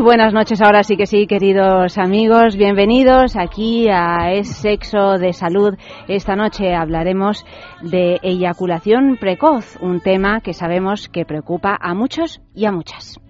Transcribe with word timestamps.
Buenas 0.00 0.32
noches, 0.32 0.60
ahora 0.62 0.84
sí 0.84 0.96
que 0.96 1.06
sí, 1.06 1.26
queridos 1.26 1.98
amigos. 1.98 2.56
Bienvenidos 2.56 3.36
aquí 3.36 3.88
a 3.88 4.32
Es 4.32 4.48
Sexo 4.48 5.18
de 5.18 5.32
Salud. 5.32 5.74
Esta 6.06 6.36
noche 6.36 6.74
hablaremos 6.74 7.44
de 7.82 8.18
eyaculación 8.22 9.16
precoz, 9.18 9.76
un 9.80 10.00
tema 10.00 10.40
que 10.40 10.52
sabemos 10.52 11.08
que 11.08 11.24
preocupa 11.24 11.76
a 11.80 11.94
muchos 11.94 12.40
y 12.54 12.66
a 12.66 12.72
muchas. 12.72 13.20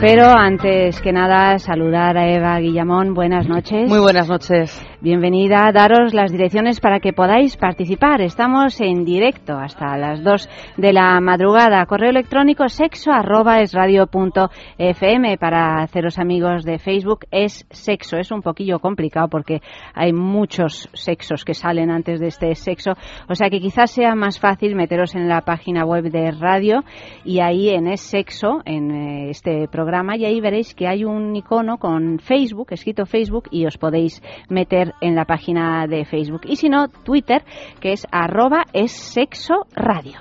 Pero 0.00 0.26
antes 0.26 1.00
que 1.00 1.12
nada, 1.12 1.58
saludar 1.58 2.18
a 2.18 2.28
Eva 2.28 2.58
Guillamón. 2.58 3.14
Buenas 3.14 3.48
noches. 3.48 3.88
Muy 3.88 4.00
buenas 4.00 4.28
noches. 4.28 4.84
Bienvenida. 5.04 5.70
Daros 5.70 6.14
las 6.14 6.32
direcciones 6.32 6.80
para 6.80 6.98
que 6.98 7.12
podáis 7.12 7.58
participar. 7.58 8.22
Estamos 8.22 8.80
en 8.80 9.04
directo 9.04 9.52
hasta 9.52 9.98
las 9.98 10.24
2 10.24 10.48
de 10.78 10.94
la 10.94 11.20
madrugada. 11.20 11.84
Correo 11.84 12.08
electrónico 12.08 12.70
sexo 12.70 13.12
arroba 13.12 13.60
es 13.60 13.74
punto 14.10 14.48
fm 14.78 15.36
para 15.36 15.82
haceros 15.82 16.18
amigos 16.18 16.64
de 16.64 16.78
Facebook. 16.78 17.26
Es 17.30 17.66
sexo. 17.68 18.16
Es 18.16 18.30
un 18.32 18.40
poquillo 18.40 18.78
complicado 18.78 19.28
porque 19.28 19.60
hay 19.92 20.14
muchos 20.14 20.88
sexos 20.94 21.44
que 21.44 21.52
salen 21.52 21.90
antes 21.90 22.18
de 22.18 22.28
este 22.28 22.54
sexo. 22.54 22.92
O 23.28 23.34
sea 23.34 23.50
que 23.50 23.60
quizás 23.60 23.90
sea 23.90 24.14
más 24.14 24.40
fácil 24.40 24.74
meteros 24.74 25.14
en 25.14 25.28
la 25.28 25.42
página 25.42 25.84
web 25.84 26.04
de 26.04 26.30
radio 26.30 26.82
y 27.26 27.40
ahí 27.40 27.68
en 27.68 27.88
es 27.88 28.00
sexo, 28.00 28.62
en 28.64 28.90
eh, 28.90 29.28
este 29.28 29.68
programa 29.68 30.16
y 30.16 30.24
ahí 30.24 30.40
veréis 30.40 30.74
que 30.74 30.88
hay 30.88 31.04
un 31.04 31.36
icono 31.36 31.76
con 31.76 32.20
Facebook, 32.20 32.68
escrito 32.70 33.04
Facebook, 33.04 33.48
y 33.50 33.66
os 33.66 33.76
podéis 33.76 34.22
meter 34.48 34.93
en 35.00 35.14
la 35.14 35.24
página 35.24 35.86
de 35.86 36.04
Facebook. 36.04 36.42
Y 36.44 36.56
si 36.56 36.68
no, 36.68 36.88
Twitter, 36.88 37.42
que 37.80 37.92
es 37.92 38.06
arroba 38.10 38.64
es 38.72 38.92
sexo 38.92 39.66
radio. 39.74 40.20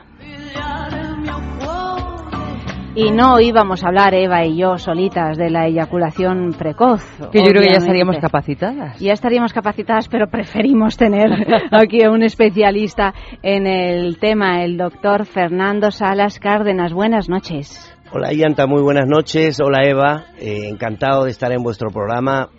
Y 2.95 3.09
no 3.09 3.39
íbamos 3.39 3.83
a 3.83 3.87
hablar, 3.87 4.13
Eva 4.13 4.45
y 4.45 4.55
yo, 4.55 4.77
solitas, 4.77 5.35
de 5.35 5.49
la 5.49 5.65
eyaculación 5.65 6.53
precoz. 6.53 7.03
Que 7.31 7.39
yo 7.39 7.45
creo 7.45 7.63
que 7.63 7.71
ya 7.71 7.79
estaríamos 7.79 8.17
capacitadas. 8.19 8.99
Ya 8.99 9.13
estaríamos 9.13 9.51
capacitadas, 9.51 10.07
pero 10.07 10.27
preferimos 10.27 10.95
tener 10.95 11.31
aquí 11.71 12.03
a 12.03 12.11
un 12.11 12.21
especialista 12.21 13.15
en 13.41 13.65
el 13.65 14.19
tema, 14.19 14.63
el 14.63 14.77
doctor 14.77 15.25
Fernando 15.25 15.89
Salas 15.89 16.37
Cárdenas. 16.39 16.93
Buenas 16.93 17.29
noches. 17.29 17.91
Hola 18.11 18.31
Yanta, 18.31 18.67
muy 18.67 18.83
buenas 18.83 19.07
noches. 19.07 19.59
Hola 19.59 19.79
Eva, 19.85 20.25
eh, 20.37 20.67
encantado 20.69 21.23
de 21.23 21.31
estar 21.31 21.51
en 21.51 21.63
vuestro 21.63 21.89
programa. 21.89 22.49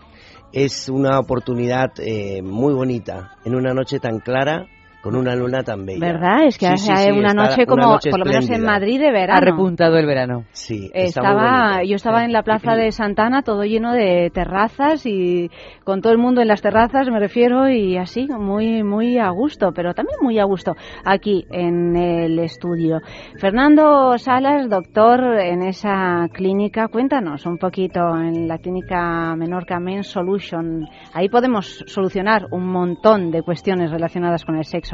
Es 0.55 0.89
una 0.89 1.19
oportunidad 1.19 1.95
eh, 1.99 2.41
muy 2.41 2.73
bonita. 2.75 3.37
En 3.45 3.57
una 3.57 3.75
noche 3.75 3.99
tan 3.99 4.21
clara 4.21 4.69
con 5.05 5.17
una 5.17 5.37
luna 5.37 5.63
tan 5.63 5.85
bella. 5.85 6.01
¿Verdad? 6.01 6.45
Es 6.47 6.57
que 6.57 6.67
hace 6.67 7.13
una 7.13 7.35
noche 7.35 7.67
como, 7.67 7.99
por 8.11 8.19
lo 8.19 8.25
menos 8.25 8.49
en 8.49 8.65
Madrid 8.65 8.99
de 8.99 9.13
verano. 9.13 9.37
Ha 9.37 9.41
repuntado 9.45 9.99
el 9.99 10.07
verano. 10.07 10.45
Sí, 10.53 10.91
estaba, 10.95 11.85
yo 11.85 11.97
estaba 11.97 12.25
en 12.25 12.33
la 12.33 12.43
plaza 12.43 12.75
de 12.75 12.91
Santana, 12.91 13.43
todo 13.43 13.65
lleno 13.65 13.93
de 13.93 14.31
terrazas 14.33 15.05
y 15.05 15.51
con 15.85 16.01
todo 16.01 16.15
el 16.15 16.19
mundo 16.19 16.41
en 16.41 16.49
las 16.49 16.63
terrazas, 16.63 17.11
me 17.11 17.21
refiero, 17.21 17.69
y 17.69 17.99
así, 17.99 18.27
muy, 18.29 18.83
muy 18.83 19.19
a 19.19 19.29
gusto, 19.29 19.73
pero 19.75 19.93
también 19.93 20.17
muy 20.23 20.39
a 20.39 20.45
gusto 20.45 20.75
aquí 21.05 21.45
en 21.51 21.95
el 21.97 22.39
estudio. 22.39 23.01
Fernando 23.39 24.17
Salas, 24.17 24.71
doctor 24.71 25.39
en 25.39 25.65
esa 25.65 26.29
clínica, 26.33 26.89
cuéntanos 26.89 27.45
un 27.45 27.59
poquito 27.59 28.01
en 28.19 28.49
la 28.49 28.57
clínica 28.57 29.37
Menorca 29.37 29.79
Men 29.79 30.03
Solution. 30.03 30.89
Ahí 31.13 31.29
podemos 31.29 31.85
solucionar 31.89 32.47
un 32.53 32.67
montón 32.69 33.31
de 33.31 33.43
cuestiones 33.43 33.91
relacionadas 33.91 34.47
con 34.47 34.57
el 34.57 34.65
sexo 34.65 34.94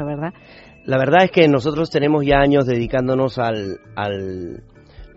La 0.85 0.97
verdad 0.97 1.25
es 1.25 1.31
que 1.31 1.47
nosotros 1.47 1.89
tenemos 1.89 2.25
ya 2.25 2.39
años 2.39 2.65
dedicándonos 2.65 3.37
al, 3.37 3.79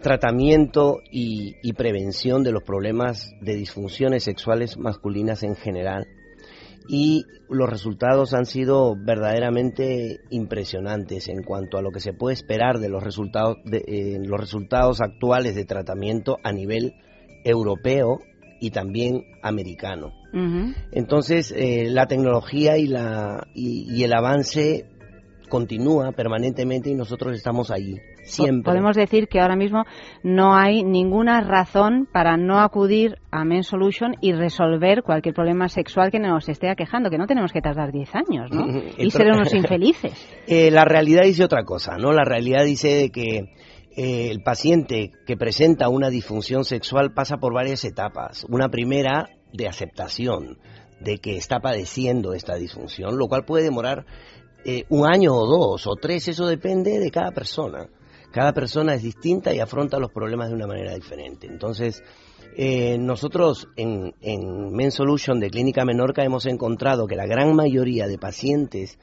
tratamiento 0.03 1.01
y, 1.11 1.55
y, 1.63 1.73
prevención 1.73 2.43
de 2.43 2.53
los 2.53 2.63
problemas 2.63 3.31
de 3.41 3.55
disfunciones 3.55 4.25
sexuales 4.25 4.77
masculinas 4.77 5.43
en 5.43 5.57
general. 5.57 6.07
Y 6.87 7.25
los 7.49 7.71
resultados 7.71 8.35
han 8.35 8.45
sido 8.45 8.95
verdaderamente 8.97 10.21
impresionantes 10.29 11.29
en 11.29 11.43
cuanto 11.43 11.79
a 11.79 11.83
lo 11.83 11.91
que 11.91 12.01
se 12.01 12.13
puede 12.13 12.35
esperar 12.35 12.79
de 12.79 12.91
los 12.91 13.03
resultados, 13.03 13.57
de, 13.65 13.79
eh, 13.87 14.19
los 14.23 14.39
resultados 14.39 15.01
actuales 15.01 15.55
de 15.55 15.65
tratamiento 15.65 16.37
a 16.45 16.53
nivel 16.53 16.95
europeo 17.45 18.19
y 18.61 18.71
también 18.71 19.25
americano. 19.43 20.13
Entonces, 20.91 21.55
eh, 21.57 21.87
la 21.89 22.07
tecnología 22.07 22.77
y, 22.77 22.87
la, 22.87 23.47
y, 23.55 24.03
el 24.03 24.13
avance 24.13 24.87
continúa 25.49 26.11
permanentemente 26.13 26.91
y 26.91 26.95
nosotros 26.95 27.37
estamos 27.37 27.71
ahí. 27.71 27.97
Siempre. 28.25 28.73
Podemos 28.73 28.97
decir 28.97 29.29
que 29.29 29.39
ahora 29.39 29.55
mismo 29.55 29.85
no 30.23 30.57
hay 30.57 30.83
ninguna 30.83 31.43
razón 31.43 32.09
para 32.11 32.39
no 32.39 32.59
acudir 32.61 33.19
a 33.31 33.45
Men 33.45 33.63
Solution 33.63 34.17
y 34.23 34.33
resolver 34.33 35.03
cualquier 35.03 35.35
problema 35.35 35.69
sexual 35.69 36.11
que 36.11 36.19
nos 36.19 36.49
esté 36.49 36.71
aquejando, 36.71 37.11
que 37.11 37.19
no 37.19 37.27
tenemos 37.27 37.53
que 37.53 37.61
tardar 37.61 37.93
10 37.93 38.15
años, 38.15 38.51
¿no? 38.51 38.67
y 38.97 39.11
ser 39.11 39.27
unos 39.31 39.53
infelices. 39.55 40.15
Eh, 40.47 40.71
la 40.71 40.87
realidad 40.87 41.25
dice 41.25 41.45
otra 41.45 41.65
cosa, 41.65 41.99
¿no? 41.99 42.13
La 42.13 42.25
realidad 42.25 42.65
dice 42.65 43.11
que 43.11 43.53
eh, 43.97 44.31
el 44.31 44.43
paciente 44.43 45.13
que 45.27 45.37
presenta 45.37 45.89
una 45.89 46.09
disfunción 46.09 46.65
sexual 46.65 47.13
pasa 47.13 47.37
por 47.37 47.53
varias 47.53 47.85
etapas. 47.85 48.45
Una 48.49 48.71
primera 48.71 49.29
de 49.55 49.69
aceptación 49.69 50.59
de 51.01 51.19
que 51.19 51.37
está 51.37 51.61
padeciendo 51.61 52.35
esta 52.35 52.57
disfunción, 52.57 53.17
lo 53.17 53.29
cual 53.29 53.45
puede 53.45 53.65
demorar 53.65 54.05
eh, 54.65 54.85
un 54.89 55.07
año 55.07 55.35
o 55.35 55.47
dos 55.47 55.87
o 55.87 55.95
tres, 55.95 56.29
eso 56.29 56.47
depende 56.47 56.99
de 56.99 57.11
cada 57.11 57.31
persona. 57.31 57.89
Cada 58.33 58.53
persona 58.53 58.95
es 58.95 59.03
distinta 59.03 59.55
y 59.55 59.61
afronta 59.61 59.99
los 59.99 60.11
problemas 60.11 60.49
de 60.49 60.57
una 60.57 60.67
manera 60.67 60.95
diferente. 60.95 61.47
Entonces, 61.47 62.03
eh, 62.57 62.99
nosotros 62.99 63.69
en, 63.77 64.15
en 64.21 64.73
Men 64.73 64.91
Solution 64.91 65.39
de 65.39 65.51
Clínica 65.51 65.85
Menorca 65.85 66.25
hemos 66.25 66.47
encontrado 66.47 67.07
que 67.07 67.15
la 67.15 67.27
gran 67.27 67.55
mayoría 67.55 68.09
de 68.09 68.19
pacientes 68.19 68.99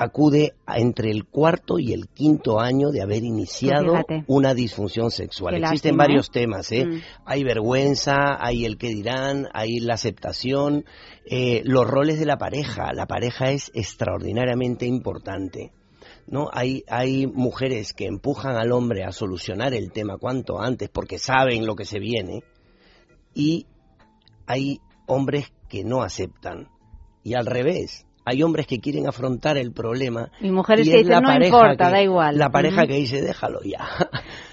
acude 0.00 0.54
entre 0.66 1.10
el 1.10 1.26
cuarto 1.26 1.78
y 1.78 1.92
el 1.92 2.08
quinto 2.08 2.58
año 2.58 2.90
de 2.90 3.02
haber 3.02 3.22
iniciado 3.22 4.02
una 4.28 4.54
disfunción 4.54 5.10
sexual. 5.10 5.56
Existen 5.56 5.98
varios 5.98 6.28
¿eh? 6.28 6.30
temas, 6.32 6.72
¿eh? 6.72 6.86
Mm. 6.86 7.00
Hay 7.26 7.44
vergüenza, 7.44 8.42
hay 8.42 8.64
el 8.64 8.78
que 8.78 8.88
dirán, 8.88 9.48
hay 9.52 9.78
la 9.78 9.94
aceptación, 9.94 10.86
eh, 11.26 11.60
los 11.66 11.86
roles 11.86 12.18
de 12.18 12.24
la 12.24 12.38
pareja. 12.38 12.94
La 12.94 13.04
pareja 13.04 13.50
es 13.50 13.70
extraordinariamente 13.74 14.86
importante. 14.86 15.70
¿no? 16.26 16.48
Hay, 16.50 16.82
hay 16.88 17.26
mujeres 17.26 17.92
que 17.92 18.06
empujan 18.06 18.56
al 18.56 18.72
hombre 18.72 19.04
a 19.04 19.12
solucionar 19.12 19.74
el 19.74 19.92
tema 19.92 20.16
cuanto 20.16 20.62
antes 20.62 20.88
porque 20.88 21.18
saben 21.18 21.66
lo 21.66 21.76
que 21.76 21.84
se 21.84 21.98
viene 21.98 22.42
y 23.34 23.66
hay 24.46 24.80
hombres 25.06 25.52
que 25.68 25.84
no 25.84 26.02
aceptan. 26.02 26.68
Y 27.22 27.34
al 27.34 27.44
revés, 27.44 28.06
hay 28.24 28.42
hombres 28.42 28.66
que 28.66 28.80
quieren 28.80 29.06
afrontar 29.06 29.56
el 29.56 29.72
problema. 29.72 30.30
Y 30.40 30.50
mujeres 30.50 30.88
que 30.88 30.98
dicen, 30.98 31.22
no 31.22 31.44
importa, 31.44 31.90
da 31.90 32.02
igual. 32.02 32.38
La 32.38 32.50
pareja 32.50 32.86
que 32.86 32.94
dice, 32.94 33.22
déjalo 33.22 33.60
ya. 33.62 33.88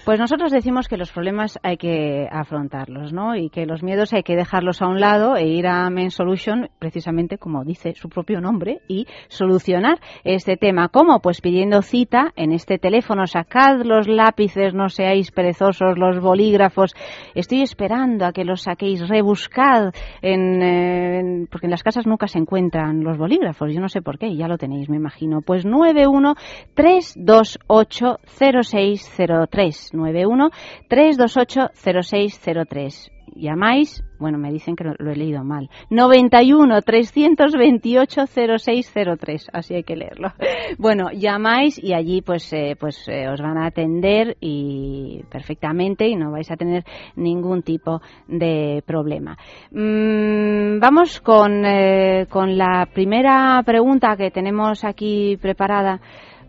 Pues 0.08 0.18
nosotros 0.18 0.50
decimos 0.50 0.88
que 0.88 0.96
los 0.96 1.12
problemas 1.12 1.58
hay 1.62 1.76
que 1.76 2.26
afrontarlos, 2.32 3.12
¿no? 3.12 3.36
Y 3.36 3.50
que 3.50 3.66
los 3.66 3.82
miedos 3.82 4.14
hay 4.14 4.22
que 4.22 4.36
dejarlos 4.36 4.80
a 4.80 4.86
un 4.86 5.00
lado 5.00 5.36
e 5.36 5.46
ir 5.46 5.66
a 5.66 5.90
Men 5.90 6.10
Solution, 6.10 6.70
precisamente 6.78 7.36
como 7.36 7.62
dice 7.62 7.92
su 7.94 8.08
propio 8.08 8.40
nombre, 8.40 8.80
y 8.88 9.06
solucionar 9.28 10.00
este 10.24 10.56
tema. 10.56 10.88
¿Cómo? 10.88 11.20
Pues 11.20 11.42
pidiendo 11.42 11.82
cita 11.82 12.32
en 12.36 12.52
este 12.52 12.78
teléfono. 12.78 13.26
Sacad 13.26 13.82
los 13.84 14.08
lápices, 14.08 14.72
no 14.72 14.88
seáis 14.88 15.30
perezosos, 15.30 15.98
los 15.98 16.20
bolígrafos. 16.20 16.94
Estoy 17.34 17.60
esperando 17.60 18.24
a 18.24 18.32
que 18.32 18.46
los 18.46 18.62
saquéis. 18.62 19.06
Rebuscad, 19.06 19.92
en, 20.22 21.48
porque 21.50 21.66
en 21.66 21.70
las 21.70 21.82
casas 21.82 22.06
nunca 22.06 22.28
se 22.28 22.38
encuentran 22.38 23.04
los 23.04 23.18
bolígrafos. 23.18 23.74
Yo 23.74 23.80
no 23.82 23.90
sé 23.90 24.00
por 24.00 24.18
qué, 24.18 24.34
ya 24.34 24.48
lo 24.48 24.56
tenéis, 24.56 24.88
me 24.88 24.96
imagino. 24.96 25.42
Pues 25.42 25.66
91 25.66 26.34
328 26.72 28.20
0603 28.24 29.97
91 29.98 30.50
328 30.88 31.70
0603 31.74 33.12
llamáis, 33.34 34.02
bueno, 34.18 34.38
me 34.38 34.50
dicen 34.50 34.74
que 34.74 34.84
lo, 34.84 35.10
he 35.10 35.16
leído 35.16 35.44
mal, 35.44 35.70
91 35.90 36.82
328 36.82 38.26
0603, 38.26 39.46
así 39.52 39.74
hay 39.74 39.84
que 39.84 39.96
leerlo. 39.96 40.32
Bueno, 40.78 41.10
llamáis 41.12 41.82
y 41.82 41.94
allí 41.94 42.20
pues 42.20 42.52
eh, 42.52 42.76
pues 42.78 43.08
eh, 43.08 43.26
os 43.28 43.40
van 43.40 43.56
a 43.56 43.66
atender 43.66 44.36
y 44.40 45.22
perfectamente 45.30 46.06
y 46.06 46.14
no 46.14 46.30
vais 46.30 46.50
a 46.50 46.56
tener 46.56 46.84
ningún 47.16 47.62
tipo 47.62 48.00
de 48.26 48.82
problema. 48.86 49.36
Mm, 49.70 50.78
vamos 50.78 51.20
con, 51.20 51.64
eh, 51.64 52.26
con 52.28 52.58
la 52.58 52.86
primera 52.92 53.62
pregunta 53.64 54.16
que 54.16 54.30
tenemos 54.30 54.84
aquí 54.84 55.38
preparada 55.40 56.00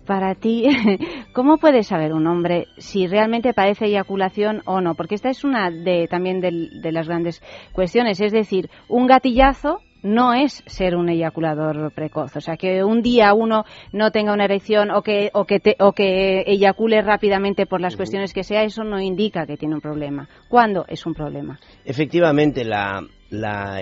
para 0.10 0.34
ti, 0.34 0.66
¿cómo 1.34 1.60
puede 1.60 1.84
saber 1.84 2.14
un 2.14 2.26
hombre 2.26 2.66
si 2.80 3.06
realmente 3.06 3.54
padece 3.54 3.86
eyaculación 3.86 4.64
o 4.66 4.82
no? 4.82 4.96
Porque 4.96 5.14
esta 5.14 5.30
es 5.30 5.44
una 5.44 5.70
de, 5.70 6.08
también 6.08 6.42
de, 6.42 6.92
las 6.92 7.08
grandes 7.08 7.44
cuestiones. 7.74 8.20
Es 8.20 8.32
decir, 8.32 8.72
un 8.88 9.06
gatillazo 9.06 9.82
no 10.02 10.34
es 10.34 10.64
ser 10.66 10.96
un 10.96 11.10
eyaculador 11.10 11.92
precoz. 11.94 12.36
O 12.36 12.42
sea, 12.42 12.58
que 12.58 12.84
un 12.84 13.04
día 13.04 13.36
uno 13.36 13.66
no 13.94 14.10
tenga 14.10 14.34
una 14.34 14.46
erección 14.46 14.90
o 14.90 15.04
que, 15.04 15.30
o 15.36 15.46
que, 15.46 15.76
o 15.78 15.92
que 15.92 16.42
eyacule 16.42 17.04
rápidamente 17.04 17.68
por 17.68 17.80
las 17.80 17.96
cuestiones 17.96 18.34
que 18.34 18.44
sea, 18.44 18.64
eso 18.64 18.84
no 18.84 19.00
indica 19.00 19.46
que 19.46 19.58
tiene 19.58 19.76
un 19.76 19.82
problema. 19.82 20.28
¿Cuándo 20.48 20.86
es 20.88 21.06
un 21.06 21.14
problema? 21.14 21.60
Efectivamente, 21.86 22.66
la, 22.66 23.04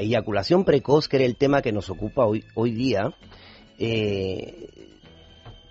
eyaculación 0.01 0.65
precoz, 0.65 1.07
que 1.07 1.15
era 1.15 1.25
el 1.25 1.37
tema 1.37 1.61
que 1.61 1.71
nos 1.71 1.89
ocupa 1.89 2.25
hoy, 2.25 2.43
hoy 2.53 2.71
día, 2.71 3.13
eh, 3.79 4.67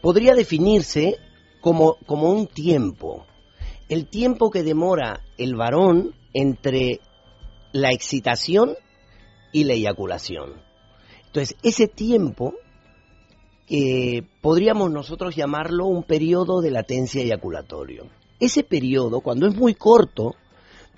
podría 0.07 0.37
definirse 0.37 1.19
como, 1.61 1.97
como 2.07 2.31
un 2.31 2.47
tiempo, 2.47 3.27
el 3.89 4.07
tiempo 4.07 4.53
que 4.53 4.63
demora 4.63 5.25
el 5.37 5.57
varón 5.57 6.15
entre 6.33 7.01
la 7.73 7.91
excitación 7.91 8.77
y 9.51 9.65
la 9.65 9.73
eyaculación. 9.73 10.63
Entonces, 11.27 11.57
ese 11.65 11.89
tiempo 11.89 12.55
eh, 13.69 14.23
podríamos 14.43 14.93
nosotros 14.93 15.35
llamarlo 15.35 15.87
un 15.87 16.05
periodo 16.05 16.61
de 16.61 16.71
latencia 16.71 17.21
eyaculatorio. 17.21 18.07
Ese 18.39 18.63
periodo, 18.63 19.23
cuando 19.23 19.49
es 19.49 19.57
muy 19.57 19.75
corto, 19.75 20.37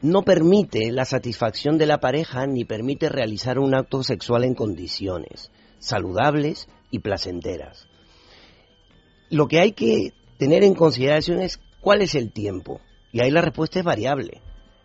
no 0.03 0.21
permite 0.21 0.93
la 0.93 1.07
satisfacción 1.07 1.79
de 1.79 1.87
la 1.87 1.99
pareja 1.99 2.47
ni 2.47 2.67
permite 2.67 3.09
realizar 3.09 3.59
un 3.59 3.75
acto 3.75 4.03
sexual 4.03 4.45
en 4.45 4.55
condiciones 4.55 5.51
saludables 5.79 6.69
y 6.91 6.99
placenteras 6.99 7.88
lo 9.31 9.49
que 9.49 9.61
hay 9.61 9.73
que 9.73 10.13
tener 10.39 10.65
en 10.65 10.75
consideración 10.75 11.41
es 11.41 11.61
cuál 11.81 12.03
es 12.03 12.15
el 12.15 12.33
tiempo. 12.33 12.81
Y 13.13 13.23
ahí 13.23 13.31
la 13.31 13.43
respuesta 13.43 13.79
es 13.79 13.85
variable. 13.85 14.41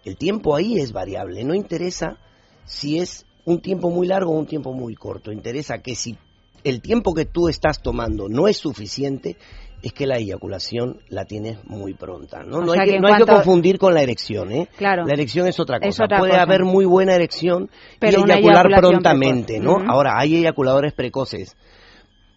El 0.05 0.17
tiempo 0.17 0.55
ahí 0.55 0.79
es 0.79 0.91
variable. 0.91 1.43
No 1.43 1.53
interesa 1.53 2.17
si 2.65 2.99
es 2.99 3.25
un 3.45 3.61
tiempo 3.61 3.89
muy 3.89 4.07
largo 4.07 4.31
o 4.31 4.37
un 4.37 4.45
tiempo 4.45 4.73
muy 4.73 4.95
corto. 4.95 5.31
Interesa 5.31 5.79
que 5.79 5.95
si 5.95 6.17
el 6.63 6.81
tiempo 6.81 7.13
que 7.13 7.25
tú 7.25 7.49
estás 7.49 7.81
tomando 7.81 8.29
no 8.29 8.47
es 8.47 8.57
suficiente, 8.57 9.37
es 9.81 9.91
que 9.91 10.07
la 10.07 10.17
eyaculación 10.17 11.01
la 11.09 11.25
tienes 11.25 11.63
muy 11.65 11.93
pronta. 11.93 12.43
No, 12.43 12.61
no, 12.61 12.71
hay, 12.71 12.89
que, 12.89 12.99
no 12.99 13.07
hay, 13.09 13.17
que, 13.17 13.25
confundir 13.25 13.77
con 13.77 13.93
la 13.93 14.01
erección. 14.01 14.51
¿eh? 14.53 14.69
Claro. 14.77 15.05
La 15.05 15.13
erección 15.13 15.45
es 15.45 15.59
otra 15.59 15.79
cosa. 15.81 16.05
Puede 16.07 16.37
haber 16.37 16.63
muy 16.63 16.85
buena 16.85 17.15
erección 17.15 17.69
Pero 17.99 18.21
y 18.21 18.23
eyacular 18.23 18.67
prontamente. 18.79 19.59
¿no? 19.59 19.77
Ahora, 19.85 20.17
hay 20.17 20.37
eyaculadores 20.37 20.93
precoces 20.93 21.57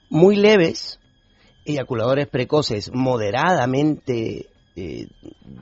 muy 0.09 0.37
leves 0.37 0.99
eyaculadores 1.67 2.29
precoces 2.29 2.91
moderadamente 2.93 4.47
eh, 4.77 5.09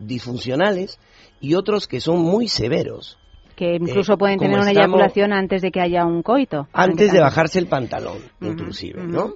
disfuncionales 0.01 0.99
y 1.41 1.55
otros 1.55 1.87
que 1.87 2.01
son 2.01 2.21
muy 2.21 2.49
severos. 2.49 3.19
Que 3.57 3.77
incluso 3.77 4.15
eh, 4.15 4.17
pueden 4.17 4.39
tener 4.39 4.59
una 4.59 4.73
eyaculación 4.73 5.33
antes 5.33 5.63
de 5.63 5.71
que 5.71 5.81
haya 5.81 6.05
un 6.05 6.23
coito. 6.23 6.69
Antes 6.73 7.13
de 7.13 7.21
bajarse 7.21 7.61
el 7.61 7.69
pantalón, 7.69 8.19
inclusive, 8.41 9.05
¿no? 9.05 9.35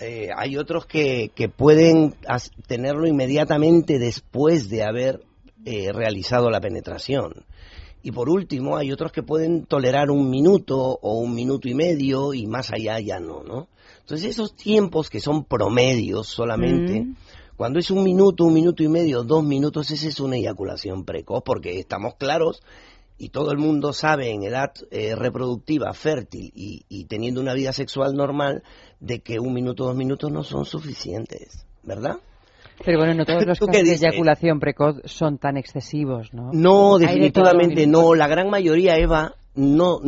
Eh, 0.00 0.28
hay 0.36 0.56
otros 0.56 0.86
que, 0.86 1.32
que 1.34 1.48
pueden 1.48 2.14
tenerlo 2.68 3.08
inmediatamente 3.08 3.98
después 3.98 4.70
de 4.70 4.84
haber 4.84 5.20
realizado 5.92 6.50
la 6.50 6.60
penetración. 6.60 7.44
Y 8.02 8.12
por 8.12 8.30
último, 8.30 8.76
hay 8.76 8.92
otros 8.92 9.10
que 9.10 9.22
pueden 9.22 9.66
tolerar 9.66 10.10
un 10.10 10.30
minuto 10.30 10.76
o 10.78 11.18
un 11.18 11.34
minuto 11.34 11.68
y 11.68 11.74
medio 11.74 12.32
y 12.32 12.46
más 12.46 12.70
allá 12.70 13.00
ya 13.00 13.18
no, 13.18 13.42
¿no? 13.42 13.68
Entonces 14.08 14.30
esos 14.30 14.56
tiempos 14.56 15.10
que 15.10 15.20
son 15.20 15.44
promedios 15.44 16.28
solamente, 16.28 17.02
mm. 17.02 17.16
cuando 17.58 17.78
es 17.78 17.90
un 17.90 18.02
minuto, 18.02 18.44
un 18.44 18.54
minuto 18.54 18.82
y 18.82 18.88
medio, 18.88 19.22
dos 19.22 19.44
minutos, 19.44 19.90
esa 19.90 20.08
es 20.08 20.18
una 20.18 20.36
eyaculación 20.36 21.04
precoz, 21.04 21.42
porque 21.44 21.78
estamos 21.78 22.14
claros 22.14 22.62
y 23.18 23.28
todo 23.28 23.52
el 23.52 23.58
mundo 23.58 23.92
sabe 23.92 24.30
en 24.30 24.44
edad 24.44 24.72
eh, 24.90 25.14
reproductiva, 25.14 25.92
fértil 25.92 26.50
y, 26.54 27.04
teniendo 27.04 27.42
una 27.42 27.52
vida 27.52 27.74
sexual 27.74 28.14
normal, 28.14 28.62
de 28.98 29.18
que 29.18 29.40
un 29.40 29.52
minuto, 29.52 29.84
dos 29.84 29.94
minutos 29.94 30.32
no 30.32 30.42
son 30.42 30.64
suficientes, 30.64 31.66
¿verdad? 31.82 32.16
Pero 32.82 33.00
bueno, 33.00 33.12
no 33.12 33.26
todos 33.26 33.44
los 33.46 33.58
casos 33.58 33.84
de 33.84 33.92
eyaculación 33.92 34.58
precoz 34.58 35.02
son 35.04 35.36
tan 35.36 35.58
excesivos, 35.58 36.32
¿no? 36.32 36.48
No, 36.54 36.96
definitivamente 36.96 37.86
no. 37.86 38.14
La 38.14 38.26
gran 38.26 38.48
mayoría, 38.48 38.96
Eva, 38.96 39.34
no 39.58 40.00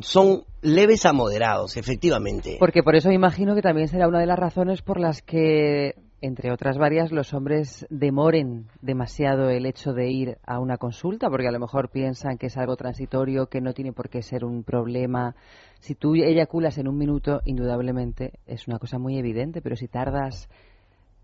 son 0.00 0.44
leves 0.62 1.04
a 1.04 1.12
moderados, 1.12 1.76
efectivamente. 1.76 2.56
Porque 2.58 2.82
por 2.82 2.96
eso 2.96 3.10
imagino 3.10 3.54
que 3.54 3.60
también 3.60 3.86
será 3.86 4.08
una 4.08 4.20
de 4.20 4.26
las 4.26 4.38
razones 4.38 4.80
por 4.80 4.98
las 4.98 5.20
que, 5.20 5.94
entre 6.22 6.50
otras 6.50 6.78
varias, 6.78 7.12
los 7.12 7.34
hombres 7.34 7.86
demoren 7.90 8.68
demasiado 8.80 9.50
el 9.50 9.66
hecho 9.66 9.92
de 9.92 10.10
ir 10.10 10.38
a 10.46 10.58
una 10.58 10.78
consulta, 10.78 11.28
porque 11.28 11.48
a 11.48 11.52
lo 11.52 11.60
mejor 11.60 11.90
piensan 11.90 12.38
que 12.38 12.46
es 12.46 12.56
algo 12.56 12.76
transitorio, 12.76 13.48
que 13.48 13.60
no 13.60 13.74
tiene 13.74 13.92
por 13.92 14.08
qué 14.08 14.22
ser 14.22 14.42
un 14.42 14.64
problema. 14.64 15.36
Si 15.80 15.94
tú 15.94 16.14
eyaculas 16.14 16.78
en 16.78 16.88
un 16.88 16.96
minuto, 16.96 17.42
indudablemente 17.44 18.38
es 18.46 18.68
una 18.68 18.78
cosa 18.78 18.98
muy 18.98 19.18
evidente, 19.18 19.60
pero 19.60 19.76
si 19.76 19.86
tardas 19.86 20.48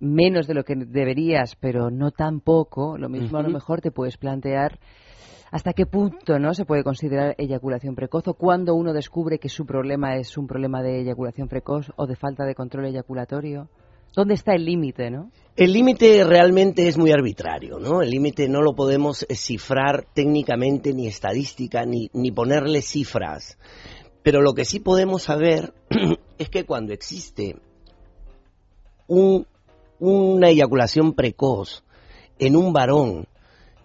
menos 0.00 0.46
de 0.46 0.52
lo 0.52 0.64
que 0.64 0.74
deberías, 0.76 1.56
pero 1.56 1.90
no 1.90 2.10
tan 2.10 2.40
poco, 2.40 2.98
lo 2.98 3.08
mismo 3.08 3.38
a 3.38 3.42
lo 3.42 3.48
mejor 3.48 3.80
te 3.80 3.90
puedes 3.90 4.18
plantear 4.18 4.78
¿Hasta 5.50 5.72
qué 5.72 5.86
punto 5.86 6.38
no 6.38 6.54
se 6.54 6.64
puede 6.64 6.82
considerar 6.82 7.34
eyaculación 7.38 7.94
precoz 7.94 8.26
o 8.28 8.34
cuando 8.34 8.74
uno 8.74 8.92
descubre 8.92 9.38
que 9.38 9.48
su 9.48 9.66
problema 9.66 10.16
es 10.16 10.36
un 10.36 10.46
problema 10.46 10.82
de 10.82 11.00
eyaculación 11.00 11.48
precoz 11.48 11.92
o 11.96 12.06
de 12.06 12.16
falta 12.16 12.44
de 12.44 12.54
control 12.54 12.86
eyaculatorio? 12.86 13.68
¿Dónde 14.14 14.34
está 14.34 14.54
el 14.54 14.64
límite, 14.64 15.10
no? 15.10 15.30
El 15.56 15.72
límite 15.72 16.24
realmente 16.24 16.86
es 16.86 16.96
muy 16.96 17.10
arbitrario, 17.10 17.80
¿no? 17.80 18.00
El 18.00 18.10
límite 18.10 18.48
no 18.48 18.62
lo 18.62 18.74
podemos 18.74 19.26
cifrar 19.30 20.06
técnicamente 20.14 20.92
ni 20.92 21.08
estadística 21.08 21.84
ni, 21.84 22.10
ni 22.12 22.30
ponerle 22.30 22.80
cifras. 22.80 23.58
Pero 24.22 24.40
lo 24.40 24.54
que 24.54 24.64
sí 24.64 24.78
podemos 24.80 25.24
saber 25.24 25.74
es 26.38 26.48
que 26.48 26.64
cuando 26.64 26.92
existe 26.92 27.56
una 29.06 30.48
eyaculación 30.48 31.12
precoz 31.14 31.84
en 32.38 32.56
un 32.56 32.72
varón 32.72 33.26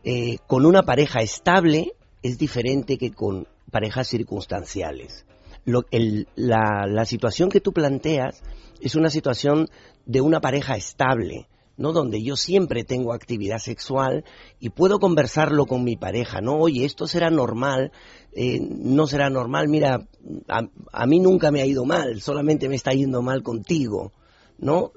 eh, 0.03 0.37
con 0.47 0.65
una 0.65 0.83
pareja 0.83 1.21
estable 1.21 1.93
es 2.23 2.37
diferente 2.37 2.97
que 2.97 3.11
con 3.11 3.47
parejas 3.71 4.07
circunstanciales. 4.07 5.25
la, 5.65 6.85
la, 6.87 7.05
situación 7.05 7.49
que 7.49 7.61
tú 7.61 7.73
planteas 7.73 8.41
es 8.81 8.95
una 8.95 9.09
situación 9.09 9.69
de 10.05 10.21
una 10.21 10.41
pareja 10.41 10.75
estable, 10.75 11.47
¿no? 11.77 11.91
Donde 11.91 12.23
yo 12.23 12.35
siempre 12.35 12.83
tengo 12.83 13.13
actividad 13.13 13.59
sexual 13.59 14.23
y 14.59 14.69
puedo 14.69 14.99
conversarlo 14.99 15.65
con 15.65 15.83
mi 15.83 15.95
pareja, 15.95 16.41
¿no? 16.41 16.57
Oye, 16.57 16.85
esto 16.85 17.07
será 17.07 17.29
normal, 17.29 17.91
eh, 18.33 18.59
no 18.59 19.05
será 19.05 19.29
normal, 19.29 19.67
mira, 19.67 20.07
a, 20.47 20.67
a, 20.91 21.05
mí 21.05 21.19
nunca 21.19 21.51
me 21.51 21.61
ha 21.61 21.65
ido 21.65 21.85
mal, 21.85 22.21
solamente 22.21 22.69
me 22.69 22.75
está 22.75 22.91
yendo 22.91 23.21
mal 23.21 23.43
contigo, 23.43 24.13
¿no? 24.57 24.91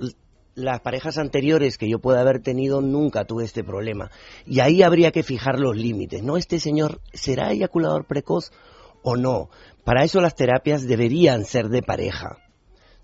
Las 0.54 0.80
parejas 0.80 1.18
anteriores 1.18 1.78
que 1.78 1.88
yo 1.88 1.98
pueda 1.98 2.20
haber 2.20 2.40
tenido 2.40 2.80
nunca 2.80 3.24
tuve 3.24 3.44
este 3.44 3.64
problema. 3.64 4.10
Y 4.46 4.60
ahí 4.60 4.82
habría 4.82 5.10
que 5.10 5.22
fijar 5.22 5.58
los 5.58 5.76
límites, 5.76 6.22
¿no? 6.22 6.36
Este 6.36 6.60
señor 6.60 7.00
será 7.12 7.52
eyaculador 7.52 8.04
precoz 8.04 8.52
o 9.02 9.16
no. 9.16 9.48
Para 9.84 10.04
eso 10.04 10.20
las 10.20 10.34
terapias 10.34 10.86
deberían 10.86 11.44
ser 11.44 11.68
de 11.68 11.82
pareja. 11.82 12.38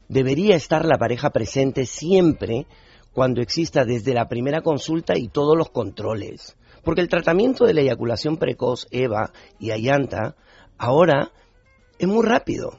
Debería 0.09 0.57
estar 0.57 0.85
la 0.85 0.99
pareja 0.99 1.31
presente 1.31 1.87
siempre 1.87 2.67
cuando 3.13 3.41
exista 3.41 3.85
desde 3.85 4.15
la 4.15 4.29
primera 4.29 4.61
consulta 4.61 5.19
y 5.19 5.29
todos 5.29 5.57
los 5.57 5.71
controles. 5.71 6.57
Porque 6.85 7.01
el 7.01 7.09
tratamiento 7.09 7.65
de 7.65 7.75
la 7.75 7.81
eyaculación 7.81 8.37
precoz, 8.37 8.87
EVA 8.91 9.33
y 9.59 9.71
Ayanta, 9.71 10.37
ahora 10.79 11.33
es 11.99 12.07
muy 12.07 12.25
rápido. 12.25 12.79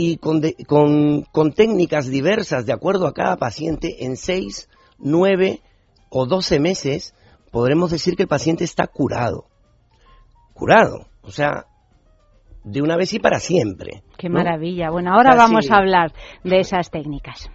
Y 0.00 0.18
con, 0.18 0.40
con, 0.68 1.22
con 1.32 1.52
técnicas 1.52 2.06
diversas 2.06 2.64
de 2.64 2.72
acuerdo 2.72 3.08
a 3.08 3.14
cada 3.14 3.36
paciente, 3.36 4.04
en 4.04 4.16
6, 4.16 4.68
9 4.98 5.60
o 6.08 6.24
12 6.24 6.60
meses 6.60 7.16
podremos 7.50 7.90
decir 7.90 8.14
que 8.14 8.22
el 8.22 8.28
paciente 8.28 8.62
está 8.62 8.86
curado. 8.86 9.46
Curado. 10.54 11.08
O 11.22 11.32
sea, 11.32 11.66
de 12.62 12.80
una 12.80 12.96
vez 12.96 13.12
y 13.12 13.18
para 13.18 13.40
siempre. 13.40 14.04
Qué 14.16 14.28
maravilla. 14.28 14.90
Bueno, 14.90 15.14
ahora 15.14 15.34
vamos 15.34 15.68
a 15.68 15.78
hablar 15.78 16.12
de 16.44 16.60
esas 16.60 16.92
técnicas. 16.92 17.50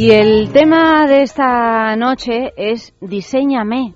Y 0.00 0.12
el 0.12 0.50
tema 0.50 1.06
de 1.06 1.20
esta 1.20 1.94
noche 1.94 2.54
es 2.56 2.94
Diseñame. 3.02 3.92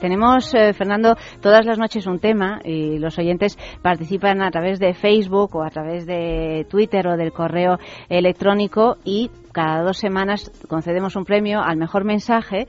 Tenemos, 0.00 0.54
eh, 0.54 0.72
Fernando, 0.72 1.18
todas 1.42 1.66
las 1.66 1.78
noches 1.78 2.06
un 2.06 2.18
tema 2.18 2.62
y 2.64 2.98
los 2.98 3.18
oyentes 3.18 3.58
participan 3.82 4.40
a 4.40 4.50
través 4.50 4.80
de 4.80 4.94
Facebook 4.94 5.54
o 5.54 5.64
a 5.64 5.68
través 5.68 6.06
de 6.06 6.66
Twitter 6.70 7.06
o 7.08 7.18
del 7.18 7.30
correo 7.30 7.78
electrónico 8.08 8.96
y 9.04 9.30
cada 9.52 9.82
dos 9.82 9.98
semanas 9.98 10.50
concedemos 10.66 11.14
un 11.14 11.26
premio 11.26 11.60
al 11.60 11.76
mejor 11.76 12.04
mensaje 12.04 12.66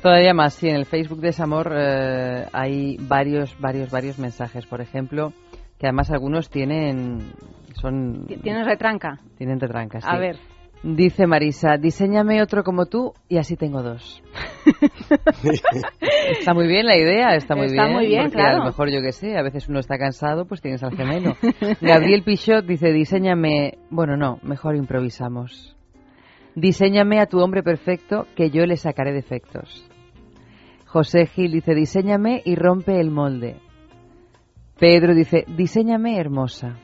Todavía 0.04 0.34
más, 0.34 0.54
sí, 0.56 0.68
en 0.68 0.76
el 0.76 0.86
Facebook 0.86 1.22
de 1.22 1.28
Desamor 1.28 1.72
eh, 1.74 2.46
hay 2.52 2.98
varios, 3.00 3.58
varios, 3.60 3.90
varios 3.90 4.20
mensajes, 4.20 4.66
por 4.66 4.82
ejemplo, 4.82 5.32
que 5.80 5.88
además 5.88 6.12
algunos 6.12 6.50
tienen, 6.50 7.32
son, 7.82 8.28
¿Tienes 8.28 8.66
retranca? 8.66 9.20
tienen 9.38 9.62
retrancas. 9.62 10.04
A 10.06 10.16
sí. 10.16 10.20
ver. 10.20 10.36
Dice 10.84 11.26
Marisa, 11.26 11.78
diseñame 11.78 12.42
otro 12.42 12.66
como 12.66 12.88
tú 12.88 13.14
y 13.30 13.38
así 13.38 13.56
tengo 13.56 13.82
dos. 13.82 14.22
está 16.38 16.54
muy 16.54 16.68
bien 16.68 16.86
la 16.86 16.98
idea, 16.98 17.36
está 17.36 17.56
muy 17.56 17.68
Está 17.68 17.84
bien. 17.86 17.96
muy 17.96 18.08
bien, 18.08 18.30
claro. 18.30 18.56
a 18.58 18.60
lo 18.60 18.66
mejor 18.66 18.90
yo 18.92 19.02
que 19.02 19.14
sé, 19.14 19.38
a 19.38 19.44
veces 19.44 19.70
uno 19.70 19.80
está 19.80 19.98
cansado, 19.98 20.44
pues 20.46 20.62
tienes 20.62 20.84
al 20.84 20.98
gemelo. 20.98 21.38
Gabriel 21.80 22.24
Pichot 22.24 22.66
dice, 22.66 22.92
diseñame, 22.92 23.78
bueno, 23.90 24.18
no, 24.18 24.40
mejor 24.44 24.76
improvisamos. 24.76 25.78
Diseñame 26.56 27.22
a 27.22 27.28
tu 27.28 27.40
hombre 27.40 27.64
perfecto 27.64 28.28
que 28.36 28.50
yo 28.50 28.66
le 28.66 28.76
sacaré 28.76 29.14
defectos. 29.14 29.90
José 30.94 31.26
Gil 31.26 31.54
dice, 31.54 31.74
diseñame 31.74 32.44
y 32.46 32.54
rompe 32.54 33.00
el 33.00 33.10
molde. 33.10 33.56
Pedro 34.78 35.16
dice, 35.16 35.44
diseñame 35.48 36.20
hermosa. 36.20 36.78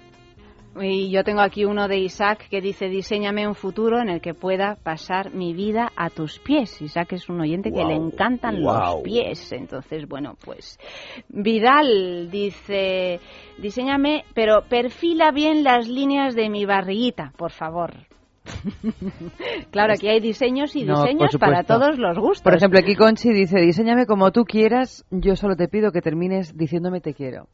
Y 0.81 1.11
yo 1.11 1.23
tengo 1.23 1.41
aquí 1.41 1.63
uno 1.63 1.87
de 1.87 1.99
Isaac 1.99 2.47
que 2.49 2.59
dice, 2.59 2.89
diseñame 2.89 3.47
un 3.47 3.53
futuro 3.53 4.01
en 4.01 4.09
el 4.09 4.19
que 4.19 4.33
pueda 4.33 4.77
pasar 4.81 5.31
mi 5.35 5.53
vida 5.53 5.91
a 5.95 6.09
tus 6.09 6.39
pies. 6.39 6.81
Isaac 6.81 7.13
es 7.13 7.29
un 7.29 7.39
oyente 7.39 7.71
que 7.71 7.85
le 7.85 7.93
encantan 7.93 8.63
los 8.63 8.95
pies. 9.03 9.51
Entonces, 9.51 10.07
bueno, 10.07 10.35
pues 10.43 10.79
Vidal 11.27 12.31
dice, 12.31 13.19
diseñame, 13.59 14.25
pero 14.33 14.63
perfila 14.67 15.29
bien 15.29 15.63
las 15.63 15.87
líneas 15.87 16.33
de 16.33 16.49
mi 16.49 16.65
barriguita, 16.65 17.31
por 17.37 17.51
favor. 17.51 18.08
claro, 19.71 19.93
aquí 19.93 20.07
hay 20.07 20.19
diseños 20.19 20.75
y 20.75 20.83
No, 20.83 21.01
diseños 21.01 21.35
para 21.39 21.63
todos 21.63 21.97
los 21.97 22.17
gustos. 22.17 22.43
Por 22.43 22.55
ejemplo, 22.55 22.79
aquí 22.79 22.95
Conchi 22.95 23.29
dice, 23.29 23.59
diseñame 23.59 24.05
como 24.05 24.31
tú 24.31 24.43
quieras, 24.43 25.05
yo 25.11 25.35
solo 25.35 25.55
te 25.55 25.67
pido 25.67 25.91
que 25.91 26.01
termines 26.01 26.57
diciéndome 26.57 27.01
te 27.01 27.13
quiero. 27.13 27.47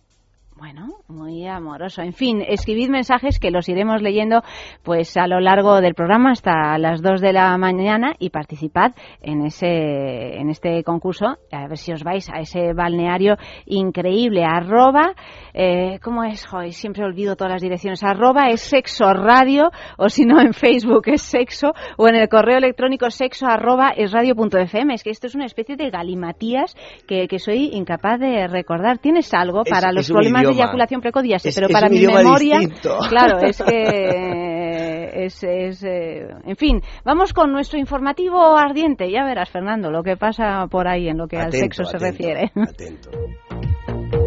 Bueno, 0.58 0.88
muy 1.10 1.46
amoroso. 1.46 2.02
En 2.02 2.14
fin, 2.14 2.42
escribid 2.42 2.90
mensajes 2.90 3.40
que 3.40 3.52
los 3.52 3.68
iremos 3.68 4.02
leyendo 4.02 4.42
pues 4.84 5.18
a 5.18 5.28
lo 5.28 5.42
largo 5.42 5.82
del 5.82 5.96
programa 5.96 6.32
hasta 6.32 6.78
las 6.78 7.02
2 7.02 7.20
de 7.20 7.34
la 7.34 7.58
mañana 7.58 8.16
y 8.20 8.30
participad 8.30 8.94
en 9.22 9.46
ese 9.46 10.38
en 10.38 10.50
este 10.50 10.82
concurso. 10.86 11.26
A 11.52 11.68
ver 11.68 11.78
si 11.78 11.92
os 11.92 12.06
vais 12.06 12.30
a 12.30 12.40
ese 12.40 12.72
balneario 12.74 13.36
increíble. 13.66 14.46
Arroba, 14.46 15.14
eh, 15.54 16.00
¿cómo 16.02 16.24
es? 16.24 16.46
Joder, 16.46 16.72
siempre 16.72 17.04
olvido 17.04 17.36
todas 17.36 17.52
las 17.52 17.62
direcciones. 17.62 18.02
Arroba 18.06 18.48
es 18.48 18.62
sexo 18.62 19.12
radio 19.12 19.72
o 19.98 20.08
si 20.08 20.24
no 20.24 20.40
en 20.40 20.54
Facebook 20.54 21.04
es 21.08 21.22
sexo 21.22 21.74
o 21.98 22.08
en 22.08 22.16
el 22.16 22.30
correo 22.30 22.60
electrónico 22.60 23.10
sexo 23.10 23.46
arroba 23.46 23.90
es 23.90 24.14
radio.fm. 24.14 24.94
Es 24.94 25.04
que 25.04 25.10
esto 25.10 25.28
es 25.28 25.36
una 25.36 25.48
especie 25.48 25.76
de 25.76 25.90
galimatías 25.90 26.78
que, 27.10 27.28
que 27.28 27.40
soy 27.40 27.72
incapaz 27.74 28.22
de 28.22 28.48
recordar. 28.48 29.00
¿Tienes 29.00 29.34
algo 29.34 29.64
para 29.70 29.90
es 29.90 29.96
los 29.96 30.10
problemas 30.10 30.45
idioma. 30.52 30.64
eyaculación 30.64 31.02
precoz? 31.02 31.24
Ya 31.26 31.40
sé, 31.40 31.50
Es- 31.50 31.56
pero 31.56 31.68
es 31.68 31.74
para 31.74 31.90
mi 31.90 32.06
memoria, 32.06 32.60
distinto. 32.60 32.98
claro, 33.10 33.40
es 33.40 33.62
que 33.62 35.26
es, 35.26 35.44
es, 35.44 35.84
eh, 35.84 36.28
en 36.46 36.56
fin, 36.56 36.82
vamos 37.04 37.34
con 37.34 37.52
nuestro 37.52 37.80
informativo 37.80 38.58
ardiente. 38.58 39.10
Ya 39.12 39.24
verás, 39.24 39.50
Fernando, 39.50 39.92
lo 39.92 40.04
que 40.04 40.18
pasa 40.18 40.68
por 40.70 40.88
ahí 40.88 41.08
en 41.08 41.18
lo 41.18 41.28
que 41.28 41.38
al 41.38 41.48
Atento, 41.48 41.58
sexo 41.76 41.84
se 41.86 41.98
atento, 41.98 42.12
refiere. 42.12 42.52
Atento. 42.56 43.10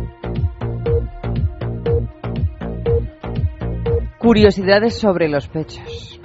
Curiosidades 4.19 4.99
sobre 4.99 5.29
los 5.29 5.49
pechos. 5.49 6.21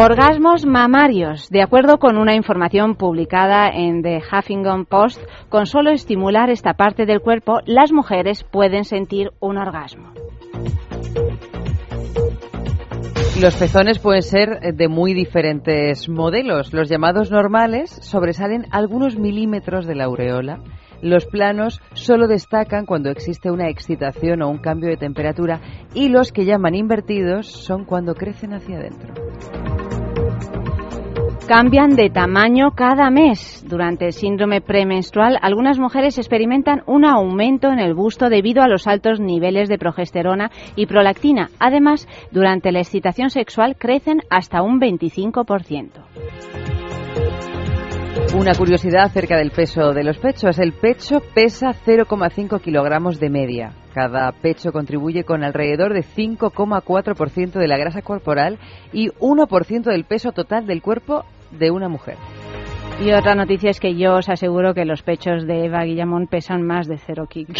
Orgasmos 0.00 0.64
mamarios. 0.64 1.50
De 1.50 1.60
acuerdo 1.60 1.98
con 1.98 2.18
una 2.18 2.36
información 2.36 2.94
publicada 2.94 3.68
en 3.68 4.00
The 4.00 4.20
Huffington 4.20 4.86
Post, 4.86 5.20
con 5.48 5.66
solo 5.66 5.90
estimular 5.90 6.50
esta 6.50 6.74
parte 6.74 7.04
del 7.04 7.20
cuerpo, 7.20 7.58
las 7.66 7.90
mujeres 7.90 8.44
pueden 8.44 8.84
sentir 8.84 9.32
un 9.40 9.58
orgasmo. 9.58 10.12
Los 13.40 13.56
pezones 13.56 13.98
pueden 13.98 14.22
ser 14.22 14.72
de 14.72 14.86
muy 14.86 15.14
diferentes 15.14 16.08
modelos. 16.08 16.72
Los 16.72 16.88
llamados 16.88 17.32
normales 17.32 17.90
sobresalen 17.90 18.66
algunos 18.70 19.18
milímetros 19.18 19.84
de 19.84 19.96
la 19.96 20.04
aureola. 20.04 20.60
Los 21.02 21.26
planos 21.26 21.80
solo 21.94 22.28
destacan 22.28 22.86
cuando 22.86 23.10
existe 23.10 23.50
una 23.50 23.68
excitación 23.68 24.42
o 24.42 24.48
un 24.48 24.58
cambio 24.58 24.90
de 24.90 24.96
temperatura 24.96 25.60
y 25.92 26.08
los 26.08 26.30
que 26.30 26.44
llaman 26.44 26.76
invertidos 26.76 27.48
son 27.48 27.84
cuando 27.84 28.14
crecen 28.14 28.54
hacia 28.54 28.78
adentro. 28.78 29.14
Cambian 31.48 31.96
de 31.96 32.10
tamaño 32.10 32.72
cada 32.72 33.08
mes. 33.08 33.64
Durante 33.66 34.04
el 34.04 34.12
síndrome 34.12 34.60
premenstrual, 34.60 35.38
algunas 35.40 35.78
mujeres 35.78 36.18
experimentan 36.18 36.82
un 36.84 37.06
aumento 37.06 37.72
en 37.72 37.78
el 37.78 37.94
busto 37.94 38.28
debido 38.28 38.62
a 38.62 38.68
los 38.68 38.86
altos 38.86 39.18
niveles 39.18 39.70
de 39.70 39.78
progesterona 39.78 40.50
y 40.76 40.84
prolactina. 40.84 41.48
Además, 41.58 42.06
durante 42.30 42.70
la 42.70 42.80
excitación 42.80 43.30
sexual 43.30 43.76
crecen 43.78 44.20
hasta 44.28 44.60
un 44.60 44.78
25%. 44.78 45.88
Una 48.36 48.52
curiosidad 48.52 49.04
acerca 49.04 49.38
del 49.38 49.50
peso 49.50 49.94
de 49.94 50.04
los 50.04 50.18
pechos. 50.18 50.58
El 50.58 50.74
pecho 50.74 51.22
pesa 51.34 51.68
0,5 51.72 52.60
kilogramos 52.60 53.18
de 53.18 53.30
media. 53.30 53.72
Cada 53.94 54.32
pecho 54.32 54.70
contribuye 54.70 55.24
con 55.24 55.42
alrededor 55.42 55.94
de 55.94 56.02
5,4% 56.02 57.52
de 57.52 57.68
la 57.68 57.78
grasa 57.78 58.02
corporal 58.02 58.58
y 58.92 59.08
1% 59.08 59.82
del 59.84 60.04
peso 60.04 60.32
total 60.32 60.66
del 60.66 60.82
cuerpo 60.82 61.24
de 61.50 61.70
una 61.70 61.88
mujer. 61.88 62.16
Y 63.00 63.12
otra 63.12 63.36
noticia 63.36 63.70
es 63.70 63.78
que 63.78 63.94
yo 63.94 64.14
os 64.14 64.28
aseguro 64.28 64.74
que 64.74 64.84
los 64.84 65.02
pechos 65.02 65.46
de 65.46 65.66
Eva 65.66 65.84
Guillamón 65.84 66.26
pesan 66.26 66.62
más 66.62 66.88
de 66.88 66.98
cero 66.98 67.26
kick. 67.28 67.48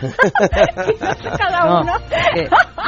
Cada 1.38 1.80
uno. 1.80 1.92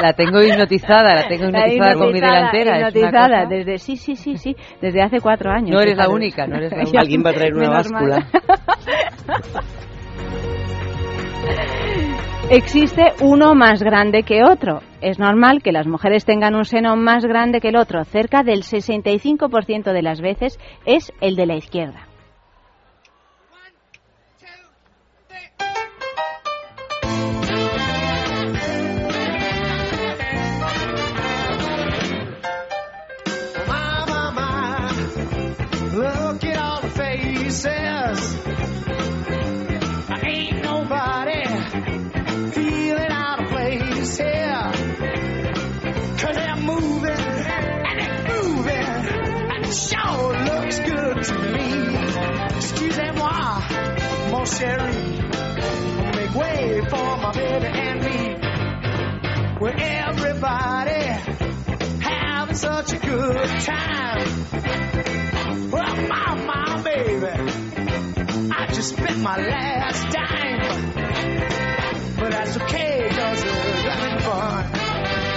la 0.00 0.12
tengo 0.14 0.42
hipnotizada, 0.42 1.14
la 1.14 1.28
tengo 1.28 1.49
hipnotizada, 1.49 1.95
con 1.95 2.12
mi 2.12 2.21
delantera. 2.21 2.78
Hipnotizada, 2.78 3.45
desde, 3.47 3.76
sí, 3.76 3.97
sí, 3.97 4.16
sí, 4.16 4.38
sí, 4.38 4.56
desde 4.80 5.02
hace 5.02 5.21
cuatro 5.21 5.50
años. 5.50 5.71
No 5.73 5.80
eres 5.80 5.99
la 5.99 6.09
única, 6.09 6.47
no 6.47 6.56
eres 6.56 6.73
la 6.73 6.78
única. 6.83 7.00
Alguien 7.00 7.23
va 7.25 7.30
a 7.30 7.35
traer 7.35 7.54
una 7.54 7.68
báscula. 7.68 8.26
Existe 12.50 13.12
uno 13.22 13.54
más 13.54 13.82
grande 13.82 14.22
que 14.22 14.44
otro. 14.44 14.80
Es 15.00 15.18
normal 15.18 15.62
que 15.62 15.72
las 15.72 15.86
mujeres 15.86 16.24
tengan 16.24 16.54
un 16.54 16.64
seno 16.64 16.96
más 16.96 17.24
grande 17.24 17.60
que 17.60 17.68
el 17.68 17.76
otro. 17.76 18.04
Cerca 18.04 18.42
del 18.42 18.62
65% 18.62 19.92
de 19.92 20.02
las 20.02 20.20
veces 20.20 20.58
es 20.84 21.12
el 21.20 21.34
de 21.34 21.46
la 21.46 21.56
izquierda. 21.56 22.06
Chérie. 54.46 55.22
Make 56.14 56.34
way 56.34 56.80
for 56.88 57.16
my 57.18 57.32
baby 57.32 57.66
and 57.66 58.00
me. 58.00 58.36
Where 59.58 59.74
everybody 59.76 61.02
having 62.00 62.54
such 62.54 62.92
a 62.92 62.98
good 62.98 63.48
time. 63.60 64.26
Well, 65.70 65.96
my, 66.08 66.34
my 66.46 66.82
baby, 66.82 67.26
I 68.52 68.66
just 68.72 68.96
spent 68.96 69.18
my 69.18 69.36
last 69.36 70.12
dime. 70.12 70.92
But 72.18 72.30
that's 72.30 72.56
okay, 72.56 73.08
cause 73.10 73.42
it's 73.42 73.82
having 73.82 74.18
fun. 74.20 74.70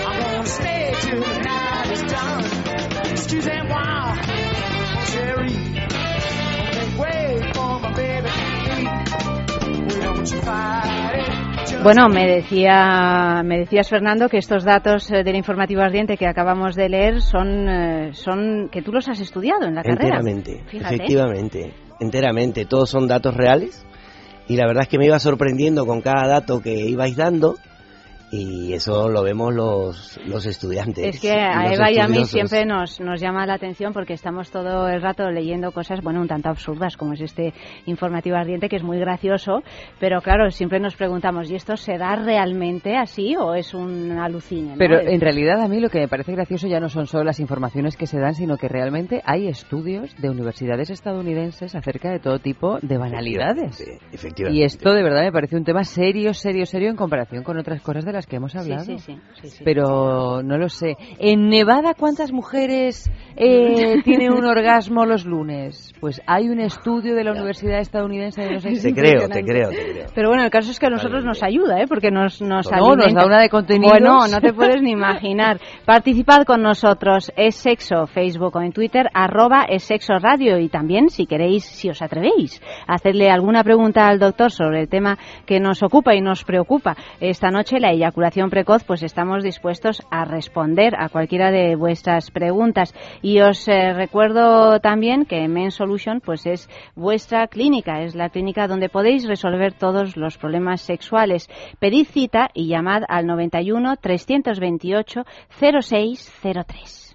I'm 0.07 0.21
gonna 0.21 0.45
stay 0.45 0.93
till 1.01 1.19
the 1.19 1.39
night 1.39 1.91
is 1.91 2.01
done. 2.03 2.43
Excusez-moi, 3.11 4.15
chérie. 5.11 5.57
Make 6.75 6.97
way 6.99 7.51
for 7.53 7.58
my 7.58 7.58
baby 7.58 7.58
Bueno, 11.83 12.09
me 12.09 12.27
decía, 12.27 13.41
me 13.43 13.59
decías 13.59 13.89
Fernando 13.89 14.27
que 14.27 14.37
estos 14.37 14.63
datos 14.63 15.09
eh, 15.11 15.23
del 15.23 15.35
informativo 15.35 15.81
ardiente 15.81 16.17
que 16.17 16.27
acabamos 16.27 16.75
de 16.75 16.89
leer 16.89 17.21
son, 17.21 17.69
eh, 17.69 18.09
son 18.13 18.69
que 18.69 18.81
tú 18.81 18.91
los 18.91 19.07
has 19.07 19.19
estudiado 19.21 19.65
en 19.65 19.75
la 19.75 19.83
carrera. 19.83 20.17
Enteramente, 20.17 20.63
efectivamente, 20.71 21.73
enteramente. 21.99 22.65
Todos 22.65 22.89
son 22.89 23.07
datos 23.07 23.33
reales 23.33 23.85
y 24.47 24.57
la 24.57 24.67
verdad 24.67 24.83
es 24.83 24.89
que 24.89 24.97
me 24.97 25.05
iba 25.05 25.19
sorprendiendo 25.19 25.85
con 25.85 26.01
cada 26.01 26.27
dato 26.27 26.61
que 26.61 26.73
ibais 26.73 27.15
dando 27.15 27.55
y 28.31 28.73
eso 28.73 29.09
lo 29.09 29.23
vemos 29.23 29.53
los, 29.53 30.19
los 30.25 30.45
estudiantes. 30.45 31.15
Es 31.15 31.21
que 31.21 31.31
a 31.31 31.73
Eva 31.73 31.91
y 31.91 31.99
a 31.99 32.07
mí 32.07 32.25
siempre 32.25 32.65
nos, 32.65 32.99
nos 32.99 33.19
llama 33.19 33.45
la 33.45 33.55
atención 33.55 33.93
porque 33.93 34.13
estamos 34.13 34.51
todo 34.51 34.87
el 34.87 35.01
rato 35.01 35.29
leyendo 35.31 35.71
cosas, 35.71 36.01
bueno, 36.01 36.21
un 36.21 36.27
tanto 36.27 36.49
absurdas 36.49 36.95
como 36.97 37.13
es 37.13 37.21
este 37.21 37.53
informativo 37.85 38.37
ardiente 38.37 38.69
que 38.69 38.75
es 38.75 38.83
muy 38.83 38.99
gracioso, 38.99 39.63
pero 39.99 40.21
claro, 40.21 40.51
siempre 40.51 40.79
nos 40.79 40.95
preguntamos, 40.95 41.49
¿y 41.49 41.55
esto 41.55 41.75
se 41.77 41.97
da 41.97 42.15
realmente 42.15 42.97
así 42.97 43.35
o 43.35 43.55
es 43.55 43.73
un 43.73 44.11
alucine? 44.11 44.75
Pero 44.77 44.99
en 44.99 45.19
realidad 45.19 45.61
a 45.61 45.67
mí 45.67 45.79
lo 45.79 45.89
que 45.89 45.99
me 45.99 46.07
parece 46.07 46.33
gracioso 46.33 46.67
ya 46.67 46.79
no 46.79 46.89
son 46.89 47.07
solo 47.07 47.23
las 47.23 47.39
informaciones 47.39 47.97
que 47.97 48.05
se 48.05 48.19
dan, 48.19 48.35
sino 48.35 48.57
que 48.57 48.67
realmente 48.67 49.21
hay 49.25 49.47
estudios 49.47 50.15
de 50.17 50.29
universidades 50.29 50.89
estadounidenses 50.89 51.75
acerca 51.75 52.11
de 52.11 52.19
todo 52.19 52.39
tipo 52.39 52.79
de 52.81 52.97
banalidades. 52.97 53.81
Efectivamente. 54.11 54.59
Y 54.59 54.63
esto 54.63 54.93
de 54.93 55.03
verdad 55.03 55.23
me 55.23 55.31
parece 55.31 55.55
un 55.55 55.63
tema 55.63 55.83
serio, 55.83 56.33
serio, 56.33 56.65
serio 56.65 56.89
en 56.89 56.95
comparación 56.95 57.43
con 57.43 57.57
otras 57.57 57.81
cosas 57.81 58.05
de 58.05 58.18
las 58.19 58.27
que 58.27 58.35
hemos 58.35 58.53
hablado. 58.53 58.83
Sí, 58.83 58.97
sí, 58.97 59.17
sí, 59.43 59.63
Pero 59.63 60.43
no 60.43 60.57
lo 60.57 60.67
sé. 60.67 60.97
¿En 61.19 61.47
Nevada 61.47 61.93
cuántas 61.93 62.33
mujeres 62.33 63.09
eh, 63.37 64.01
tienen 64.03 64.33
un 64.33 64.45
orgasmo 64.45 65.05
los 65.05 65.25
lunes? 65.25 65.93
Pues 66.01 66.21
hay 66.27 66.49
un 66.49 66.59
estudio 66.59 67.15
de 67.15 67.23
la 67.23 67.31
Universidad 67.31 67.79
Estadounidense 67.79 68.41
de 68.41 68.51
los 68.51 68.63
Te 68.63 68.93
creo, 68.93 69.29
te 69.29 69.41
creo, 69.41 69.69
te 69.69 69.91
creo. 69.91 70.07
Pero 70.13 70.27
bueno, 70.27 70.43
el 70.43 70.49
caso 70.49 70.69
es 70.69 70.79
que 70.79 70.87
a 70.87 70.89
nosotros 70.89 71.23
nos 71.23 71.41
ayuda, 71.43 71.79
¿eh? 71.81 71.85
Porque 71.87 72.11
nos, 72.11 72.41
nos 72.41 72.69
No, 72.69 72.95
nos 72.97 73.13
da 73.13 73.25
una 73.25 73.39
de 73.39 73.47
contenido. 73.47 73.89
Bueno, 73.89 74.27
no 74.27 74.41
te 74.41 74.51
puedes 74.51 74.81
ni 74.81 74.91
imaginar. 74.99 75.61
Participad 75.85 76.43
con 76.43 76.61
nosotros. 76.61 77.31
Es 77.37 77.55
Sexo, 77.55 78.05
Facebook 78.05 78.57
o 78.57 78.61
en 78.61 78.73
Twitter, 78.73 79.07
arroba 79.13 79.63
es 79.69 79.83
Sexo 79.83 80.19
Radio. 80.19 80.59
Y 80.59 80.67
también, 80.67 81.09
si 81.09 81.25
queréis, 81.25 81.63
si 81.63 81.89
os 81.89 82.01
atrevéis, 82.01 82.61
hacerle 82.85 83.29
alguna 83.31 83.63
pregunta 83.63 84.09
al 84.09 84.19
doctor 84.19 84.51
sobre 84.51 84.81
el 84.81 84.89
tema 84.89 85.17
que 85.45 85.61
nos 85.61 85.81
ocupa 85.83 86.15
y 86.15 86.21
nos 86.21 86.43
preocupa 86.43 86.97
esta 87.21 87.49
noche, 87.49 87.79
la 87.79 87.93
ella 87.93 88.08
eyaculación 88.09 88.49
precoz, 88.49 88.83
pues 88.83 89.03
estamos 89.03 89.43
dispuestos 89.43 90.01
a 90.09 90.25
responder 90.25 90.95
a 90.97 91.09
cualquiera 91.09 91.51
de 91.51 91.75
vuestras 91.75 92.31
preguntas. 92.31 92.93
Y 93.21 93.39
os 93.39 93.67
eh, 93.67 93.93
recuerdo 93.93 94.79
también 94.79 95.25
que 95.25 95.47
Men 95.47 95.71
Solution 95.71 96.19
pues 96.19 96.45
es 96.45 96.69
vuestra 96.95 97.47
clínica, 97.47 98.01
es 98.01 98.15
la 98.15 98.29
clínica 98.29 98.67
donde 98.67 98.89
podéis 98.89 99.27
resolver 99.27 99.73
todos 99.73 100.17
los 100.17 100.37
problemas 100.37 100.81
sexuales. 100.81 101.49
Pedid 101.79 102.07
cita 102.07 102.49
y 102.53 102.67
llamad 102.67 103.03
al 103.07 103.27
91 103.27 103.97
328 103.97 105.23
0603. 105.59 107.08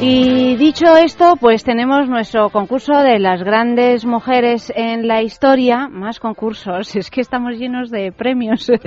Y 0.00 0.54
dicho 0.54 0.96
esto, 0.96 1.34
pues 1.40 1.64
tenemos 1.64 2.08
nuestro 2.08 2.50
concurso 2.50 2.92
de 3.02 3.18
las 3.18 3.42
grandes 3.42 4.06
mujeres 4.06 4.72
en 4.76 5.08
la 5.08 5.22
historia. 5.22 5.88
Más 5.88 6.20
concursos, 6.20 6.94
es 6.96 7.10
que 7.10 7.20
estamos 7.20 7.58
llenos 7.58 7.90
de 7.90 8.12
premios. 8.12 8.68
El 8.70 8.78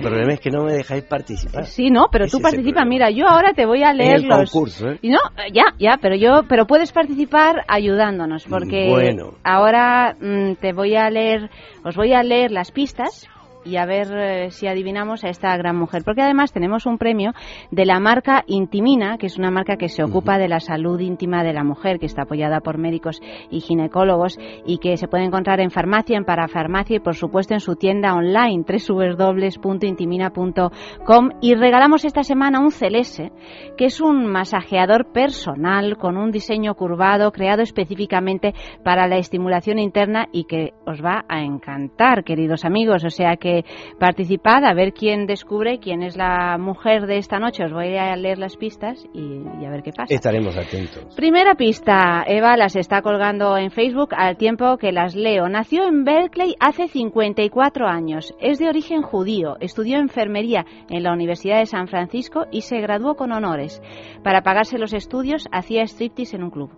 problema 0.00 0.32
es 0.32 0.40
que, 0.40 0.50
no 0.50 0.64
me 0.64 0.72
dejáis 0.72 1.04
participar. 1.04 1.66
Sí, 1.66 1.90
no, 1.90 2.08
pero 2.10 2.26
tú 2.26 2.40
participa. 2.40 2.84
Mira, 2.84 3.10
yo 3.10 3.28
ahora 3.28 3.52
te 3.52 3.64
voy 3.64 3.84
a 3.84 3.92
leer 3.92 4.24
los. 4.24 4.50
concurso, 4.50 4.88
¿eh? 4.88 4.98
No, 5.04 5.20
ya, 5.52 5.66
ya, 5.78 5.98
pero 6.02 6.16
yo, 6.16 6.42
pero 6.48 6.66
puedes 6.66 6.90
participar 6.90 7.64
ayudándonos, 7.68 8.44
porque 8.46 8.88
bueno. 8.88 9.34
ahora 9.44 10.16
mm, 10.20 10.54
te 10.54 10.72
voy 10.72 10.96
a 10.96 11.10
leer, 11.10 11.48
os 11.84 11.94
voy 11.94 12.12
a 12.12 12.24
leer 12.24 12.50
las 12.50 12.72
pistas 12.72 13.28
y 13.64 13.76
a 13.76 13.86
ver 13.86 14.08
eh, 14.12 14.50
si 14.50 14.66
adivinamos 14.66 15.24
a 15.24 15.28
esta 15.28 15.56
gran 15.56 15.76
mujer. 15.76 16.02
Porque 16.04 16.22
además 16.22 16.52
tenemos 16.52 16.86
un 16.86 16.98
premio 16.98 17.32
de 17.70 17.84
la 17.84 18.00
marca 18.00 18.44
Intimina, 18.46 19.18
que 19.18 19.26
es 19.26 19.38
una 19.38 19.50
marca 19.50 19.76
que 19.76 19.88
se 19.88 20.02
ocupa 20.02 20.38
de 20.38 20.48
la 20.48 20.60
salud 20.60 20.98
íntima 21.00 21.42
de 21.42 21.52
la 21.52 21.64
mujer, 21.64 21.98
que 21.98 22.06
está 22.06 22.22
apoyada 22.22 22.60
por 22.60 22.78
médicos 22.78 23.20
y 23.50 23.60
ginecólogos 23.60 24.38
y 24.64 24.78
que 24.78 24.96
se 24.96 25.08
puede 25.08 25.24
encontrar 25.24 25.60
en 25.60 25.70
farmacia, 25.70 26.16
en 26.16 26.24
parafarmacia 26.24 26.96
y 26.96 27.00
por 27.00 27.16
supuesto 27.16 27.54
en 27.54 27.60
su 27.60 27.76
tienda 27.76 28.14
online 28.14 28.64
www.intimina.com 28.66 31.30
y 31.40 31.54
regalamos 31.54 32.04
esta 32.04 32.22
semana 32.22 32.60
un 32.60 32.70
Celese, 32.70 33.32
que 33.76 33.86
es 33.86 34.00
un 34.00 34.26
masajeador 34.26 35.12
personal 35.12 35.96
con 35.96 36.16
un 36.16 36.30
diseño 36.30 36.74
curvado 36.74 37.32
creado 37.32 37.62
específicamente 37.62 38.54
para 38.84 39.06
la 39.06 39.16
estimulación 39.16 39.78
interna 39.78 40.28
y 40.32 40.44
que 40.44 40.72
os 40.86 41.04
va 41.04 41.24
a 41.28 41.42
encantar, 41.42 42.24
queridos 42.24 42.64
amigos. 42.64 43.04
O 43.04 43.10
sea 43.10 43.36
que 43.36 43.49
que 43.50 43.64
participad, 43.98 44.64
a 44.64 44.74
ver 44.74 44.92
quién 44.92 45.26
descubre 45.26 45.78
quién 45.78 46.02
es 46.02 46.16
la 46.16 46.56
mujer 46.58 47.06
de 47.06 47.18
esta 47.18 47.38
noche. 47.38 47.64
Os 47.64 47.72
voy 47.72 47.96
a 47.96 48.14
leer 48.16 48.38
las 48.38 48.56
pistas 48.56 49.06
y, 49.12 49.64
a 49.64 49.70
ver 49.70 49.82
qué 49.82 49.92
pasa. 49.92 50.14
Estaremos 50.14 50.56
atentos. 50.56 51.14
Primera 51.16 51.54
pista, 51.54 52.24
Eva 52.26 52.56
las 52.56 52.76
está 52.76 53.02
colgando 53.02 53.56
en 53.56 53.70
Facebook 53.70 54.10
al 54.16 54.36
tiempo 54.36 54.76
que 54.76 54.92
las 54.92 55.14
leo. 55.14 55.48
Nació 55.48 55.84
en 55.84 56.04
Berkeley 56.04 56.54
hace 56.60 56.88
54 56.88 57.86
años. 57.86 58.34
Es 58.40 58.58
de 58.58 58.68
origen 58.68 59.02
judío. 59.02 59.56
Estudió 59.60 59.98
enfermería 59.98 60.64
en 60.88 61.02
la 61.02 61.12
Universidad 61.12 61.58
de 61.58 61.66
San 61.66 61.88
Francisco 61.88 62.46
y 62.50 62.62
se 62.62 62.80
graduó 62.80 63.16
con 63.16 63.32
honores. 63.32 63.82
Para 64.22 64.42
pagarse 64.42 64.78
los 64.78 64.92
estudios 64.92 65.48
hacía 65.52 65.82
striptease 65.82 66.36
en 66.36 66.44
un 66.44 66.50
club. 66.50 66.70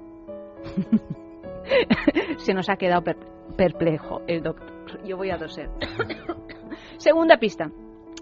se 2.38 2.54
nos 2.54 2.68
ha 2.68 2.76
quedado 2.76 3.02
perplejo 3.56 4.22
el 4.26 4.42
doctor. 4.42 4.70
Yo 5.04 5.16
voy 5.16 5.30
a 5.30 5.38
toser. 5.38 5.70
Segunda 7.02 7.36
pista. 7.38 7.68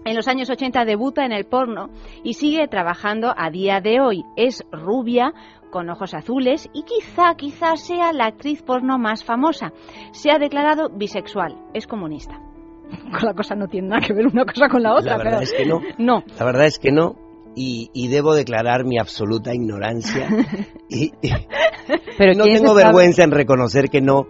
En 0.05 0.15
los 0.15 0.27
años 0.27 0.49
80 0.49 0.85
debuta 0.85 1.23
en 1.23 1.31
el 1.31 1.45
porno 1.45 1.91
y 2.23 2.33
sigue 2.33 2.67
trabajando 2.67 3.31
a 3.37 3.51
día 3.51 3.79
de 3.79 4.01
hoy. 4.01 4.23
Es 4.35 4.63
rubia, 4.71 5.33
con 5.69 5.87
ojos 5.91 6.15
azules 6.15 6.67
y 6.73 6.81
quizá, 6.81 7.35
quizá 7.35 7.75
sea 7.75 8.11
la 8.11 8.25
actriz 8.25 8.63
porno 8.63 8.97
más 8.97 9.23
famosa. 9.23 9.71
Se 10.13 10.31
ha 10.31 10.39
declarado 10.39 10.89
bisexual, 10.89 11.57
es 11.75 11.85
comunista. 11.85 12.41
La 13.21 13.35
cosa 13.35 13.53
no 13.53 13.67
tiene 13.67 13.89
nada 13.89 14.01
que 14.01 14.13
ver 14.13 14.25
una 14.25 14.45
cosa 14.45 14.67
con 14.67 14.81
la 14.81 14.95
otra. 14.95 15.15
La 15.15 15.23
verdad 15.25 15.43
es 15.43 15.53
que 15.53 15.67
no. 15.67 15.79
No. 15.99 16.23
La 16.39 16.45
verdad 16.45 16.65
es 16.65 16.79
que 16.79 16.91
no. 16.91 17.17
Y, 17.55 18.07
debo 18.07 18.33
declarar 18.33 18.83
mi 18.83 18.97
absoluta 18.97 19.53
ignorancia. 19.53 20.27
y, 20.89 21.11
Pero 22.17 22.33
no 22.33 22.45
tengo 22.45 22.73
vergüenza 22.73 23.23
en 23.23 23.29
reconocer 23.29 23.89
que 23.89 24.01
no 24.01 24.25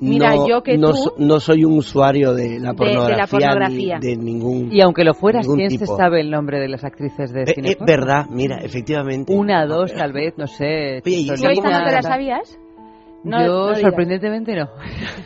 Mira, 0.00 0.34
no, 0.34 0.48
yo 0.48 0.62
que 0.62 0.76
no, 0.76 0.92
tú, 0.92 1.12
no, 1.18 1.40
soy 1.40 1.64
un 1.64 1.78
usuario 1.78 2.34
de 2.34 2.58
la 2.58 2.74
pornografía, 2.74 3.98
de, 4.00 4.16
ningún 4.16 4.72
Y 4.72 4.80
aunque 4.80 5.04
lo 5.04 5.14
fueras, 5.14 5.46
¿quién 5.46 5.70
se 5.70 5.86
sabe 5.86 6.20
el 6.20 6.30
nombre 6.30 6.58
de 6.60 6.68
las 6.68 6.84
actrices 6.84 7.32
de 7.32 7.46
cine? 7.46 7.70
Es 7.70 7.78
verdad, 7.78 8.26
mira, 8.30 8.58
efectivamente. 8.58 9.32
Una, 9.32 9.66
dos, 9.66 9.92
tal 9.94 10.12
vez, 10.12 10.34
no 10.36 10.46
sé. 10.46 11.00
Oye, 11.04 11.26
¿Tú 11.26 11.46
esta 11.48 11.70
no 11.70 11.84
te 11.84 11.92
la 11.92 12.02
sabías? 12.02 12.58
Yo, 13.24 13.74
sorprendentemente, 13.76 14.54
no. 14.54 14.68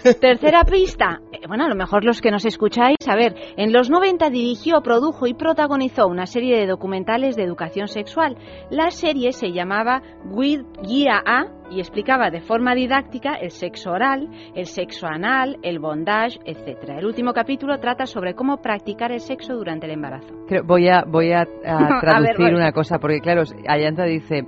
Tercera 0.21 0.63
pista. 0.65 1.21
Eh, 1.33 1.41
bueno, 1.49 1.65
a 1.65 1.69
lo 1.69 1.75
mejor 1.75 2.05
los 2.05 2.21
que 2.21 2.31
nos 2.31 2.45
escucháis, 2.45 2.97
a 3.09 3.17
ver, 3.17 3.35
en 3.57 3.73
los 3.73 3.91
90 3.91 4.31
dirigió, 4.31 4.81
produjo 4.83 5.27
y 5.27 5.35
protagonizó 5.35 6.07
una 6.07 6.27
serie 6.27 6.59
de 6.59 6.67
documentales 6.67 7.35
de 7.37 7.43
educación 7.43 7.89
sexual. 7.89 8.37
La 8.71 8.91
serie 8.91 9.33
se 9.33 9.53
llamaba 9.53 10.03
With 10.31 10.63
Guía 10.83 11.21
A 11.25 11.47
y 11.71 11.81
explicaba 11.81 12.31
de 12.31 12.41
forma 12.41 12.75
didáctica 12.75 13.35
el 13.35 13.51
sexo 13.51 13.91
oral, 13.91 14.29
el 14.55 14.67
sexo 14.67 15.07
anal, 15.07 15.59
el 15.63 15.79
bondage, 15.79 16.39
etc. 16.45 16.99
El 16.99 17.05
último 17.05 17.33
capítulo 17.33 17.79
trata 17.79 18.07
sobre 18.07 18.35
cómo 18.35 18.59
practicar 18.59 19.13
el 19.13 19.21
sexo 19.21 19.55
durante 19.55 19.87
el 19.87 19.93
embarazo. 19.93 20.35
voy 20.65 20.89
a, 20.89 21.05
voy 21.07 21.33
a, 21.33 21.45
traducir 22.01 22.55
una 22.55 22.73
cosa, 22.73 22.99
porque 22.99 23.21
claro, 23.21 23.43
Ayanta 23.69 24.05
dice, 24.05 24.45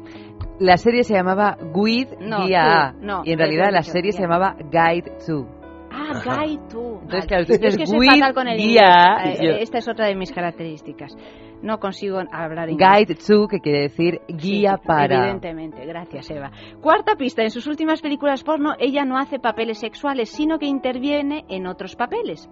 la 0.61 0.77
serie 0.77 1.03
se 1.05 1.15
llamaba 1.15 1.57
Guide 1.75 2.17
Guía 2.21 2.89
A. 2.89 2.95
y 3.25 3.33
en 3.33 3.39
realidad 3.39 3.71
la 3.73 3.83
serie 3.83 4.13
se 4.13 4.23
llamaba 4.23 4.55
Guide 4.71 5.11
to. 5.27 5.47
Ah, 5.91 6.21
Guide 6.23 6.69
to. 6.69 7.01
Entonces, 7.03 7.27
claro, 7.27 7.47
tú 7.47 7.53
es 7.55 7.77
que 7.77 7.87
soy 7.87 8.07
fatal 8.07 8.35
con 8.35 8.47
el 8.47 8.59
guía, 8.59 9.17
eh, 9.25 9.59
Esta 9.61 9.79
es 9.79 9.89
otra 9.89 10.07
de 10.07 10.15
mis 10.15 10.31
características. 10.33 11.17
No 11.63 11.79
consigo 11.79 12.21
hablar 12.31 12.71
inglés. 12.71 12.89
Guide 12.89 13.15
to, 13.17 13.49
que 13.49 13.61
quiere 13.61 13.81
decir 13.83 14.21
guía 14.29 14.77
para. 14.77 15.17
Evidentemente, 15.17 15.85
gracias 15.87 16.31
Eva. 16.31 16.51
Cuarta 16.81 17.17
pista, 17.17 17.43
en 17.43 17.51
sus 17.51 17.67
últimas 17.67 18.03
películas 18.03 18.45
porno, 18.45 18.75
ella 18.79 19.05
no 19.05 19.19
hace 19.19 19.39
papeles 19.39 19.79
sexuales, 19.79 20.29
sino 20.29 20.59
que 20.59 20.67
interviene 20.67 21.45
en 21.49 21.67
otros 21.67 21.97
papeles. 21.97 22.49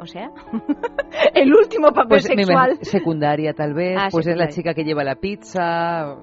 O 0.00 0.06
sea, 0.06 0.30
el 1.34 1.52
último 1.54 1.88
papel 1.92 2.08
pues, 2.08 2.24
sexual. 2.24 2.78
Secundaria, 2.82 3.54
tal 3.54 3.72
vez. 3.72 3.96
Ah, 3.98 4.08
pues 4.10 4.26
es 4.26 4.36
la 4.36 4.48
chica 4.48 4.74
que 4.74 4.84
lleva 4.84 5.02
la 5.02 5.16
pizza 5.16 6.16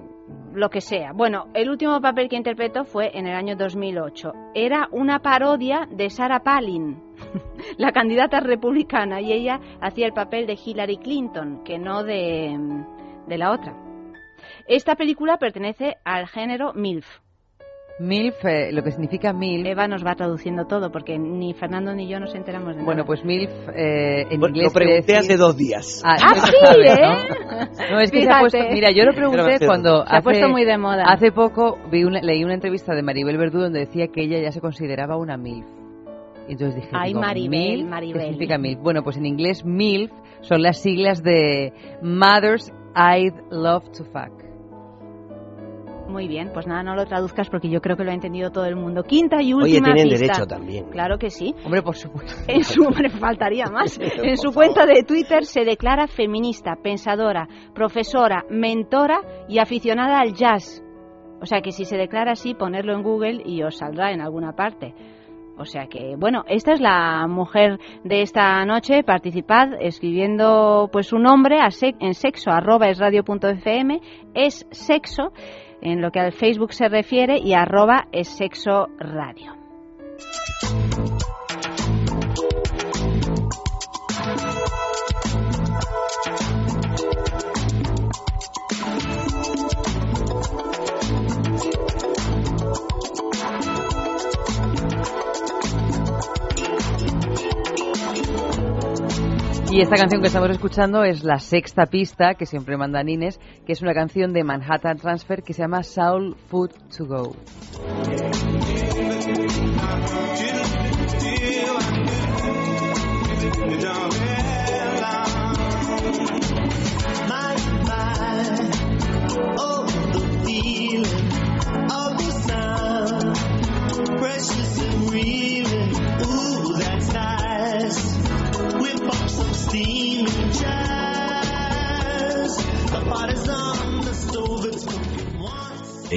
lo 0.54 0.70
que 0.70 0.82
sea. 0.82 1.12
Bueno, 1.14 1.48
el 1.54 1.70
último 1.70 2.00
papel 2.02 2.30
que 2.30 2.36
interpretó 2.36 2.86
fue 2.86 3.18
en 3.18 3.28
el 3.28 3.36
año 3.36 3.56
2008. 3.56 4.32
Era 4.54 4.88
una 4.92 5.20
parodia 5.20 5.88
de 5.92 6.10
Sarah 6.10 6.44
Palin, 6.44 7.02
la 7.78 7.92
candidata 7.92 8.40
republicana, 8.40 9.22
y 9.22 9.34
ella 9.34 9.60
hacía 9.82 10.08
el 10.08 10.14
papel 10.14 10.48
de 10.48 10.58
Hillary 10.64 10.98
Clinton, 10.98 11.64
que 11.64 11.78
no 11.78 12.04
de, 12.04 12.58
de 13.28 13.38
la 13.38 13.52
otra. 13.52 13.76
Esta 14.68 14.96
película 14.96 15.38
pertenece 15.38 15.98
al 16.04 16.28
género 16.28 16.74
MILF, 16.74 17.25
MILF, 17.98 18.44
eh, 18.44 18.72
lo 18.74 18.84
que 18.84 18.92
significa 18.92 19.32
MILF. 19.32 19.68
Eva 19.68 19.88
nos 19.88 20.06
va 20.06 20.16
traduciendo 20.16 20.66
todo 20.66 20.92
porque 20.92 21.18
ni 21.18 21.54
Fernando 21.54 21.94
ni 21.94 22.10
yo 22.10 22.20
nos 22.20 22.36
enteramos 22.36 22.76
de 22.76 22.84
Bueno, 22.84 23.06
pues 23.06 23.24
MILF 23.24 23.52
eh, 23.74 24.26
en 24.30 24.44
inglés. 24.44 24.66
Lo 24.66 24.72
pregunté 24.72 25.16
hace 25.16 25.38
dos 25.38 25.56
días. 25.56 26.02
Ah, 26.06 26.18
ah 26.22 26.36
sí, 26.36 26.54
¿eh? 26.86 27.92
¿no? 27.92 28.00
es 28.02 28.12
que 28.12 28.24
se 28.24 28.30
ha 28.30 28.40
puesto. 28.40 28.60
Mira, 28.72 28.92
yo 28.92 29.06
lo 29.06 29.14
pregunté 29.14 29.66
cuando. 29.66 30.06
Se 30.06 30.16
ha 30.16 30.22
puesto 30.22 30.50
muy 30.50 30.66
de 30.66 30.78
moda. 30.78 31.06
Hace 31.06 31.32
poco 31.32 31.78
vi 31.90 32.04
leí 32.04 32.44
una 32.44 32.56
entrevista 32.56 32.94
de 32.94 33.02
Maribel 33.02 33.38
Verdú 33.38 33.60
donde 33.60 33.80
decía 33.80 34.08
que 34.08 34.24
ella 34.24 34.40
ya 34.42 34.52
se 34.52 34.60
consideraba 34.60 35.16
una 35.16 35.38
MILF. 35.38 35.66
Y 36.48 36.52
entonces 36.52 36.76
dije, 36.76 36.90
Ay, 36.92 37.14
Maribel, 37.14 37.86
Maribel. 37.86 38.22
¿qué 38.22 38.26
significa 38.26 38.58
MILF? 38.58 38.82
Bueno, 38.82 39.04
pues 39.04 39.16
en 39.18 39.26
inglés 39.26 39.64
MILF 39.64 40.12
son 40.42 40.62
las 40.62 40.82
siglas 40.82 41.24
de 41.24 41.72
Mothers 42.02 42.74
I'd 42.94 43.34
Love 43.52 43.90
to 43.98 44.04
Fuck. 44.04 44.45
Muy 46.08 46.28
bien, 46.28 46.52
pues 46.54 46.68
nada, 46.68 46.84
no 46.84 46.96
lo 46.96 47.06
traduzcas 47.06 47.50
porque 47.50 47.70
yo 47.70 47.82
creo 47.82 47.98
que 47.98 48.04
lo 48.04 48.12
ha 48.12 48.14
entendido 48.14 48.52
todo 48.52 48.66
el 48.66 48.76
mundo. 48.76 49.04
Quinta 49.04 49.42
y 49.42 49.54
última 49.54 49.90
Oye, 49.90 49.94
tienen 49.94 50.10
derecho 50.10 50.46
también. 50.46 50.86
Claro 50.90 51.18
que 51.18 51.30
sí. 51.30 51.54
Hombre, 51.64 51.82
por 51.82 51.96
supuesto. 51.96 52.34
En 52.48 52.64
su, 52.64 52.84
hombre, 52.84 53.10
faltaría 53.10 53.66
más. 53.66 54.00
en 54.24 54.38
su 54.38 54.52
cuenta 54.52 54.86
de 54.86 55.04
Twitter 55.04 55.46
se 55.46 55.66
declara 55.66 56.08
feminista, 56.08 56.76
pensadora, 56.76 57.48
profesora, 57.74 58.46
mentora 58.50 59.20
y 59.48 59.60
aficionada 59.60 60.20
al 60.20 60.34
jazz. 60.34 60.84
O 61.42 61.46
sea 61.46 61.62
que 61.62 61.72
si 61.72 61.86
se 61.86 61.98
declara 61.98 62.34
así, 62.34 62.54
ponerlo 62.54 62.94
en 62.94 63.04
Google 63.04 63.42
y 63.46 63.64
os 63.64 63.78
saldrá 63.78 64.12
en 64.12 64.22
alguna 64.22 64.54
parte. 64.54 64.94
O 65.58 65.66
sea 65.66 65.88
que, 65.88 66.16
bueno, 66.18 66.44
esta 66.48 66.74
es 66.74 66.82
la 66.82 67.28
mujer 67.28 67.80
de 68.04 68.22
esta 68.22 68.66
noche. 68.66 69.04
Participad 69.04 69.70
escribiendo 69.80 70.90
pues 70.92 71.08
su 71.08 71.18
nombre 71.18 71.60
en 72.00 72.14
sexo 72.14 72.52
arroba 72.52 72.90
es 72.90 73.00
radio 73.00 73.24
Es 74.34 74.68
sexo 74.72 75.32
en 75.86 76.02
lo 76.02 76.12
que 76.12 76.20
al 76.20 76.34
Facebook 76.34 76.74
se 76.74 76.90
refiere 76.90 77.38
y 77.38 77.54
arroba 77.54 78.08
es 78.12 78.28
sexo 78.28 78.88
radio. 78.98 79.54
Y 99.76 99.82
esta 99.82 99.98
canción 99.98 100.22
que 100.22 100.28
estamos 100.28 100.50
escuchando 100.52 101.04
es 101.04 101.26
la 101.26 101.38
sexta 101.38 101.86
pista 101.88 102.36
que 102.36 102.46
siempre 102.46 102.78
manda 102.78 103.04
Nines, 103.04 103.42
que 103.66 103.74
es 103.74 103.82
una 103.82 103.94
canción 103.94 104.32
de 104.32 104.46
Manhattan 104.46 104.96
Transfer 104.96 105.44
que 105.44 105.52
se 105.52 105.64
llama 105.64 105.84
Soul 105.84 106.38
Food 106.48 106.72
to 106.96 107.06
Go. 107.06 107.36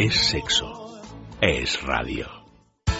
Es 0.00 0.14
sexo. 0.28 1.00
Es 1.40 1.82
radio. 1.82 2.37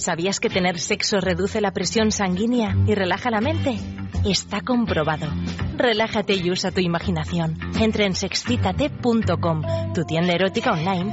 ¿Sabías 0.00 0.40
que 0.40 0.48
tener 0.48 0.78
sexo 0.78 1.20
reduce 1.20 1.60
la 1.60 1.72
presión 1.72 2.10
sanguínea 2.10 2.74
y 2.86 2.94
relaja 2.94 3.30
la 3.30 3.42
mente? 3.42 3.76
Está 4.24 4.62
comprobado. 4.62 5.26
Relájate 5.76 6.32
y 6.32 6.50
usa 6.50 6.70
tu 6.70 6.80
imaginación. 6.80 7.58
Entra 7.78 8.06
en 8.06 8.14
sexcitate.com, 8.14 9.62
tu 9.92 10.04
tienda 10.04 10.32
erótica 10.32 10.72
online, 10.72 11.12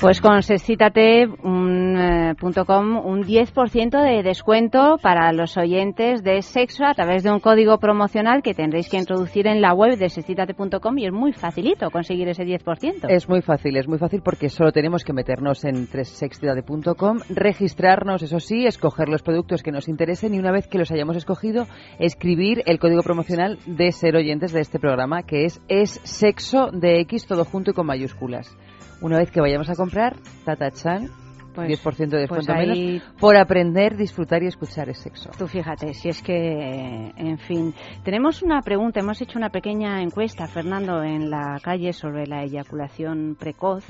Pues 0.00 0.22
con 0.22 0.42
sexcitate.com 0.42 2.96
un 3.04 3.22
10% 3.22 4.02
de 4.02 4.22
descuento 4.22 4.96
para 5.02 5.30
los 5.34 5.58
oyentes 5.58 6.24
de 6.24 6.40
sexo 6.40 6.86
a 6.86 6.94
través 6.94 7.22
de 7.22 7.30
un 7.30 7.38
código 7.38 7.78
promocional 7.78 8.42
que 8.42 8.54
tendréis 8.54 8.88
que 8.88 8.96
introducir 8.96 9.46
en 9.46 9.60
la 9.60 9.74
web 9.74 9.98
de 9.98 10.08
sexcitate.com 10.08 10.96
y 10.96 11.04
es 11.04 11.12
muy 11.12 11.34
facilito 11.34 11.90
conseguir 11.90 12.28
ese 12.28 12.44
10%. 12.44 13.10
Es 13.10 13.28
muy 13.28 13.42
fácil, 13.42 13.76
es 13.76 13.86
muy 13.86 13.98
fácil 13.98 14.22
porque 14.22 14.48
solo 14.48 14.72
tenemos 14.72 15.04
que 15.04 15.12
meternos 15.12 15.66
en 15.66 15.86
sexcitate.com, 15.86 17.18
registrarnos, 17.28 18.22
eso 18.22 18.40
sí, 18.40 18.64
escoger 18.64 19.10
los 19.10 19.22
productos 19.22 19.62
que 19.62 19.70
nos 19.70 19.86
interesen 19.86 20.32
y 20.32 20.38
una 20.38 20.50
vez 20.50 20.66
que 20.66 20.78
los 20.78 20.90
hayamos 20.90 21.16
escogido, 21.16 21.66
escribir 21.98 22.62
el 22.64 22.78
código 22.78 23.02
promocional 23.02 23.58
de 23.66 23.92
ser 23.92 24.16
oyentes 24.16 24.52
de 24.52 24.62
este 24.62 24.78
programa 24.78 25.24
que 25.24 25.44
es 25.44 25.60
es 25.68 26.00
sexo 26.04 26.70
de 26.72 27.00
X 27.00 27.26
todo 27.26 27.44
junto 27.44 27.72
y 27.72 27.74
con 27.74 27.84
mayúsculas 27.84 28.56
una 29.00 29.18
vez 29.18 29.30
que 29.30 29.40
vayamos 29.40 29.70
a 29.70 29.74
comprar, 29.74 30.16
tatachan, 30.44 31.08
pues, 31.54 31.68
10% 31.68 32.16
de 32.16 32.18
descuento 32.18 32.52
pues 32.54 32.68
menos, 32.68 33.02
por 33.18 33.36
aprender, 33.36 33.96
disfrutar 33.96 34.42
y 34.42 34.46
escuchar 34.46 34.88
el 34.88 34.94
sexo. 34.94 35.30
Tú 35.36 35.46
fíjate, 35.46 35.94
si 35.94 36.08
es 36.08 36.22
que, 36.22 37.12
en 37.16 37.38
fin. 37.38 37.74
Tenemos 38.04 38.42
una 38.42 38.60
pregunta, 38.60 39.00
hemos 39.00 39.20
hecho 39.20 39.38
una 39.38 39.50
pequeña 39.50 40.00
encuesta, 40.02 40.46
Fernando, 40.46 41.02
en 41.02 41.30
la 41.30 41.58
calle 41.62 41.92
sobre 41.92 42.26
la 42.26 42.44
eyaculación 42.44 43.36
precoz. 43.38 43.84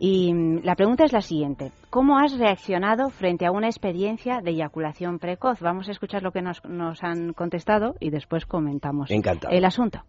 Y 0.00 0.32
la 0.62 0.76
pregunta 0.76 1.04
es 1.04 1.12
la 1.12 1.20
siguiente. 1.20 1.72
¿Cómo 1.90 2.18
has 2.18 2.38
reaccionado 2.38 3.10
frente 3.10 3.46
a 3.46 3.50
una 3.50 3.66
experiencia 3.66 4.40
de 4.40 4.52
eyaculación 4.52 5.18
precoz? 5.18 5.60
Vamos 5.60 5.88
a 5.88 5.90
escuchar 5.90 6.22
lo 6.22 6.30
que 6.30 6.40
nos, 6.40 6.64
nos 6.64 7.02
han 7.02 7.32
contestado 7.32 7.96
y 7.98 8.10
después 8.10 8.46
comentamos 8.46 9.10
el 9.10 9.64
asunto. 9.64 10.04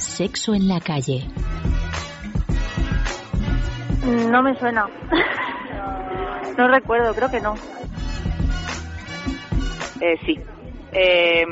Sexo 0.00 0.54
en 0.54 0.66
la 0.66 0.80
calle. 0.80 1.26
No 4.30 4.42
me 4.42 4.58
suena. 4.58 4.88
no 6.56 6.68
recuerdo, 6.68 7.14
creo 7.14 7.30
que 7.30 7.40
no. 7.40 7.54
Eh, 10.00 10.18
sí. 10.24 10.40
Eh, 10.92 11.46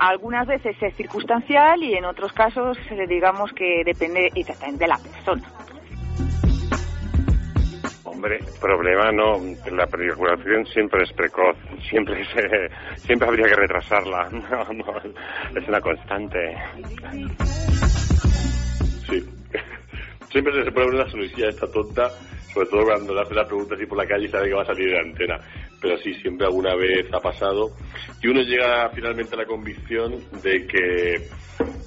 algunas 0.00 0.46
veces 0.46 0.74
es 0.80 0.96
circunstancial 0.96 1.82
y 1.82 1.94
en 1.94 2.06
otros 2.06 2.32
casos 2.32 2.78
eh, 2.90 3.06
digamos 3.06 3.52
que 3.52 3.82
depende 3.84 4.30
exactamente 4.34 4.84
de 4.84 4.88
la 4.88 4.98
persona. 4.98 5.42
Hombre, 8.22 8.38
problema 8.60 9.10
no. 9.10 9.32
La 9.72 9.82
eyaculación 9.82 10.64
siempre 10.66 11.02
es 11.02 11.12
precoz. 11.12 11.56
Siempre 11.90 12.24
siempre 12.98 13.26
habría 13.26 13.48
que 13.48 13.56
retrasarla. 13.56 14.30
es 15.56 15.68
una 15.68 15.80
constante. 15.80 16.38
Sí. 19.08 19.28
Siempre 20.30 20.64
se 20.64 20.70
puede 20.70 20.86
una 20.86 21.10
solución 21.10 21.48
esta 21.48 21.66
tonta, 21.72 22.10
sobre 22.54 22.68
todo 22.68 22.84
cuando 22.84 23.12
le 23.12 23.22
hace 23.22 23.34
la 23.34 23.44
pregunta 23.44 23.74
así 23.74 23.86
por 23.86 23.98
la 23.98 24.06
calle 24.06 24.26
y 24.26 24.28
sabe 24.28 24.50
que 24.50 24.54
va 24.54 24.62
a 24.62 24.66
salir 24.66 24.88
de 24.88 25.00
antena. 25.00 25.40
Pero 25.80 25.98
sí, 25.98 26.14
siempre 26.14 26.46
alguna 26.46 26.76
vez 26.76 27.12
ha 27.12 27.18
pasado. 27.18 27.70
Y 28.22 28.28
uno 28.28 28.40
llega 28.42 28.88
finalmente 28.90 29.34
a 29.34 29.38
la 29.38 29.46
convicción 29.46 30.20
de 30.44 30.64
que 30.68 31.28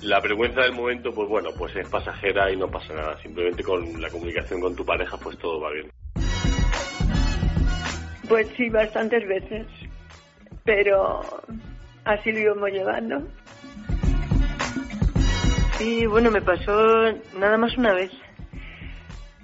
la 0.01 0.19
vergüenza 0.19 0.63
del 0.63 0.73
momento, 0.73 1.13
pues 1.13 1.29
bueno, 1.29 1.51
pues 1.57 1.73
es 1.77 1.87
pasajera 1.87 2.51
y 2.51 2.57
no 2.57 2.67
pasa 2.67 2.93
nada. 2.93 3.17
Simplemente 3.21 3.63
con 3.63 4.01
la 4.01 4.09
comunicación 4.09 4.59
con 4.59 4.75
tu 4.75 4.83
pareja, 4.83 5.17
pues 5.17 5.37
todo 5.37 5.61
va 5.61 5.71
bien. 5.71 5.89
Pues 8.27 8.47
sí, 8.57 8.69
bastantes 8.69 9.27
veces. 9.27 9.67
Pero 10.63 11.21
así 12.05 12.31
lo 12.31 12.39
íbamos 12.39 12.71
llevando. 12.71 13.21
Sí, 15.77 16.05
bueno, 16.05 16.31
me 16.31 16.41
pasó 16.41 17.11
nada 17.37 17.57
más 17.57 17.77
una 17.77 17.93
vez. 17.93 18.11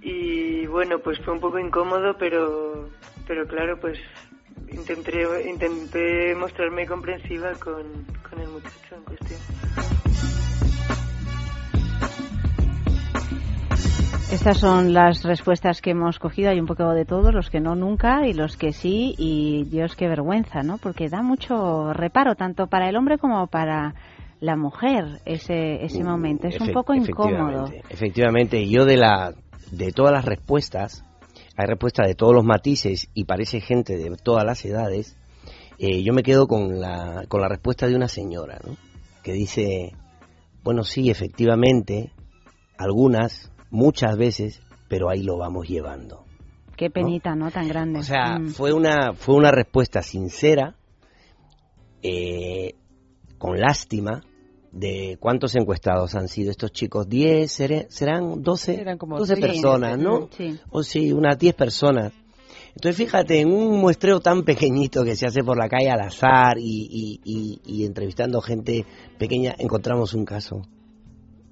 Y 0.02 0.65
bueno, 0.67 1.00
pues 1.00 1.20
fue 1.20 1.34
un 1.34 1.39
poco 1.39 1.60
incómodo, 1.60 2.17
pero, 2.17 2.89
pero 3.28 3.46
claro, 3.48 3.80
pues 3.80 4.00
intenté, 4.72 5.28
intenté 5.48 6.34
mostrarme 6.36 6.88
comprensiva 6.88 7.52
con, 7.54 7.84
con 8.28 8.39
el 8.39 8.48
muchacho 8.48 8.96
en 8.96 9.04
cuestión. 9.04 9.39
Estas 14.32 14.60
son 14.60 14.94
las 14.94 15.24
respuestas 15.24 15.82
que 15.82 15.91
hemos 15.91 16.17
cogido. 16.17 16.50
Hay 16.50 16.60
un 16.60 16.65
poco 16.65 16.89
de 16.94 17.06
todos, 17.06 17.34
los 17.34 17.50
que 17.50 17.60
no 17.60 17.76
nunca 17.76 18.26
y 18.26 18.34
los 18.34 18.56
que 18.56 18.72
sí. 18.72 19.13
Y 19.17 19.65
Dios, 19.65 19.96
qué 19.96 20.08
vergüenza, 20.08 20.62
¿no? 20.63 20.78
Porque 20.78 21.10
da 21.10 21.22
mucho 21.22 21.91
reparo, 21.94 22.36
tanto 22.36 22.67
para 22.67 22.89
el 22.89 22.96
hombre 22.96 23.17
como 23.17 23.48
para 23.48 23.94
la 24.39 24.56
mujer 24.56 25.20
ese, 25.26 25.84
ese 25.84 26.04
mm, 26.04 26.08
momento. 26.08 26.48
Es 26.48 26.60
un 26.62 26.72
poco 26.72 26.96
incómodo. 26.96 27.70
Efectivamente, 27.89 28.67
yo 28.67 28.86
de, 28.86 28.98
la, 28.98 29.34
de 29.70 29.91
todas 29.91 30.13
las 30.13 30.26
respuestas, 30.26 31.04
hay 31.58 31.67
respuestas 31.67 32.08
de 32.08 32.15
todos 32.15 32.34
los 32.34 32.46
matices 32.46 33.10
y 33.13 33.26
parece 33.26 33.60
gente 33.60 33.98
de 33.98 34.15
todas 34.15 34.46
las 34.46 34.63
edades, 34.65 35.17
eh, 35.78 36.04
yo 36.04 36.13
me 36.13 36.24
quedo 36.24 36.48
con 36.48 36.80
la, 36.80 37.26
con 37.28 37.41
la 37.41 37.50
respuesta 37.50 37.88
de 37.88 37.96
una 37.96 38.08
señora, 38.08 38.60
¿no? 38.65 38.78
que 39.24 39.34
dice, 39.34 39.94
bueno, 40.63 40.84
sí, 40.84 41.10
efectivamente, 41.10 42.12
algunas, 42.78 43.51
muchas 43.72 44.16
veces, 44.18 44.62
pero 44.88 45.10
ahí 45.10 45.24
lo 45.24 45.38
vamos 45.38 45.68
llevando. 45.68 46.26
Qué 46.78 46.90
penita, 46.90 47.36
¿no? 47.36 47.50
Tan 47.52 47.68
grande. 47.68 48.00
O 48.00 48.04
sea, 48.04 48.38
mm. 48.40 48.50
fue, 48.50 48.74
una, 48.74 49.14
fue 49.14 49.36
una 49.36 49.52
respuesta 49.52 50.02
sincera, 50.04 50.76
eh, 52.04 52.76
con 53.38 53.60
lástima, 53.60 54.24
de 54.72 55.18
cuántos 55.20 55.56
encuestados 55.56 56.16
han 56.16 56.28
sido 56.28 56.50
estos 56.52 56.72
chicos, 56.72 57.08
10, 57.10 57.52
seré- 57.52 57.88
serán 57.90 58.42
12, 58.42 58.80
Eran 58.80 58.98
como 58.98 59.18
12 59.18 59.36
sí, 59.36 59.42
personas, 59.42 59.98
¿no? 60.00 60.30
sí. 60.36 60.58
O 60.70 60.82
sí, 60.84 61.12
unas 61.12 61.38
10 61.38 61.54
personas. 61.56 62.14
Entonces 62.74 62.96
fíjate, 62.96 63.42
en 63.42 63.52
un 63.52 63.82
muestreo 63.82 64.22
tan 64.22 64.44
pequeñito 64.44 65.04
que 65.04 65.18
se 65.18 65.26
hace 65.28 65.44
por 65.44 65.58
la 65.58 65.68
calle 65.68 65.90
al 65.92 66.00
azar 66.00 66.58
y, 66.58 66.88
y- 66.90 67.20
y- 67.26 67.62
y 67.66 67.86
entrevistando 67.86 68.40
gente 68.42 68.86
pequeña, 69.20 69.54
encontramos 69.58 70.14
un 70.14 70.24
caso. 70.24 70.62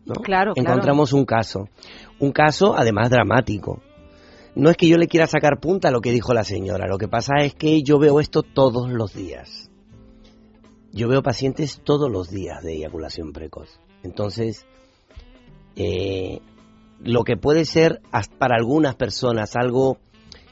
¿No? 0.10 0.16
Claro, 0.16 0.54
claro. 0.54 0.54
Encontramos 0.56 1.14
un 1.14 1.26
caso. 1.26 1.70
Un 2.20 2.32
caso 2.32 2.76
además 2.76 3.10
dramático. 3.10 3.82
No 4.56 4.70
es 4.70 4.78
que 4.78 4.88
yo 4.88 4.98
le 4.98 5.08
quiera 5.08 5.28
sacar 5.28 5.60
punta 5.60 5.88
a 5.88 5.92
lo 5.92 6.02
que 6.02 6.12
dijo 6.12 6.34
la 6.34 6.44
señora, 6.44 6.88
lo 6.88 6.98
que 6.98 7.08
pasa 7.08 7.36
es 7.42 7.54
que 7.54 7.82
yo 7.82 8.00
veo 8.00 8.20
esto 8.20 8.44
todos 8.44 8.90
los 8.90 9.14
días. 9.14 9.72
Yo 10.92 11.08
veo 11.08 11.22
pacientes 11.22 11.82
todos 11.84 12.12
los 12.12 12.30
días 12.30 12.64
de 12.64 12.74
eyaculación 12.74 13.32
precoz. 13.32 13.80
Entonces, 14.04 14.66
eh, 15.76 16.40
lo 17.00 17.24
que 17.24 17.38
puede 17.38 17.66
ser 17.66 18.02
para 18.38 18.56
algunas 18.58 18.96
personas 18.96 19.56
algo 19.56 19.98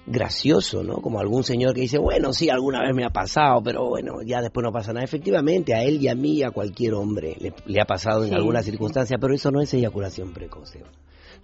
gracioso, 0.10 0.84
¿no? 0.84 0.96
Como 1.02 1.20
algún 1.20 1.44
señor 1.44 1.74
que 1.74 1.82
dice, 1.82 1.98
bueno, 2.00 2.32
sí, 2.34 2.50
alguna 2.50 2.82
vez 2.82 2.96
me 2.96 3.04
ha 3.06 3.10
pasado, 3.10 3.62
pero 3.62 3.88
bueno, 3.90 4.22
ya 4.26 4.42
después 4.42 4.64
no 4.64 4.72
pasa 4.72 4.94
nada. 4.94 5.04
Efectivamente, 5.04 5.76
a 5.76 5.84
él 5.84 6.02
y 6.02 6.08
a 6.08 6.16
mí 6.16 6.38
y 6.38 6.44
a 6.44 6.52
cualquier 6.52 6.94
hombre 6.94 7.36
le, 7.40 7.54
le 7.66 7.82
ha 7.82 7.86
pasado 7.86 8.24
en 8.24 8.30
Sí, 8.30 8.36
alguna 8.36 8.64
circunstancia, 8.64 9.18
pero 9.20 9.34
eso 9.36 9.52
no 9.52 9.62
es 9.62 9.74
eyaculación 9.74 10.32
precoz. 10.34 10.74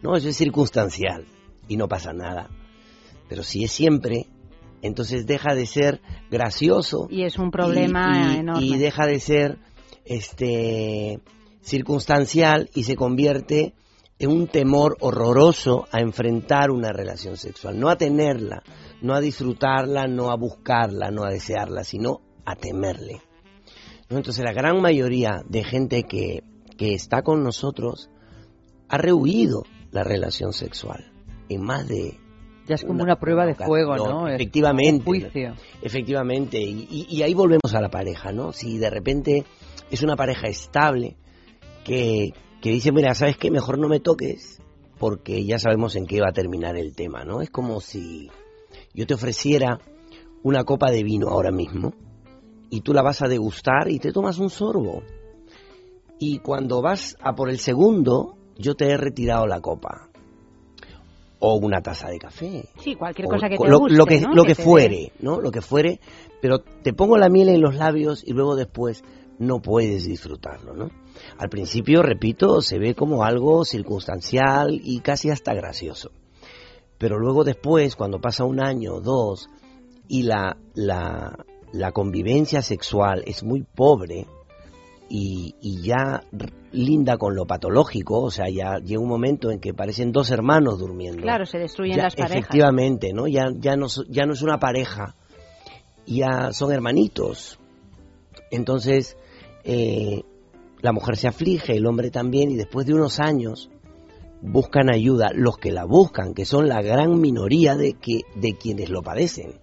No, 0.01 0.15
eso 0.15 0.29
es 0.29 0.37
circunstancial 0.37 1.25
y 1.67 1.75
no 1.77 1.87
pasa 1.87 2.13
nada. 2.13 2.49
Pero 3.29 3.43
si 3.43 3.63
es 3.65 3.71
siempre, 3.71 4.27
entonces 4.81 5.25
deja 5.27 5.53
de 5.55 5.65
ser 5.65 6.01
gracioso 6.31 7.07
Y 7.09 7.23
es 7.23 7.37
un 7.37 7.51
problema 7.51 8.31
y, 8.31 8.35
y- 8.35 8.39
enorme. 8.39 8.65
y 8.65 8.77
deja 8.77 9.05
de 9.07 9.19
ser 9.19 9.57
este 10.05 11.19
circunstancial 11.61 12.69
y 12.73 12.83
se 12.83 12.95
convierte 12.95 13.73
un 14.27 14.47
temor 14.47 14.97
horroroso 14.99 15.87
a 15.91 15.99
enfrentar 15.99 16.71
una 16.71 16.91
relación 16.91 17.37
sexual, 17.37 17.79
no 17.79 17.89
a 17.89 17.97
tenerla, 17.97 18.63
no 19.01 19.13
a 19.13 19.19
disfrutarla, 19.21 20.07
no 20.07 20.31
a 20.31 20.35
buscarla, 20.37 21.11
no 21.11 21.23
a 21.23 21.29
desearla, 21.29 21.83
sino 21.83 22.21
a 22.45 22.55
temerle. 22.55 23.21
Entonces 24.09 24.43
la 24.43 24.53
gran 24.53 24.81
mayoría 24.81 25.41
de 25.47 25.63
gente 25.63 26.03
que, 26.03 26.43
que 26.77 26.93
está 26.93 27.21
con 27.23 27.43
nosotros 27.43 28.09
ha 28.89 28.97
rehuido 28.97 29.63
la 29.91 30.03
relación 30.03 30.53
sexual 30.53 31.11
en 31.49 31.61
más 31.63 31.87
de 31.87 32.19
Ya 32.67 32.75
es 32.75 32.83
como 32.83 33.03
una 33.03 33.15
prueba 33.19 33.45
de 33.45 33.55
fuego, 33.55 33.95
¿no? 33.97 34.27
Efectivamente. 34.27 35.03
juicio. 35.05 35.55
Efectivamente. 35.81 36.59
Y, 36.61 36.87
y- 36.89 37.07
y 37.09 37.21
ahí 37.23 37.33
volvemos 37.33 37.73
a 37.73 37.81
la 37.81 37.89
pareja, 37.89 38.31
¿no? 38.31 38.51
Si 38.53 38.77
de 38.77 38.89
repente 38.89 39.45
es 39.91 40.01
una 40.03 40.15
pareja 40.15 40.47
estable 40.47 41.17
que, 41.83 42.33
que 42.63 42.69
dice, 42.69 42.93
mira, 42.93 43.13
¿sabes 43.13 43.35
qué? 43.35 43.51
Mejor 43.51 43.77
no 43.77 43.89
me 43.89 43.99
toques 43.99 44.61
porque 44.97 45.43
ya 45.43 45.59
sabemos 45.59 45.97
en 45.97 46.05
qué 46.05 46.21
va 46.21 46.29
a 46.29 46.31
terminar 46.31 46.77
el 46.77 46.95
tema, 46.95 47.25
¿no? 47.25 47.41
Es 47.41 47.49
como 47.49 47.81
si 47.81 48.29
yo 48.93 49.05
te 49.05 49.15
ofreciera 49.15 49.81
una 50.43 50.63
copa 50.63 50.89
de 50.89 51.03
vino 51.03 51.27
ahora 51.27 51.51
mismo 51.51 51.93
y 52.69 52.79
tú 52.79 52.93
la 52.93 53.01
vas 53.01 53.21
a 53.21 53.27
degustar 53.27 53.89
y 53.89 53.99
te 53.99 54.13
tomas 54.13 54.39
un 54.39 54.49
sorbo. 54.49 55.03
Y 56.19 56.37
cuando 56.37 56.81
vas 56.81 57.17
a 57.19 57.35
por 57.35 57.49
el 57.49 57.59
segundo, 57.59 58.37
yo 58.57 58.75
te 58.75 58.89
he 58.89 58.95
retirado 58.95 59.45
la 59.45 59.59
copa. 59.59 60.07
O 61.39 61.55
una 61.55 61.81
taza 61.81 62.07
de 62.07 62.17
café. 62.17 62.69
Sí, 62.79 62.95
cualquier 62.95 63.27
O 63.27 63.31
cosa 63.31 63.49
que 63.49 63.57
te 63.57 63.67
lo, 63.67 63.79
guste, 63.79 63.97
lo 63.97 64.05
que, 64.05 64.21
¿no? 64.21 64.33
lo 64.33 64.45
que 64.45 64.55
fuere, 64.55 65.11
¿no? 65.19 65.41
Lo 65.41 65.51
que 65.51 65.59
fuere, 65.59 65.99
pero 66.41 66.59
te 66.59 66.93
pongo 66.93 67.17
la 67.17 67.27
miel 67.27 67.49
en 67.49 67.59
los 67.59 67.75
labios 67.75 68.23
y 68.25 68.31
luego 68.31 68.55
después 68.55 69.03
no 69.37 69.61
puedes 69.61 70.05
disfrutarlo, 70.05 70.73
¿no? 70.73 71.02
Al 71.37 71.49
principio, 71.49 72.01
repito, 72.01 72.61
se 72.61 72.77
ve 72.79 72.95
como 72.95 73.23
algo 73.23 73.65
circunstancial 73.65 74.79
y 74.83 74.99
casi 74.99 75.29
hasta 75.29 75.53
gracioso. 75.53 76.11
Pero 76.97 77.19
luego 77.19 77.43
después, 77.43 77.95
cuando 77.95 78.21
pasa 78.21 78.45
un 78.45 78.63
año 78.63 78.95
o 78.95 79.01
dos 79.01 79.49
y 80.07 80.23
la, 80.23 80.57
la, 80.73 81.45
la 81.71 81.91
convivencia 81.91 82.61
sexual 82.61 83.23
es 83.25 83.43
muy 83.43 83.63
pobre 83.63 84.27
y, 85.09 85.55
y 85.61 85.81
ya 85.81 86.23
linda 86.71 87.17
con 87.17 87.35
lo 87.35 87.45
patológico, 87.45 88.21
o 88.21 88.31
sea, 88.31 88.49
ya 88.49 88.79
llega 88.79 89.01
un 89.01 89.09
momento 89.09 89.51
en 89.51 89.59
que 89.59 89.73
parecen 89.73 90.11
dos 90.11 90.31
hermanos 90.31 90.79
durmiendo. 90.79 91.21
Claro, 91.21 91.45
se 91.45 91.59
destruyen 91.59 91.97
Ya, 91.97 92.03
las 92.03 92.15
parejas. 92.15 92.37
Efectivamente, 92.37 93.13
¿no? 93.13 93.27
Ya, 93.27 93.51
ya, 93.55 93.75
no, 93.75 93.87
ya 94.09 94.25
no 94.25 94.33
es 94.33 94.41
una 94.41 94.59
pareja, 94.59 95.15
ya 96.05 96.51
son 96.51 96.71
hermanitos. 96.71 97.59
Entonces, 98.49 99.17
eh, 99.63 100.23
la 100.83 100.91
mujer 100.91 101.15
se 101.15 101.29
aflige, 101.29 101.77
el 101.77 101.87
hombre 101.87 102.11
también, 102.11 102.51
y 102.51 102.55
después 102.55 102.85
de 102.85 102.93
unos 102.93 103.21
años 103.21 103.71
buscan 104.41 104.93
ayuda, 104.93 105.31
los 105.33 105.57
que 105.57 105.71
la 105.71 105.85
buscan, 105.85 106.33
que 106.33 106.43
son 106.43 106.67
la 106.67 106.81
gran 106.81 107.21
minoría 107.21 107.75
de, 107.75 107.93
que, 107.93 108.23
de 108.35 108.57
quienes 108.57 108.89
lo 108.89 109.01
padecen. 109.01 109.61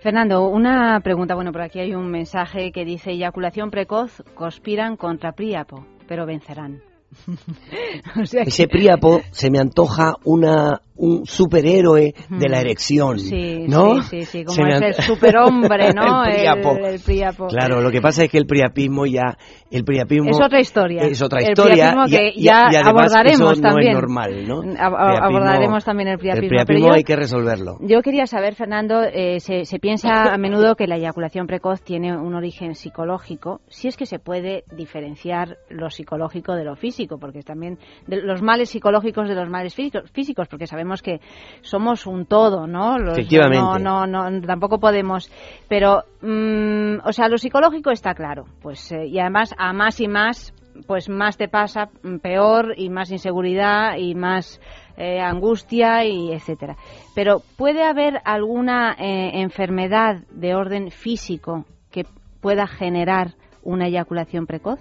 Fernando, 0.00 0.48
una 0.48 1.00
pregunta. 1.00 1.34
Bueno, 1.34 1.52
por 1.52 1.60
aquí 1.60 1.80
hay 1.80 1.94
un 1.94 2.10
mensaje 2.10 2.72
que 2.72 2.86
dice 2.86 3.10
eyaculación 3.10 3.70
precoz, 3.70 4.22
conspiran 4.34 4.96
contra 4.96 5.32
Príapo, 5.32 5.84
pero 6.08 6.24
vencerán. 6.24 6.80
O 8.20 8.24
sea 8.26 8.42
que- 8.42 8.48
Ese 8.48 8.68
Príapo 8.68 9.20
se 9.30 9.50
me 9.50 9.58
antoja 9.58 10.14
una 10.24 10.80
un 10.98 11.26
superhéroe 11.26 12.14
de 12.30 12.48
la 12.48 12.58
erección, 12.62 13.18
Sí, 13.18 13.66
¿no? 13.68 14.00
sí, 14.00 14.22
sí, 14.24 14.24
sí, 14.24 14.44
como 14.46 14.64
me 14.66 14.76
es 14.76 14.80
el 14.80 14.94
superhombre, 15.04 15.90
¿no? 15.94 16.24
el. 16.24 16.36
El- 16.46 16.84
el 16.86 17.00
Príapo. 17.00 17.48
Claro, 17.48 17.82
lo 17.82 17.90
que 17.90 18.00
pasa 18.00 18.24
es 18.24 18.30
que 18.30 18.38
el 18.38 18.46
priapismo 18.46 19.04
ya, 19.04 19.36
el 19.70 19.84
priapismo 19.84 20.30
Es 20.30 20.40
otra 20.40 20.58
historia. 20.58 21.02
Es 21.02 21.20
otra 21.20 21.40
El 21.42 21.48
historia. 21.50 21.92
priapismo 21.92 22.06
y- 22.06 22.10
que 22.10 22.32
y- 22.40 22.42
ya 22.44 22.68
y 22.72 22.76
abordaremos 22.76 23.52
eso 23.52 23.60
no 23.60 23.68
también. 23.68 23.88
es 23.90 23.94
normal, 23.94 24.48
¿no? 24.48 24.62
Priapismo- 24.62 25.22
abordaremos 25.22 25.84
también 25.84 26.08
el 26.08 26.18
priapismo, 26.18 26.44
El 26.44 26.48
pero 26.48 26.64
priapismo 26.64 26.88
yo- 26.88 26.94
hay 26.94 27.04
que 27.04 27.16
resolverlo. 27.16 27.76
Yo 27.82 28.00
quería 28.00 28.26
saber, 28.26 28.54
Fernando, 28.54 29.02
eh, 29.02 29.38
se, 29.40 29.66
se 29.66 29.78
piensa 29.78 30.32
a 30.32 30.38
menudo 30.38 30.76
que 30.76 30.86
la 30.86 30.96
eyaculación 30.96 31.46
precoz 31.46 31.82
tiene 31.82 32.16
un 32.16 32.34
origen 32.34 32.74
psicológico, 32.74 33.60
si 33.68 33.88
es 33.88 33.98
que 33.98 34.06
se 34.06 34.18
puede 34.18 34.64
diferenciar 34.74 35.58
lo 35.68 35.90
psicológico 35.90 36.54
de 36.54 36.64
lo 36.64 36.74
físico, 36.74 36.95
porque 37.18 37.42
también 37.42 37.78
de 38.06 38.22
los 38.22 38.42
males 38.42 38.70
psicológicos 38.70 39.28
de 39.28 39.34
los 39.34 39.48
males 39.48 39.74
físicos, 39.74 40.10
físicos 40.10 40.48
porque 40.48 40.66
sabemos 40.66 41.02
que 41.02 41.20
somos 41.60 42.06
un 42.06 42.24
todo, 42.26 42.66
¿no? 42.66 42.98
Los- 42.98 43.18
Efectivamente. 43.18 43.80
No, 43.82 44.06
no, 44.06 44.30
no, 44.30 44.40
tampoco 44.46 44.78
podemos. 44.78 45.30
Pero, 45.68 46.04
mm, 46.22 47.06
o 47.06 47.12
sea, 47.12 47.28
lo 47.28 47.38
psicológico 47.38 47.90
está 47.90 48.14
claro, 48.14 48.44
pues 48.62 48.90
eh, 48.92 49.06
y 49.06 49.18
además 49.18 49.54
a 49.58 49.72
más 49.72 50.00
y 50.00 50.08
más, 50.08 50.52
pues 50.86 51.08
más 51.08 51.36
te 51.36 51.48
pasa, 51.48 51.88
mm, 52.02 52.16
peor 52.18 52.74
y 52.76 52.88
más 52.90 53.10
inseguridad 53.10 53.96
y 53.98 54.14
más 54.14 54.60
eh, 54.98 55.20
angustia 55.20 56.04
y 56.04 56.32
etcétera. 56.32 56.76
Pero 57.14 57.42
puede 57.58 57.82
haber 57.82 58.20
alguna 58.24 58.94
eh, 58.98 59.40
enfermedad 59.42 60.22
de 60.30 60.54
orden 60.54 60.90
físico 60.90 61.64
que 61.90 62.04
pueda 62.40 62.66
generar 62.66 63.34
una 63.66 63.88
eyaculación 63.88 64.46
precoz. 64.46 64.78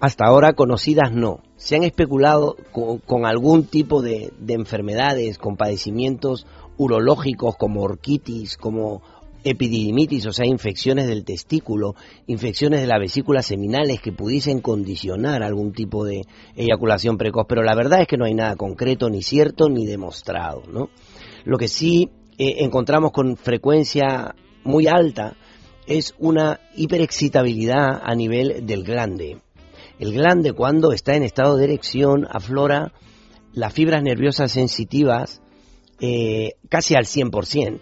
Hasta 0.00 0.26
ahora 0.26 0.52
conocidas 0.52 1.12
no. 1.12 1.40
Se 1.56 1.76
han 1.76 1.84
especulado 1.84 2.56
con, 2.72 3.24
algún 3.24 3.64
tipo 3.64 4.02
de, 4.02 4.32
de 4.38 4.54
enfermedades, 4.54 5.38
con 5.38 5.56
padecimientos 5.56 6.46
urológicos 6.76 7.56
como 7.56 7.82
orquitis, 7.82 8.56
como 8.56 9.02
epididimitis, 9.44 10.26
o 10.26 10.32
sea, 10.32 10.46
infecciones 10.46 11.06
del 11.06 11.24
testículo, 11.24 11.94
infecciones 12.26 12.80
de 12.80 12.86
la 12.86 12.98
vesícula 12.98 13.42
seminales 13.42 14.00
que 14.00 14.10
pudiesen 14.10 14.60
condicionar 14.60 15.42
algún 15.42 15.72
tipo 15.72 16.04
de 16.04 16.22
eyaculación 16.56 17.18
precoz, 17.18 17.46
pero 17.48 17.62
la 17.62 17.76
verdad 17.76 18.00
es 18.00 18.08
que 18.08 18.16
no 18.16 18.24
hay 18.24 18.34
nada 18.34 18.56
concreto, 18.56 19.10
ni 19.10 19.22
cierto, 19.22 19.68
ni 19.68 19.86
demostrado, 19.86 20.62
¿no? 20.72 20.88
Lo 21.44 21.58
que 21.58 21.68
sí 21.68 22.10
eh, 22.38 22.56
encontramos 22.64 23.12
con 23.12 23.36
frecuencia 23.36 24.34
muy 24.64 24.86
alta 24.86 25.36
es 25.86 26.14
una 26.18 26.60
hiperexcitabilidad 26.76 28.00
a 28.02 28.14
nivel 28.14 28.66
del 28.66 28.84
glande. 28.84 29.38
El 29.98 30.12
glande 30.12 30.52
cuando 30.52 30.92
está 30.92 31.14
en 31.14 31.22
estado 31.22 31.56
de 31.56 31.64
erección 31.64 32.26
aflora 32.30 32.92
las 33.52 33.72
fibras 33.72 34.02
nerviosas 34.02 34.52
sensitivas 34.52 35.40
eh, 36.00 36.54
casi 36.68 36.94
al 36.94 37.04
100%, 37.04 37.80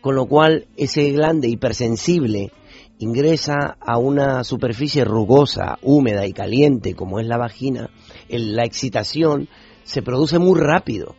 con 0.00 0.14
lo 0.14 0.26
cual 0.26 0.68
ese 0.76 1.10
glande 1.10 1.48
hipersensible 1.48 2.52
ingresa 2.98 3.76
a 3.80 3.98
una 3.98 4.44
superficie 4.44 5.04
rugosa, 5.04 5.78
húmeda 5.82 6.26
y 6.26 6.32
caliente 6.32 6.94
como 6.94 7.18
es 7.18 7.26
la 7.26 7.36
vagina, 7.36 7.90
la 8.28 8.64
excitación 8.64 9.48
se 9.82 10.02
produce 10.02 10.38
muy 10.38 10.58
rápido, 10.58 11.14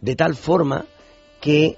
de 0.00 0.16
tal 0.16 0.34
forma 0.34 0.86
que 1.40 1.76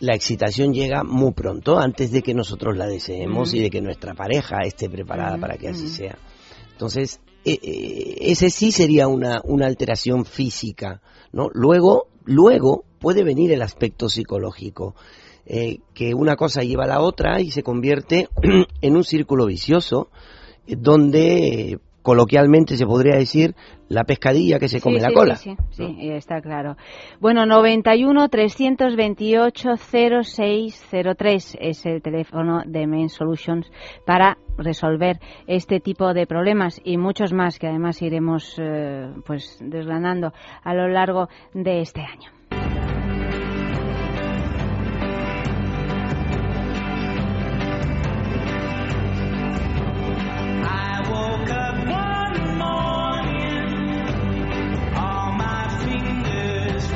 la 0.00 0.14
excitación 0.14 0.72
llega 0.72 1.02
muy 1.04 1.32
pronto, 1.32 1.78
antes 1.78 2.10
de 2.12 2.22
que 2.22 2.34
nosotros 2.34 2.76
la 2.76 2.86
deseemos 2.86 3.54
y 3.54 3.60
de 3.60 3.70
que 3.70 3.80
nuestra 3.80 4.14
pareja 4.14 4.58
esté 4.62 4.88
preparada 4.88 5.38
para 5.38 5.56
que 5.56 5.68
así 5.68 5.88
sea. 5.88 6.18
Entonces, 6.72 7.20
eh, 7.44 7.58
eh, 7.62 8.16
ese 8.20 8.50
sí 8.50 8.72
sería 8.72 9.08
una, 9.08 9.40
una 9.44 9.66
alteración 9.66 10.24
física, 10.24 11.02
¿no? 11.32 11.48
Luego, 11.52 12.08
luego 12.24 12.84
puede 12.98 13.24
venir 13.24 13.52
el 13.52 13.62
aspecto 13.62 14.08
psicológico, 14.08 14.94
eh, 15.50 15.78
que 15.94 16.12
una 16.12 16.36
cosa 16.36 16.62
lleva 16.62 16.84
a 16.84 16.88
la 16.88 17.00
otra 17.00 17.40
y 17.40 17.50
se 17.50 17.62
convierte 17.62 18.28
en 18.82 18.96
un 18.96 19.02
círculo 19.02 19.46
vicioso, 19.46 20.10
eh, 20.66 20.76
donde 20.78 21.80
coloquialmente 22.08 22.78
se 22.78 22.86
podría 22.86 23.18
decir 23.18 23.54
la 23.90 24.04
pescadilla 24.04 24.58
que 24.58 24.68
se 24.68 24.80
come 24.80 24.96
sí, 24.96 25.02
la 25.02 25.08
sí, 25.08 25.14
cola. 25.14 25.36
Sí, 25.36 25.56
sí, 25.72 25.96
sí, 26.00 26.10
está 26.10 26.40
claro. 26.40 26.78
Bueno, 27.20 27.44
91 27.44 28.30
328 28.30 29.76
0603 29.76 31.58
es 31.60 31.84
el 31.84 32.00
teléfono 32.00 32.62
de 32.64 32.86
Main 32.86 33.10
Solutions 33.10 33.70
para 34.06 34.38
resolver 34.56 35.20
este 35.46 35.80
tipo 35.80 36.14
de 36.14 36.26
problemas 36.26 36.80
y 36.82 36.96
muchos 36.96 37.34
más 37.34 37.58
que 37.58 37.66
además 37.66 38.00
iremos 38.00 38.54
eh, 38.58 39.12
pues 39.26 39.58
desgranando 39.60 40.32
a 40.64 40.72
lo 40.72 40.88
largo 40.88 41.28
de 41.52 41.82
este 41.82 42.00
año. 42.00 42.37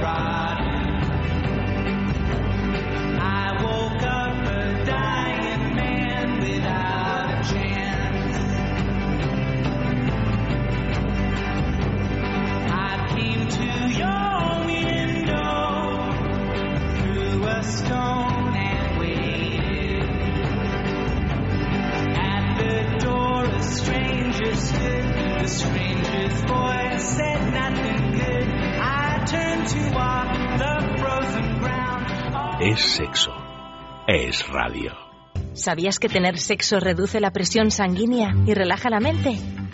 Es 0.02 0.31
Es 34.08 34.48
radio. 34.48 34.90
¿Sabías 35.52 36.00
que 36.00 36.08
tener 36.08 36.36
sexo 36.36 36.80
reduce 36.80 37.20
la 37.20 37.30
presión 37.30 37.70
sanguínea 37.70 38.34
y 38.46 38.52
relaja 38.52 38.90
la 38.90 38.98
mente? 38.98 39.38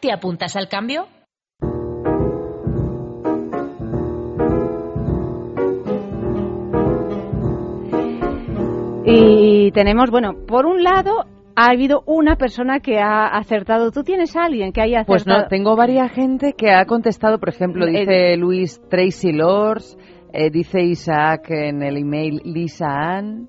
¿Te 0.00 0.12
apuntas 0.12 0.54
al 0.54 0.68
cambio? 0.68 1.06
Y 9.04 9.72
tenemos, 9.72 10.10
bueno, 10.10 10.34
por 10.46 10.66
un 10.66 10.82
lado 10.82 11.24
ha 11.56 11.70
habido 11.70 12.02
una 12.06 12.36
persona 12.36 12.78
que 12.78 12.98
ha 12.98 13.26
acertado. 13.26 13.90
¿Tú 13.90 14.04
tienes 14.04 14.36
a 14.36 14.44
alguien 14.44 14.72
que 14.72 14.80
haya 14.82 15.00
acertado? 15.00 15.24
Pues 15.24 15.26
no, 15.26 15.48
tengo 15.48 15.74
varias 15.74 16.12
gente 16.12 16.52
que 16.52 16.70
ha 16.70 16.84
contestado, 16.84 17.40
por 17.40 17.48
ejemplo, 17.48 17.86
dice 17.86 18.36
Luis 18.36 18.80
Tracy 18.88 19.32
Lors, 19.32 19.98
eh, 20.32 20.50
dice 20.50 20.82
Isaac 20.82 21.50
en 21.50 21.82
el 21.82 21.96
email 21.96 22.40
Lisa 22.44 22.86
Ann, 22.86 23.48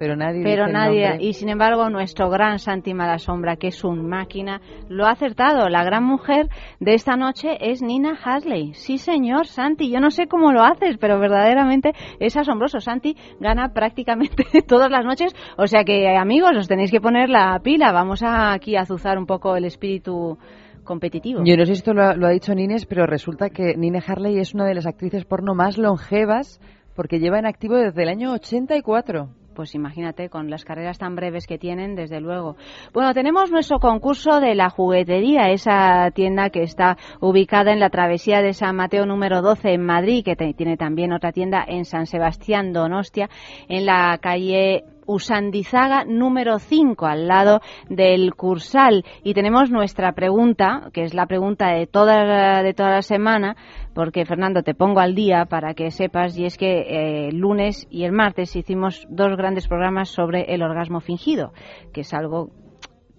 pero 0.00 0.16
nadie 0.16 0.42
pero 0.42 0.66
nadie 0.66 1.18
y 1.20 1.34
sin 1.34 1.50
embargo 1.50 1.90
nuestro 1.90 2.30
gran 2.30 2.58
Santi 2.58 2.94
Malasombra 2.94 3.56
que 3.56 3.66
es 3.66 3.84
un 3.84 4.08
máquina 4.08 4.62
lo 4.88 5.04
ha 5.04 5.10
acertado. 5.10 5.68
La 5.68 5.84
gran 5.84 6.04
mujer 6.04 6.48
de 6.78 6.94
esta 6.94 7.16
noche 7.16 7.58
es 7.60 7.82
Nina 7.82 8.18
Hasley. 8.24 8.72
Sí 8.72 8.96
señor 8.96 9.46
Santi 9.46 9.90
yo 9.90 10.00
no 10.00 10.10
sé 10.10 10.26
cómo 10.26 10.52
lo 10.52 10.62
haces 10.62 10.96
pero 10.96 11.20
verdaderamente 11.20 11.92
es 12.18 12.34
asombroso. 12.34 12.80
Santi 12.80 13.14
gana 13.40 13.74
prácticamente 13.74 14.46
todas 14.66 14.90
las 14.90 15.04
noches 15.04 15.34
o 15.58 15.66
sea 15.66 15.84
que 15.84 16.08
amigos 16.16 16.52
os 16.56 16.66
tenéis 16.66 16.90
que 16.90 17.02
poner 17.02 17.28
la 17.28 17.60
pila. 17.62 17.92
Vamos 17.92 18.22
a 18.22 18.54
aquí 18.54 18.76
a 18.76 18.82
azuzar 18.82 19.18
un 19.18 19.26
poco 19.26 19.54
el 19.54 19.66
espíritu 19.66 20.38
competitivo. 20.82 21.42
Yo 21.44 21.58
no 21.58 21.66
sé 21.66 21.74
si 21.74 21.80
esto 21.80 21.92
lo 21.92 22.04
ha, 22.04 22.14
lo 22.14 22.26
ha 22.26 22.30
dicho 22.30 22.54
Nines, 22.54 22.86
pero 22.86 23.04
resulta 23.04 23.50
que 23.50 23.76
Nina 23.76 24.02
Harley 24.06 24.38
es 24.38 24.54
una 24.54 24.64
de 24.64 24.76
las 24.76 24.86
actrices 24.86 25.26
porno 25.26 25.54
más 25.54 25.76
longevas 25.76 26.58
porque 26.96 27.18
lleva 27.18 27.38
en 27.38 27.44
activo 27.44 27.76
desde 27.76 28.02
el 28.02 28.08
año 28.08 28.32
84. 28.32 29.39
Pues 29.60 29.74
imagínate, 29.74 30.30
con 30.30 30.48
las 30.48 30.64
carreras 30.64 30.96
tan 30.96 31.14
breves 31.14 31.46
que 31.46 31.58
tienen, 31.58 31.94
desde 31.94 32.18
luego. 32.18 32.56
Bueno, 32.94 33.12
tenemos 33.12 33.50
nuestro 33.50 33.78
concurso 33.78 34.40
de 34.40 34.54
la 34.54 34.70
juguetería, 34.70 35.50
esa 35.50 36.10
tienda 36.14 36.48
que 36.48 36.62
está 36.62 36.96
ubicada 37.20 37.70
en 37.70 37.78
la 37.78 37.90
travesía 37.90 38.40
de 38.40 38.54
San 38.54 38.76
Mateo 38.76 39.04
número 39.04 39.42
12 39.42 39.74
en 39.74 39.84
Madrid, 39.84 40.24
que 40.24 40.34
tiene 40.54 40.78
también 40.78 41.12
otra 41.12 41.32
tienda 41.32 41.62
en 41.68 41.84
San 41.84 42.06
Sebastián, 42.06 42.72
Donostia, 42.72 43.28
en 43.68 43.84
la 43.84 44.16
calle 44.16 44.84
Usandizaga 45.10 46.04
número 46.04 46.60
5, 46.60 47.04
al 47.04 47.26
lado 47.26 47.60
del 47.88 48.34
Cursal. 48.34 49.04
Y 49.24 49.34
tenemos 49.34 49.68
nuestra 49.70 50.12
pregunta, 50.12 50.90
que 50.92 51.02
es 51.02 51.14
la 51.14 51.26
pregunta 51.26 51.72
de 51.72 51.88
toda, 51.88 52.62
de 52.62 52.74
toda 52.74 52.90
la 52.90 53.02
semana, 53.02 53.56
porque 53.92 54.24
Fernando 54.24 54.62
te 54.62 54.74
pongo 54.74 55.00
al 55.00 55.16
día 55.16 55.46
para 55.46 55.74
que 55.74 55.90
sepas, 55.90 56.38
y 56.38 56.44
es 56.44 56.56
que 56.56 56.80
eh, 56.82 57.28
el 57.28 57.38
lunes 57.38 57.88
y 57.90 58.04
el 58.04 58.12
martes 58.12 58.54
hicimos 58.54 59.04
dos 59.10 59.36
grandes 59.36 59.66
programas 59.66 60.10
sobre 60.10 60.54
el 60.54 60.62
orgasmo 60.62 61.00
fingido, 61.00 61.52
que 61.92 62.02
es 62.02 62.14
algo 62.14 62.50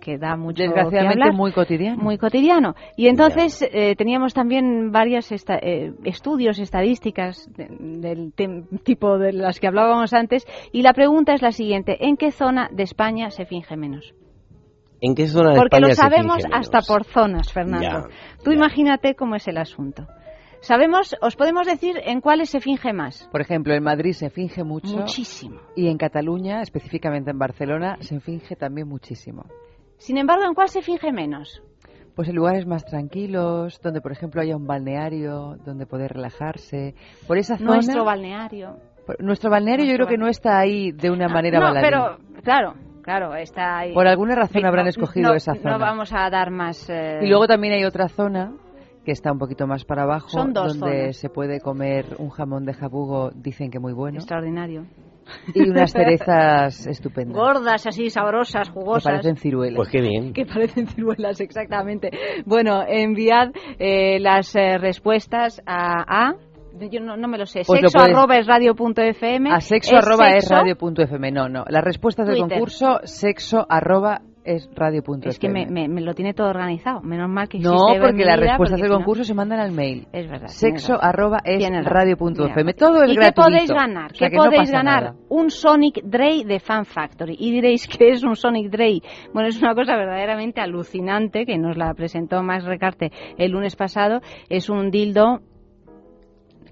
que 0.01 0.17
da 0.17 0.35
mucho 0.35 0.57
que 0.57 0.63
Desgraciadamente 0.67 1.23
hablar. 1.23 1.33
muy 1.33 1.53
cotidiano. 1.53 2.03
Muy 2.03 2.17
cotidiano. 2.17 2.75
Y 2.97 3.07
entonces 3.07 3.61
eh, 3.71 3.95
teníamos 3.95 4.33
también 4.33 4.91
varios 4.91 5.31
estudios, 5.31 6.59
estadísticas 6.59 7.49
de- 7.55 7.67
del 7.69 8.33
tem- 8.35 8.67
tipo 8.83 9.17
de 9.17 9.31
las 9.31 9.59
que 9.61 9.67
hablábamos 9.67 10.13
antes. 10.13 10.45
Y 10.73 10.81
la 10.81 10.91
pregunta 10.93 11.33
es 11.33 11.41
la 11.41 11.51
siguiente: 11.51 12.05
¿en 12.05 12.17
qué 12.17 12.31
zona 12.31 12.69
de 12.73 12.83
España 12.83 13.29
se 13.29 13.45
finge 13.45 13.77
menos? 13.77 14.13
¿En 14.99 15.15
qué 15.15 15.27
zona 15.27 15.51
de 15.51 15.57
Porque 15.57 15.77
España 15.77 15.87
lo 15.87 15.93
se 15.95 16.01
sabemos 16.01 16.43
menos? 16.43 16.51
hasta 16.59 16.81
por 16.81 17.05
zonas, 17.05 17.51
Fernando. 17.53 18.07
Ya, 18.09 18.43
Tú 18.43 18.51
imagínate 18.51 19.15
cómo 19.15 19.35
es 19.35 19.47
el 19.47 19.57
asunto. 19.57 20.05
Sabemos, 20.63 21.15
os 21.23 21.35
podemos 21.35 21.65
decir 21.65 21.95
en 22.05 22.21
cuáles 22.21 22.51
se 22.51 22.59
finge 22.59 22.93
más. 22.93 23.27
Por 23.31 23.41
ejemplo, 23.41 23.73
en 23.73 23.81
Madrid 23.81 24.11
se 24.11 24.29
finge 24.29 24.63
mucho. 24.63 24.95
Muchísimo. 24.95 25.59
Y 25.75 25.87
en 25.87 25.97
Cataluña, 25.97 26.61
específicamente 26.61 27.31
en 27.31 27.39
Barcelona, 27.39 27.97
se 28.01 28.19
finge 28.19 28.55
también 28.55 28.87
muchísimo. 28.87 29.45
Sin 30.01 30.17
embargo, 30.17 30.43
¿en 30.45 30.53
cuál 30.55 30.67
se 30.69 30.81
finge 30.81 31.11
menos? 31.11 31.61
Pues 32.15 32.27
en 32.27 32.35
lugares 32.35 32.65
más 32.65 32.83
tranquilos, 32.85 33.79
donde 33.81 34.01
por 34.01 34.11
ejemplo 34.11 34.41
haya 34.41 34.57
un 34.57 34.65
balneario, 34.67 35.57
donde 35.63 35.85
poder 35.85 36.11
relajarse. 36.13 36.95
Por 37.27 37.37
esa 37.37 37.57
zona. 37.57 37.75
Nuestro 37.75 38.03
balneario. 38.03 38.77
por- 39.05 39.21
nuestro 39.23 39.49
balneario 39.49 39.85
yo 39.85 39.93
creo 39.95 40.07
que 40.07 40.17
no 40.17 40.27
está 40.27 40.59
ahí 40.59 40.91
de 40.91 41.09
una 41.11 41.27
manera 41.27 41.59
no, 41.59 41.73
pero 41.81 42.17
claro, 42.43 42.73
claro, 43.03 43.35
está 43.35 43.77
ahí. 43.79 43.93
Por 43.93 44.07
alguna 44.07 44.35
razón 44.35 44.61
No, 44.63 44.67
habrán 44.67 44.85
no, 44.85 44.89
escogido 44.89 45.29
no, 45.29 45.35
esa 45.35 45.53
zona. 45.55 45.71
No 45.73 45.79
vamos 45.79 46.11
a 46.13 46.29
dar 46.29 46.51
más. 46.51 46.89
eh, 46.89 47.19
Y 47.21 47.27
luego 47.27 47.47
también 47.47 47.73
hay 47.75 47.83
otra 47.85 48.07
zona 48.09 48.53
que 49.05 49.11
está 49.11 49.31
un 49.31 49.39
poquito 49.39 49.65
más 49.67 49.85
para 49.85 50.03
abajo, 50.03 50.29
Son 50.29 50.51
dos 50.53 50.77
donde 50.79 50.99
zonas. 51.01 51.17
se 51.17 51.29
puede 51.29 51.59
comer 51.61 52.05
un 52.19 52.29
jamón 52.29 52.65
de 52.65 52.73
jabugo, 52.73 53.31
dicen 53.33 53.71
que 53.71 53.79
muy 53.79 53.93
bueno. 53.93 54.17
Extraordinario. 54.17 54.85
Y 55.53 55.69
unas 55.69 55.91
cerezas 55.91 56.87
estupendas. 56.87 57.35
Gordas, 57.37 57.85
así, 57.87 58.09
sabrosas, 58.09 58.67
Que 58.69 58.73
jugosas. 58.73 59.03
parecen 59.11 59.35
ciruelas. 59.37 59.77
Pues 59.77 59.89
qué 59.89 60.01
bien. 60.01 60.33
que 60.33 60.45
parecen 60.45 60.87
ciruelas, 60.87 61.39
exactamente. 61.41 62.09
Bueno, 62.45 62.83
enviad 62.87 63.49
eh, 63.79 64.19
las 64.19 64.55
eh, 64.55 64.77
respuestas 64.77 65.61
a... 65.65 66.29
a- 66.29 66.35
yo 66.89 66.99
no, 67.01 67.15
no 67.17 67.27
me 67.27 67.37
lo 67.37 67.45
sé. 67.45 67.61
Pues 67.67 67.81
lo 67.81 67.89
sexo 67.89 67.99
puedes- 67.99 68.17
arroba 68.17 68.37
es 68.37 68.47
radio 68.47 68.73
punto 68.75 69.01
FM. 69.01 69.51
A 69.51 69.59
sexo 69.61 69.97
¿Es 69.97 70.03
arroba 70.05 70.29
es 70.29 70.45
sexo? 70.45 70.55
radio 70.55 70.75
punto 70.77 71.01
fm. 71.03 71.31
No, 71.31 71.47
no. 71.49 71.63
Las 71.67 71.83
respuestas 71.83 72.25
del 72.27 72.37
Twitter. 72.37 72.57
concurso, 72.57 72.99
sexo 73.03 73.65
arroba 73.69 74.21
es 74.43 74.69
radio 74.75 75.03
punto 75.03 75.29
Es 75.29 75.37
que 75.37 75.49
me, 75.49 75.63
FM. 75.63 75.87
me- 75.87 75.93
me 75.95 76.01
lo 76.01 76.13
tiene 76.13 76.33
todo 76.33 76.49
organizado. 76.49 77.01
Menos 77.01 77.29
mal 77.29 77.47
que 77.47 77.59
No, 77.59 77.77
porque 77.99 78.25
las 78.25 78.39
respuestas 78.39 78.79
del 78.81 78.89
no- 78.89 78.97
concurso 78.97 79.23
se 79.23 79.33
mandan 79.33 79.59
al 79.59 79.71
mail. 79.71 80.07
Es 80.11 80.29
verdad. 80.29 80.47
Sexo 80.47 80.97
arroba 81.01 81.39
es 81.45 81.59
Tienes 81.59 81.83
razón. 81.85 81.93
radio 81.93 82.17
punto 82.17 82.41
Mira, 82.43 82.53
FM. 82.53 82.73
Todo 82.73 83.03
es 83.03 83.11
¿Y 83.11 83.15
gratuito. 83.15 83.33
qué 83.35 83.41
podéis 83.51 83.71
ganar? 83.71 84.11
O 84.11 84.15
sea 84.15 84.27
¿Qué 84.29 84.31
que 84.31 84.37
podéis 84.37 84.71
ganar? 84.71 85.03
nada. 85.03 85.15
Un 85.29 85.49
Sonic 85.51 86.01
Dray 86.03 86.43
de 86.43 86.59
Fan 86.59 86.85
Factory. 86.85 87.35
Y 87.39 87.51
diréis, 87.51 87.87
¿qué 87.87 88.09
es 88.09 88.23
un 88.23 88.35
Sonic 88.35 88.71
Dray? 88.71 89.01
Bueno, 89.33 89.49
es 89.49 89.61
una 89.61 89.75
cosa 89.75 89.95
verdaderamente 89.95 90.59
alucinante 90.61 91.45
que 91.45 91.57
nos 91.57 91.77
la 91.77 91.93
presentó 91.93 92.41
Max 92.43 92.65
Recarte 92.65 93.11
el 93.37 93.51
lunes 93.51 93.75
pasado. 93.75 94.21
Es 94.49 94.69
un 94.69 94.89
dildo 94.91 95.41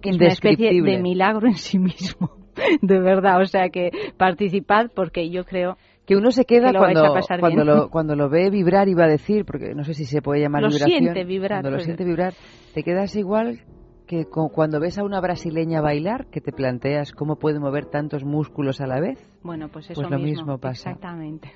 que 0.01 0.09
es 0.11 0.15
una 0.15 0.27
especie 0.27 0.81
de 0.81 0.99
milagro 0.99 1.47
en 1.47 1.55
sí 1.55 1.77
mismo. 1.77 2.31
De 2.81 2.99
verdad, 2.99 3.39
o 3.41 3.45
sea 3.45 3.69
que 3.69 3.91
participad 4.17 4.87
porque 4.93 5.29
yo 5.29 5.45
creo 5.45 5.77
Que 6.09 6.15
uno 6.15 6.31
se 6.31 6.43
queda 6.43 6.69
que 6.69 6.73
lo 6.73 6.79
cuando, 6.79 7.13
cuando, 7.39 7.63
lo, 7.63 7.89
cuando 7.91 8.15
lo 8.15 8.29
ve 8.29 8.49
vibrar, 8.49 8.87
iba 8.87 9.03
a 9.03 9.07
decir, 9.07 9.45
porque 9.45 9.75
no 9.75 9.83
sé 9.83 9.93
si 9.93 10.05
se 10.05 10.23
puede 10.23 10.41
llamar 10.41 10.63
Lo 10.63 10.69
vibración. 10.69 11.01
siente 11.03 11.23
vibrar, 11.23 11.61
Cuando 11.61 11.69
lo 11.69 11.75
pues. 11.75 11.83
siente 11.85 12.03
vibrar, 12.03 12.33
te 12.73 12.81
quedas 12.81 13.15
igual 13.15 13.59
que 14.07 14.25
cuando 14.25 14.79
ves 14.79 14.97
a 14.97 15.03
una 15.03 15.21
brasileña 15.21 15.81
bailar, 15.81 16.25
que 16.31 16.41
te 16.41 16.51
planteas 16.51 17.11
cómo 17.11 17.35
puede 17.35 17.59
mover 17.59 17.85
tantos 17.85 18.23
músculos 18.23 18.81
a 18.81 18.87
la 18.87 18.99
vez. 18.99 19.19
Bueno, 19.43 19.67
pues 19.67 19.91
eso 19.91 20.01
Pues 20.01 20.09
lo 20.09 20.17
mismo 20.17 20.57
pasa. 20.57 20.89
Exactamente. 20.89 21.51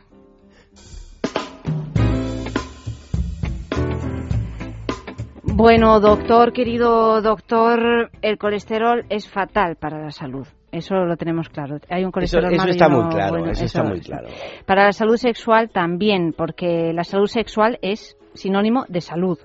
Bueno, 5.43 5.99
doctor, 5.99 6.53
querido 6.53 7.23
doctor, 7.23 8.11
el 8.21 8.37
colesterol 8.37 9.05
es 9.09 9.27
fatal 9.27 9.77
para 9.77 9.99
la 9.99 10.11
salud. 10.11 10.47
Eso 10.73 10.95
lo 10.95 11.15
tenemos 11.15 11.49
claro. 11.49 11.77
Hay 11.87 12.03
un 12.03 12.11
colesterol 12.11 12.51
eso 12.51 12.57
malo 12.57 12.71
está 12.71 12.89
muy 12.89 13.09
claro, 13.09 13.29
bueno, 13.29 13.51
eso 13.51 13.65
está 13.65 13.83
muy 13.83 14.01
claro. 14.01 14.27
Para 14.65 14.85
la 14.85 14.91
salud 14.91 15.17
sexual 15.17 15.69
también, 15.69 16.33
porque 16.35 16.91
la 16.93 17.03
salud 17.03 17.27
sexual 17.27 17.77
es 17.83 18.17
sinónimo 18.33 18.85
de 18.89 19.01
salud 19.01 19.37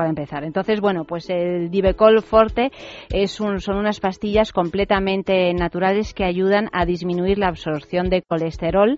para 0.00 0.08
empezar. 0.08 0.44
Entonces, 0.44 0.80
bueno, 0.80 1.04
pues 1.04 1.28
el 1.28 1.70
Divecol 1.70 2.22
Forte 2.22 2.72
es 3.10 3.38
un, 3.38 3.60
son 3.60 3.76
unas 3.76 4.00
pastillas 4.00 4.50
completamente 4.50 5.52
naturales 5.52 6.14
que 6.14 6.24
ayudan 6.24 6.70
a 6.72 6.86
disminuir 6.86 7.36
la 7.36 7.48
absorción 7.48 8.08
de 8.08 8.22
colesterol 8.22 8.96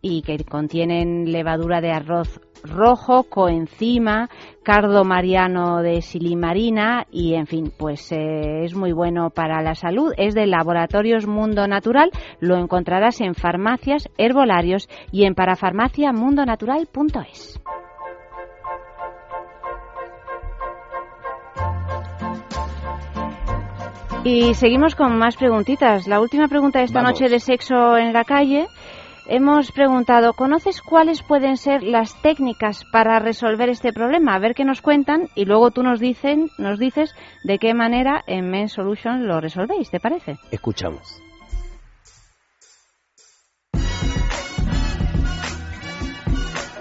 y 0.00 0.22
que 0.22 0.44
contienen 0.44 1.32
levadura 1.32 1.80
de 1.80 1.90
arroz 1.90 2.40
rojo, 2.62 3.24
coenzima, 3.24 4.30
cardo 4.62 5.04
mariano 5.04 5.82
de 5.82 6.00
silimarina 6.00 7.08
y, 7.10 7.34
en 7.34 7.48
fin, 7.48 7.72
pues 7.76 8.12
eh, 8.12 8.62
es 8.62 8.76
muy 8.76 8.92
bueno 8.92 9.30
para 9.30 9.62
la 9.62 9.74
salud. 9.74 10.12
Es 10.16 10.36
de 10.36 10.46
Laboratorios 10.46 11.26
Mundo 11.26 11.66
Natural. 11.66 12.12
Lo 12.38 12.56
encontrarás 12.56 13.20
en 13.20 13.34
farmacias, 13.34 14.08
herbolarios 14.16 14.88
y 15.10 15.24
en 15.24 15.34
parafarmaciamundonatural.es. 15.34 17.60
Y 24.28 24.54
seguimos 24.54 24.96
con 24.96 25.16
más 25.16 25.36
preguntitas. 25.36 26.08
La 26.08 26.20
última 26.20 26.48
pregunta 26.48 26.80
de 26.80 26.86
esta 26.86 27.00
Vamos. 27.00 27.12
noche 27.12 27.30
de 27.30 27.38
sexo 27.38 27.96
en 27.96 28.12
la 28.12 28.24
calle. 28.24 28.66
Hemos 29.28 29.70
preguntado, 29.70 30.32
¿conoces 30.32 30.82
cuáles 30.82 31.22
pueden 31.22 31.56
ser 31.56 31.84
las 31.84 32.20
técnicas 32.22 32.84
para 32.90 33.20
resolver 33.20 33.68
este 33.68 33.92
problema? 33.92 34.34
A 34.34 34.40
ver 34.40 34.56
qué 34.56 34.64
nos 34.64 34.82
cuentan 34.82 35.28
y 35.36 35.44
luego 35.44 35.70
tú 35.70 35.84
nos, 35.84 36.00
dicen, 36.00 36.50
nos 36.58 36.80
dices 36.80 37.14
de 37.44 37.58
qué 37.58 37.72
manera 37.72 38.24
en 38.26 38.50
Men 38.50 38.68
Solution 38.68 39.28
lo 39.28 39.40
resolvéis, 39.40 39.92
¿te 39.92 40.00
parece? 40.00 40.38
Escuchamos. 40.50 41.22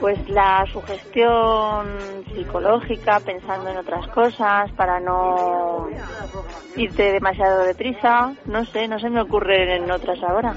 Pues 0.05 0.29
la 0.29 0.63
sugestión 0.71 1.87
psicológica, 2.31 3.19
pensando 3.21 3.71
en 3.71 3.77
otras 3.77 4.07
cosas, 4.09 4.71
para 4.73 4.99
no 4.99 5.89
irte 6.75 7.11
demasiado 7.11 7.63
deprisa, 7.63 8.31
no 8.45 8.63
sé, 8.65 8.87
no 8.87 8.99
se 8.99 9.09
me 9.09 9.19
ocurren 9.19 9.89
otras 9.89 10.21
ahora. 10.21 10.53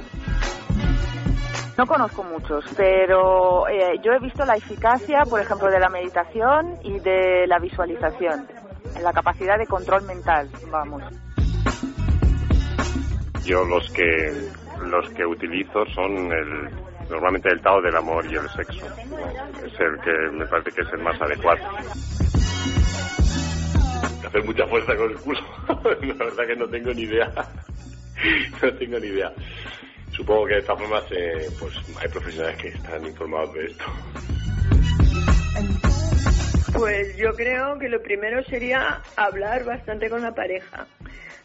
No 1.78 1.86
conozco 1.86 2.24
muchos, 2.24 2.62
pero 2.76 3.66
eh, 3.68 3.98
yo 4.04 4.12
he 4.12 4.18
visto 4.18 4.44
la 4.44 4.56
eficacia, 4.56 5.22
por 5.22 5.40
ejemplo, 5.40 5.70
de 5.70 5.80
la 5.80 5.88
meditación 5.88 6.76
y 6.82 6.98
de 6.98 7.46
la 7.46 7.58
visualización, 7.58 8.46
en 8.94 9.02
la 9.02 9.14
capacidad 9.14 9.56
de 9.56 9.66
control 9.66 10.02
mental, 10.02 10.50
vamos. 10.70 11.02
Yo 13.46 13.64
los 13.64 13.90
que 13.94 14.30
los 14.90 15.08
que 15.14 15.24
utilizo 15.24 15.86
son 15.94 16.32
el 16.32 16.87
normalmente 17.08 17.48
el 17.50 17.60
Tao 17.60 17.80
del 17.80 17.96
amor 17.96 18.24
y 18.26 18.34
el 18.34 18.48
sexo. 18.50 18.86
Es 19.64 19.80
el 19.80 20.00
que 20.00 20.12
me 20.32 20.46
parece 20.46 20.70
que 20.72 20.82
es 20.82 20.92
el 20.92 21.00
más 21.00 21.20
adecuado. 21.20 21.60
Hacer 24.26 24.44
mucha 24.44 24.66
fuerza 24.66 24.96
con 24.96 25.10
el 25.10 25.16
culo. 25.16 25.40
La 26.02 26.24
verdad 26.24 26.46
que 26.46 26.56
no 26.56 26.68
tengo 26.68 26.92
ni 26.92 27.02
idea. 27.02 27.30
No 28.60 28.72
tengo 28.74 28.98
ni 28.98 29.06
idea. 29.06 29.32
Supongo 30.10 30.46
que 30.46 30.54
de 30.54 30.60
esta 30.60 30.76
forma 30.76 31.00
se, 31.02 31.48
pues 31.60 31.72
hay 32.00 32.08
profesionales 32.08 32.60
que 32.60 32.68
están 32.70 33.06
informados 33.06 33.54
de 33.54 33.66
esto. 33.66 33.84
Pues 36.72 37.16
yo 37.16 37.32
creo 37.34 37.78
que 37.78 37.88
lo 37.88 38.02
primero 38.02 38.42
sería 38.42 39.00
hablar 39.14 39.64
bastante 39.64 40.10
con 40.10 40.22
la 40.22 40.34
pareja. 40.34 40.88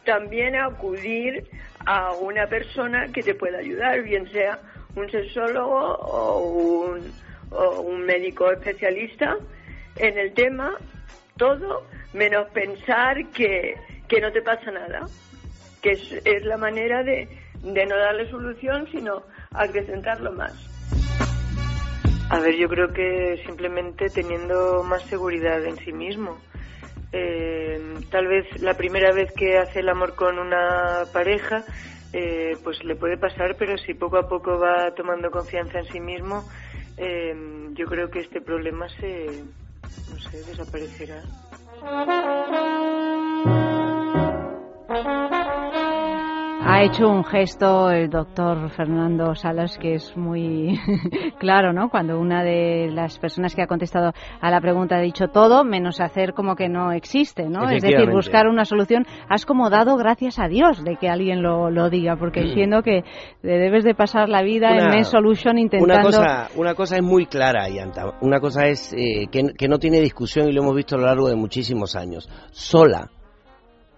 También 0.03 0.55
acudir 0.55 1.47
a 1.85 2.13
una 2.13 2.47
persona 2.47 3.07
que 3.13 3.21
te 3.21 3.35
pueda 3.35 3.59
ayudar, 3.59 4.01
bien 4.01 4.27
sea 4.31 4.59
un 4.95 5.09
sexólogo 5.09 5.95
o 5.95 6.39
un, 6.39 7.11
o 7.51 7.81
un 7.81 8.05
médico 8.05 8.51
especialista 8.51 9.37
en 9.97 10.17
el 10.17 10.33
tema, 10.33 10.71
todo 11.37 11.85
menos 12.13 12.47
pensar 12.49 13.29
que, 13.31 13.75
que 14.07 14.21
no 14.21 14.31
te 14.31 14.41
pasa 14.41 14.71
nada, 14.71 15.07
que 15.81 15.91
es, 15.91 16.45
la 16.45 16.57
manera 16.57 17.03
de, 17.03 17.27
de 17.61 17.85
no 17.85 17.97
darle 17.97 18.29
solución, 18.29 18.87
sino 18.91 19.23
acrecentarlo 19.51 20.31
más. 20.31 20.53
A 22.29 22.39
ver, 22.39 22.55
yo 22.55 22.67
creo 22.67 22.93
que 22.93 23.41
simplemente 23.45 24.09
teniendo 24.09 24.83
más 24.83 25.03
seguridad 25.03 25.63
en 25.65 25.77
sí 25.77 25.91
mismo. 25.91 26.37
Eh, 27.11 27.79
tal 28.09 28.25
vez 28.25 28.47
la 28.59 28.73
primera 28.73 29.11
vez 29.11 29.31
que 29.33 29.59
hace 29.59 29.81
el 29.81 29.89
amor 29.89 30.15
con 30.15 30.39
una 30.39 31.03
pareja, 31.13 31.63
eh, 32.13 32.57
pues 32.63 32.81
le 32.83 32.95
puede 32.95 33.17
pasar, 33.17 33.55
pero 33.57 33.77
si 33.79 33.95
poco 33.95 34.17
a 34.17 34.27
poco 34.27 34.59
va 34.59 34.93
tomando 34.95 35.31
confianza 35.31 35.79
en 35.79 35.85
sí 35.85 35.99
mismo, 35.99 36.47
eh, 36.95 37.35
yo 37.73 37.87
creo 37.87 38.09
que 38.09 38.21
este 38.21 38.39
problema 38.41 38.87
se, 38.99 39.43
no 40.07 40.19
sé, 40.19 40.43
desaparecerá. 40.43 41.25
Ha 46.65 46.81
hecho 46.81 47.09
un 47.09 47.25
gesto 47.25 47.91
el 47.91 48.09
doctor 48.09 48.69
Fernando 48.69 49.35
Salas 49.35 49.77
que 49.77 49.95
es 49.95 50.15
muy 50.15 50.79
claro, 51.39 51.73
¿no? 51.73 51.89
Cuando 51.89 52.17
una 52.17 52.41
de 52.41 52.89
las 52.89 53.19
personas 53.19 53.53
que 53.53 53.61
ha 53.61 53.67
contestado 53.67 54.13
a 54.39 54.49
la 54.49 54.61
pregunta 54.61 54.95
ha 54.95 55.01
dicho 55.01 55.27
todo, 55.27 55.65
menos 55.65 55.99
hacer 55.99 56.33
como 56.33 56.55
que 56.55 56.69
no 56.69 56.93
existe, 56.93 57.49
¿no? 57.49 57.69
Es 57.69 57.81
decir, 57.83 58.09
buscar 58.09 58.47
una 58.47 58.63
solución. 58.63 59.05
Has 59.29 59.45
como 59.45 59.69
dado 59.69 59.97
gracias 59.97 60.39
a 60.39 60.47
Dios 60.47 60.83
de 60.85 60.95
que 60.95 61.09
alguien 61.09 61.41
lo, 61.43 61.69
lo 61.69 61.89
diga, 61.89 62.15
porque 62.15 62.41
Mm. 62.41 62.47
entiendo 62.47 62.81
que 62.81 63.03
debes 63.41 63.83
de 63.83 63.93
pasar 63.93 64.29
la 64.29 64.41
vida 64.41 64.69
en 64.69 64.89
Men 64.89 65.05
Solution 65.05 65.57
intentando... 65.57 65.93
Una 65.93 66.03
cosa, 66.03 66.49
una 66.55 66.75
cosa 66.75 66.95
es 66.95 67.03
muy 67.03 67.25
clara, 67.25 67.67
Yanta. 67.67 68.17
Una 68.21 68.39
cosa 68.39 68.67
es 68.67 68.93
eh, 68.93 69.27
que, 69.29 69.53
que 69.57 69.67
no 69.67 69.79
tiene 69.79 69.99
discusión 69.99 70.47
y 70.47 70.53
lo 70.53 70.61
hemos 70.61 70.75
visto 70.75 70.95
a 70.95 70.99
lo 70.99 71.05
largo 71.07 71.27
de 71.27 71.35
muchísimos 71.35 71.95
años. 71.97 72.29
Sola 72.51 73.09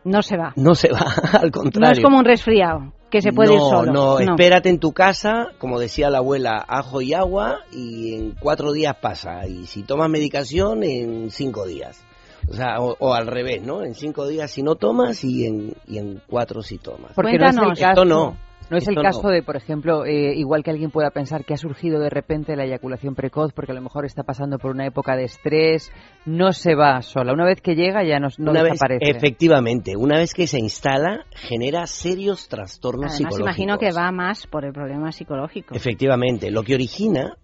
No 0.05 0.21
se 0.21 0.37
va. 0.37 0.53
no 0.55 0.75
se 0.75 0.91
va, 0.91 1.05
al 1.33 1.51
contrario. 1.51 1.89
No 1.89 1.91
es 1.91 1.99
como 1.99 2.19
un 2.19 2.25
resfriado, 2.25 2.93
que 3.09 3.21
se 3.21 3.31
puede 3.33 3.49
no, 3.49 3.55
ir 3.55 3.59
solo. 3.59 3.91
No, 3.91 4.19
espérate 4.19 4.69
en 4.69 4.79
tu 4.79 4.93
casa, 4.93 5.49
como 5.57 5.79
decía 5.79 6.09
la 6.09 6.19
abuela, 6.19 6.63
ajo 6.67 7.01
y 7.01 7.13
agua, 7.13 7.61
y 7.71 8.13
en 8.13 8.35
cuatro 8.39 8.71
días 8.71 8.95
pasa. 9.01 9.47
Y 9.47 9.65
si 9.65 9.83
tomas 9.83 10.09
medicación, 10.09 10.83
en 10.83 11.31
cinco 11.31 11.65
días. 11.65 12.05
O 12.47 12.53
sea, 12.53 12.79
o, 12.79 12.95
o 12.99 13.13
al 13.15 13.25
revés, 13.25 13.63
¿no? 13.63 13.83
En 13.83 13.95
cinco 13.95 14.27
días 14.27 14.51
si 14.51 14.61
no 14.61 14.75
tomas 14.75 15.23
y 15.23 15.47
en, 15.47 15.73
y 15.87 15.97
en 15.97 16.21
cuatro 16.27 16.61
si 16.61 16.77
tomas. 16.77 17.11
Porque 17.15 17.37
no 17.37 17.49
es 17.49 17.57
el 17.57 17.71
Esto 17.71 18.05
no. 18.05 18.37
No 18.69 18.77
es 18.77 18.87
el 18.87 18.95
caso 18.95 19.27
de, 19.29 19.43
por 19.43 19.55
ejemplo, 19.55 20.05
eh, 20.05 20.33
igual 20.35 20.63
que 20.63 20.71
alguien 20.71 20.89
pueda 20.89 21.11
pensar 21.11 21.45
que 21.45 21.53
ha 21.53 21.57
surgido 21.57 21.99
de 21.99 22.09
repente 22.09 22.55
la 22.55 22.65
eyaculación 22.65 23.13
precoz 23.13 23.53
porque 23.53 23.71
a 23.73 23.75
lo 23.75 23.81
mejor 23.81 24.05
está 24.05 24.23
pasando 24.23 24.57
por 24.57 24.71
una 24.71 24.87
época 24.87 25.15
de 25.15 25.25
estrés, 25.25 25.91
no 26.25 26.51
se 26.51 26.73
va 26.73 27.01
sola. 27.03 27.33
Una 27.33 27.45
vez 27.45 27.61
que 27.61 27.75
llega 27.75 28.03
ya 28.03 28.19
no, 28.19 28.29
no 28.39 28.51
Una 28.51 28.63
vez- 28.63 28.71
desaparece. 28.73 29.11
efectivamente, 29.11 29.95
una 29.95 30.17
vez 30.17 30.33
que 30.33 30.47
se 30.47 30.57
instala, 30.59 31.25
genera 31.35 31.85
serios 31.85 32.47
trastornos 32.47 33.11
Además, 33.11 33.17
psicológicos. 33.17 33.41
imagino 33.59 33.77
que 33.77 33.91
va 33.91 34.11
más 34.11 34.47
por 34.47 34.65
el 34.65 34.73
problema 34.73 35.11
psicológico. 35.11 35.75
Efectivamente, 35.75 36.49
lo 36.49 36.63
que 36.63 36.73
origina 36.73 37.37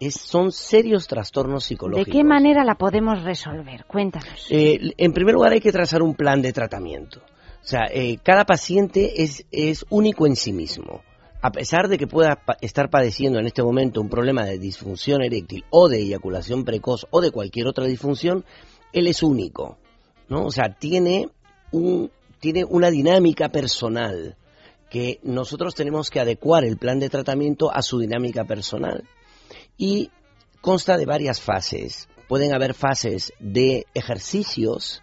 es, 0.00 0.14
son 0.14 0.50
serios 0.50 1.06
trastornos 1.06 1.62
¿De 1.62 1.68
psicológicos. 1.68 2.12
qué 2.12 2.24
manera 2.24 2.64
la 2.64 2.74
podemos 2.74 3.22
resolver? 3.22 3.84
Cuéntanos. 3.86 4.48
Eh, 4.50 4.80
en 4.98 5.12
primer 5.12 5.34
lugar, 5.34 5.52
hay 5.52 5.60
que 5.60 5.70
trazar 5.70 6.02
un 6.02 6.14
plan 6.16 6.42
de 6.42 6.52
tratamiento. 6.52 7.20
O 7.64 7.66
sea, 7.66 7.86
eh, 7.90 8.18
cada 8.22 8.44
paciente 8.44 9.22
es, 9.22 9.46
es 9.50 9.86
único 9.88 10.26
en 10.26 10.36
sí 10.36 10.52
mismo. 10.52 11.02
A 11.40 11.50
pesar 11.50 11.88
de 11.88 11.96
que 11.96 12.06
pueda 12.06 12.36
pa- 12.36 12.58
estar 12.60 12.90
padeciendo 12.90 13.38
en 13.38 13.46
este 13.46 13.62
momento 13.62 14.02
un 14.02 14.10
problema 14.10 14.44
de 14.44 14.58
disfunción 14.58 15.22
eréctil 15.22 15.64
o 15.70 15.88
de 15.88 15.98
eyaculación 16.00 16.64
precoz 16.64 17.06
o 17.10 17.20
de 17.22 17.30
cualquier 17.30 17.66
otra 17.66 17.86
disfunción, 17.86 18.44
él 18.92 19.06
es 19.06 19.22
único. 19.22 19.78
¿no? 20.28 20.44
O 20.44 20.50
sea, 20.50 20.74
tiene, 20.78 21.28
un, 21.72 22.10
tiene 22.38 22.64
una 22.64 22.90
dinámica 22.90 23.48
personal 23.48 24.36
que 24.90 25.18
nosotros 25.22 25.74
tenemos 25.74 26.10
que 26.10 26.20
adecuar 26.20 26.64
el 26.64 26.76
plan 26.76 27.00
de 27.00 27.08
tratamiento 27.08 27.70
a 27.74 27.80
su 27.82 27.98
dinámica 27.98 28.44
personal. 28.44 29.04
Y 29.78 30.10
consta 30.60 30.96
de 30.98 31.06
varias 31.06 31.40
fases. 31.40 32.08
Pueden 32.28 32.52
haber 32.54 32.74
fases 32.74 33.32
de 33.38 33.86
ejercicios 33.94 35.02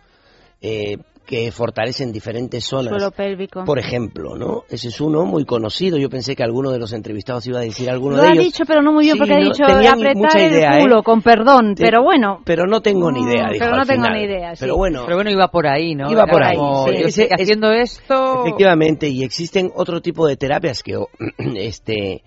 eh, 0.62 0.98
que 1.32 1.50
fortalecen 1.50 2.12
diferentes 2.12 2.66
zonas. 2.66 2.90
Suelo 2.90 3.10
pélvico. 3.12 3.64
Por 3.64 3.80
ejemplo, 3.80 4.36
¿no? 4.36 4.64
Ese 4.70 4.90
es 4.90 5.00
uno 5.00 5.24
muy 5.24 5.46
conocido. 5.46 5.98
Yo 5.98 6.10
pensé 6.10 6.36
que 6.36 6.44
alguno 6.44 6.72
de 6.72 6.78
los 6.80 6.92
entrevistados 6.92 7.48
iba 7.48 7.60
a 7.60 7.62
decir 7.62 7.90
alguno 7.90 8.18
Lo 8.18 8.24
de 8.24 8.28
ha 8.28 8.32
ellos. 8.34 8.44
dicho, 8.44 8.64
pero 8.68 8.82
no 8.82 8.92
muy 8.92 9.06
bien, 9.06 9.14
Sí, 9.14 9.20
porque 9.20 9.34
ha 9.36 9.38
dicho 9.38 9.64
apretar 9.64 10.16
mucha 10.18 10.40
el 10.46 10.52
idea, 10.52 10.78
¿eh? 10.78 10.82
culo, 10.82 11.04
con 11.04 11.22
perdón, 11.22 11.76
Te- 11.76 11.86
pero 11.86 12.04
bueno. 12.04 12.42
Pero 12.44 12.66
no 12.68 12.82
tengo 12.82 13.10
ni 13.14 13.22
idea, 13.22 13.48
Mm, 13.48 13.52
dijo 13.54 13.60
pero 13.64 13.72
al 13.72 13.80
no 13.80 13.86
tengo 13.86 14.04
final. 14.08 14.20
ni 14.20 14.26
idea, 14.26 14.56
sí. 14.56 14.60
Pero 14.60 14.76
bueno, 14.76 15.04
Pero 15.06 15.16
bueno, 15.16 15.32
iba 15.32 15.48
por 15.48 15.68
ahí, 15.68 15.96
¿no? 15.96 16.12
Iba 16.12 16.26
por 16.26 16.44
ahí, 16.44 16.58
como, 16.58 16.88
sí. 16.90 16.94
yo 17.00 17.08
Ese- 17.08 17.12
sé 17.24 17.28
que 17.30 17.42
haciendo 17.44 17.72
esto... 17.72 18.42
Efectivamente, 18.46 19.08
y 19.08 19.24
existen 19.24 19.72
otro 19.74 20.02
tipo 20.02 20.28
de 20.28 20.36
terapias 20.36 20.84
que 20.84 20.98
o, 20.98 21.08
este, 21.56 22.24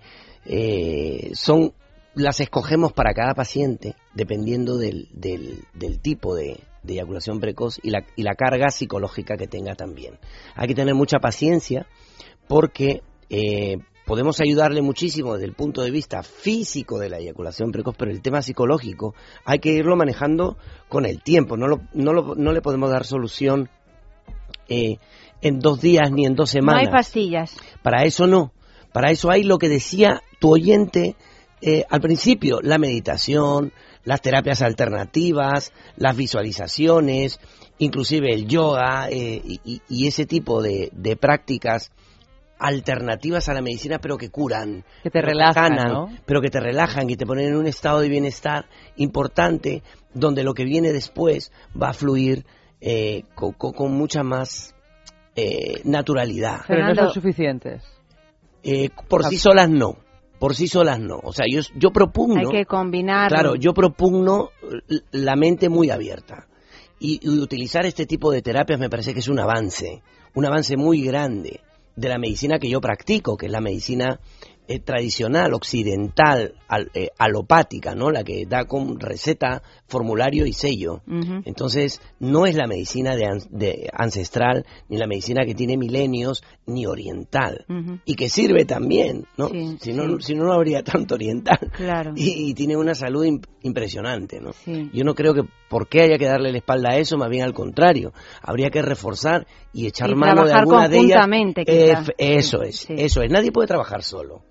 eh, 0.47 1.29
son 1.35 1.73
las 2.15 2.39
escogemos 2.39 2.93
para 2.93 3.13
cada 3.13 3.33
paciente 3.33 3.93
dependiendo 4.13 4.77
del, 4.77 5.09
del, 5.11 5.59
del 5.73 5.99
tipo 5.99 6.33
de, 6.33 6.57
de 6.85 6.93
eyaculación 6.93 7.39
precoz 7.39 7.79
y 7.83 7.89
la, 7.89 8.05
y 8.15 8.23
la 8.23 8.35
carga 8.35 8.69
psicológica 8.69 9.37
que 9.37 9.47
tenga 9.47 9.75
también. 9.75 10.17
Hay 10.55 10.67
que 10.67 10.75
tener 10.75 10.95
mucha 10.95 11.19
paciencia 11.19 11.87
porque 12.47 13.01
eh, 13.29 13.77
podemos 14.05 14.39
ayudarle 14.39 14.81
muchísimo 14.81 15.33
desde 15.33 15.45
el 15.47 15.53
punto 15.53 15.81
de 15.81 15.89
vista 15.91 16.21
físico 16.23 16.99
de 16.99 17.09
la 17.09 17.17
eyaculación 17.17 17.71
precoz, 17.71 17.95
pero 17.97 18.11
el 18.11 18.21
tema 18.21 18.41
psicológico 18.41 19.15
hay 19.45 19.59
que 19.59 19.71
irlo 19.73 19.95
manejando 19.95 20.57
con 20.89 21.05
el 21.05 21.23
tiempo. 21.23 21.57
No, 21.57 21.67
lo, 21.67 21.81
no, 21.93 22.13
lo- 22.13 22.35
no 22.35 22.51
le 22.53 22.61
podemos 22.61 22.91
dar 22.91 23.05
solución 23.05 23.69
eh, 24.69 24.97
en 25.41 25.59
dos 25.59 25.81
días 25.81 26.11
ni 26.11 26.25
en 26.25 26.35
dos 26.35 26.49
No 26.49 26.59
semanas. 26.59 26.83
hay 26.85 26.91
pastillas. 26.91 27.55
Para 27.81 28.03
eso 28.05 28.27
no. 28.27 28.51
Para 28.93 29.11
eso 29.11 29.29
hay 29.29 29.43
lo 29.43 29.57
que 29.57 29.69
decía 29.69 30.21
tu 30.39 30.51
oyente 30.53 31.15
eh, 31.61 31.83
al 31.89 31.99
principio, 32.01 32.59
la 32.61 32.77
meditación, 32.77 33.73
las 34.05 34.21
terapias 34.21 34.61
alternativas, 34.61 35.73
las 35.97 36.15
visualizaciones, 36.15 37.39
inclusive 37.79 38.33
el 38.33 38.47
yoga 38.47 39.09
eh, 39.09 39.41
y, 39.43 40.07
ese 40.07 40.25
tipo 40.25 40.61
de, 40.61 40.89
de 40.93 41.15
prácticas 41.17 41.91
alternativas 42.57 43.49
a 43.49 43.53
la 43.53 43.61
medicina 43.61 43.99
pero 43.99 44.17
que 44.17 44.29
curan, 44.29 44.83
Que 45.03 45.09
te 45.09 45.19
pero 45.19 45.27
relajan, 45.27 45.77
sanan, 45.77 45.91
¿no? 45.93 46.09
pero 46.25 46.41
que 46.41 46.49
te 46.49 46.59
relajan 46.59 47.09
y 47.09 47.17
te 47.17 47.25
ponen 47.25 47.47
en 47.47 47.55
un 47.57 47.67
estado 47.67 47.99
de 47.99 48.07
bienestar 48.09 48.65
importante 48.95 49.83
donde 50.13 50.43
lo 50.43 50.53
que 50.53 50.63
viene 50.63 50.93
después 50.93 51.51
va 51.79 51.89
a 51.89 51.93
fluir 51.93 52.45
eh, 52.79 53.23
co- 53.35 53.53
co- 53.57 53.73
con, 53.73 53.91
mucha 53.91 54.23
más 54.23 54.73
eh, 55.35 55.81
naturalidad. 55.83 56.61
Pero 56.67 56.81
no 56.81 56.87
Fernando. 56.87 57.11
son 57.11 57.21
suficientes. 57.21 57.83
Eh, 58.63 58.89
por 59.09 59.25
sí 59.25 59.37
solas 59.37 59.69
no. 59.69 59.97
Por 60.39 60.55
sí 60.55 60.67
solas 60.67 60.99
no. 60.99 61.19
O 61.23 61.33
sea, 61.33 61.45
yo, 61.49 61.61
yo 61.75 61.91
propugno. 61.91 62.49
Hay 62.49 62.57
que 62.57 62.65
combinar. 62.65 63.29
Claro, 63.29 63.55
yo 63.55 63.73
propugno 63.73 64.49
la 65.11 65.35
mente 65.35 65.69
muy 65.69 65.89
abierta. 65.89 66.47
Y, 66.99 67.19
y 67.21 67.39
utilizar 67.39 67.85
este 67.85 68.05
tipo 68.05 68.31
de 68.31 68.41
terapias 68.41 68.79
me 68.79 68.89
parece 68.89 69.13
que 69.13 69.19
es 69.19 69.27
un 69.27 69.39
avance. 69.39 70.01
Un 70.33 70.45
avance 70.45 70.75
muy 70.77 71.01
grande 71.01 71.61
de 71.95 72.09
la 72.09 72.17
medicina 72.17 72.59
que 72.59 72.69
yo 72.69 72.81
practico, 72.81 73.37
que 73.37 73.45
es 73.45 73.51
la 73.51 73.61
medicina 73.61 74.19
eh, 74.67 74.79
tradicional, 74.79 75.53
occidental, 75.53 76.55
al- 76.67 76.89
eh, 76.93 77.09
alopática, 77.17 77.93
¿no? 77.95 78.11
La 78.11 78.23
que 78.23 78.45
da 78.45 78.65
con 78.65 78.99
receta, 78.99 79.61
formulario 79.87 80.45
y 80.45 80.53
sello. 80.53 81.01
Entonces, 81.45 82.01
no 82.19 82.45
es 82.45 82.55
la 82.55 82.67
medicina 82.67 83.15
de, 83.15 83.27
de 83.49 83.89
ancestral, 83.93 84.65
ni 84.89 84.97
la 84.97 85.07
medicina 85.07 85.45
que 85.45 85.53
tiene 85.55 85.77
milenios, 85.77 86.43
ni 86.65 86.85
oriental. 86.85 87.65
Y 88.05 88.15
que 88.15 88.29
sirve 88.29 88.65
también, 88.65 89.25
¿no? 89.37 89.49
Sí, 89.49 89.77
si, 89.81 89.93
no 89.93 90.03
sí. 90.17 90.23
si 90.27 90.35
no, 90.35 90.45
no 90.45 90.53
habría 90.53 90.83
tanto 90.83 91.15
oriental. 91.15 91.59
Claro. 91.75 92.13
Y, 92.15 92.49
y 92.49 92.53
tiene 92.53 92.75
una 92.77 92.95
salud 92.95 93.25
imp- 93.25 93.47
impresionante, 93.61 94.39
¿no? 94.41 94.53
Sí. 94.53 94.89
Yo 94.93 95.03
no 95.03 95.13
creo 95.13 95.33
que 95.33 95.43
por 95.69 95.87
qué 95.87 96.01
haya 96.01 96.17
que 96.17 96.25
darle 96.25 96.51
la 96.51 96.57
espalda 96.57 96.91
a 96.91 96.97
eso, 96.97 97.17
más 97.17 97.29
bien 97.29 97.43
al 97.43 97.53
contrario. 97.53 98.13
Habría 98.41 98.69
que 98.69 98.81
reforzar 98.81 99.45
y 99.73 99.87
echar 99.87 100.09
Y 100.09 100.15
mano 100.15 100.45
de 100.45 100.53
alguna 100.53 100.87
de 100.89 100.97
ellas. 101.05 101.17
quizá. 101.65 102.13
Eso 102.17 102.61
es, 102.63 102.85
eso 102.89 103.21
es. 103.21 103.31
Nadie 103.31 103.51
puede 103.51 103.67
trabajar 103.67 104.03
solo. 104.03 104.43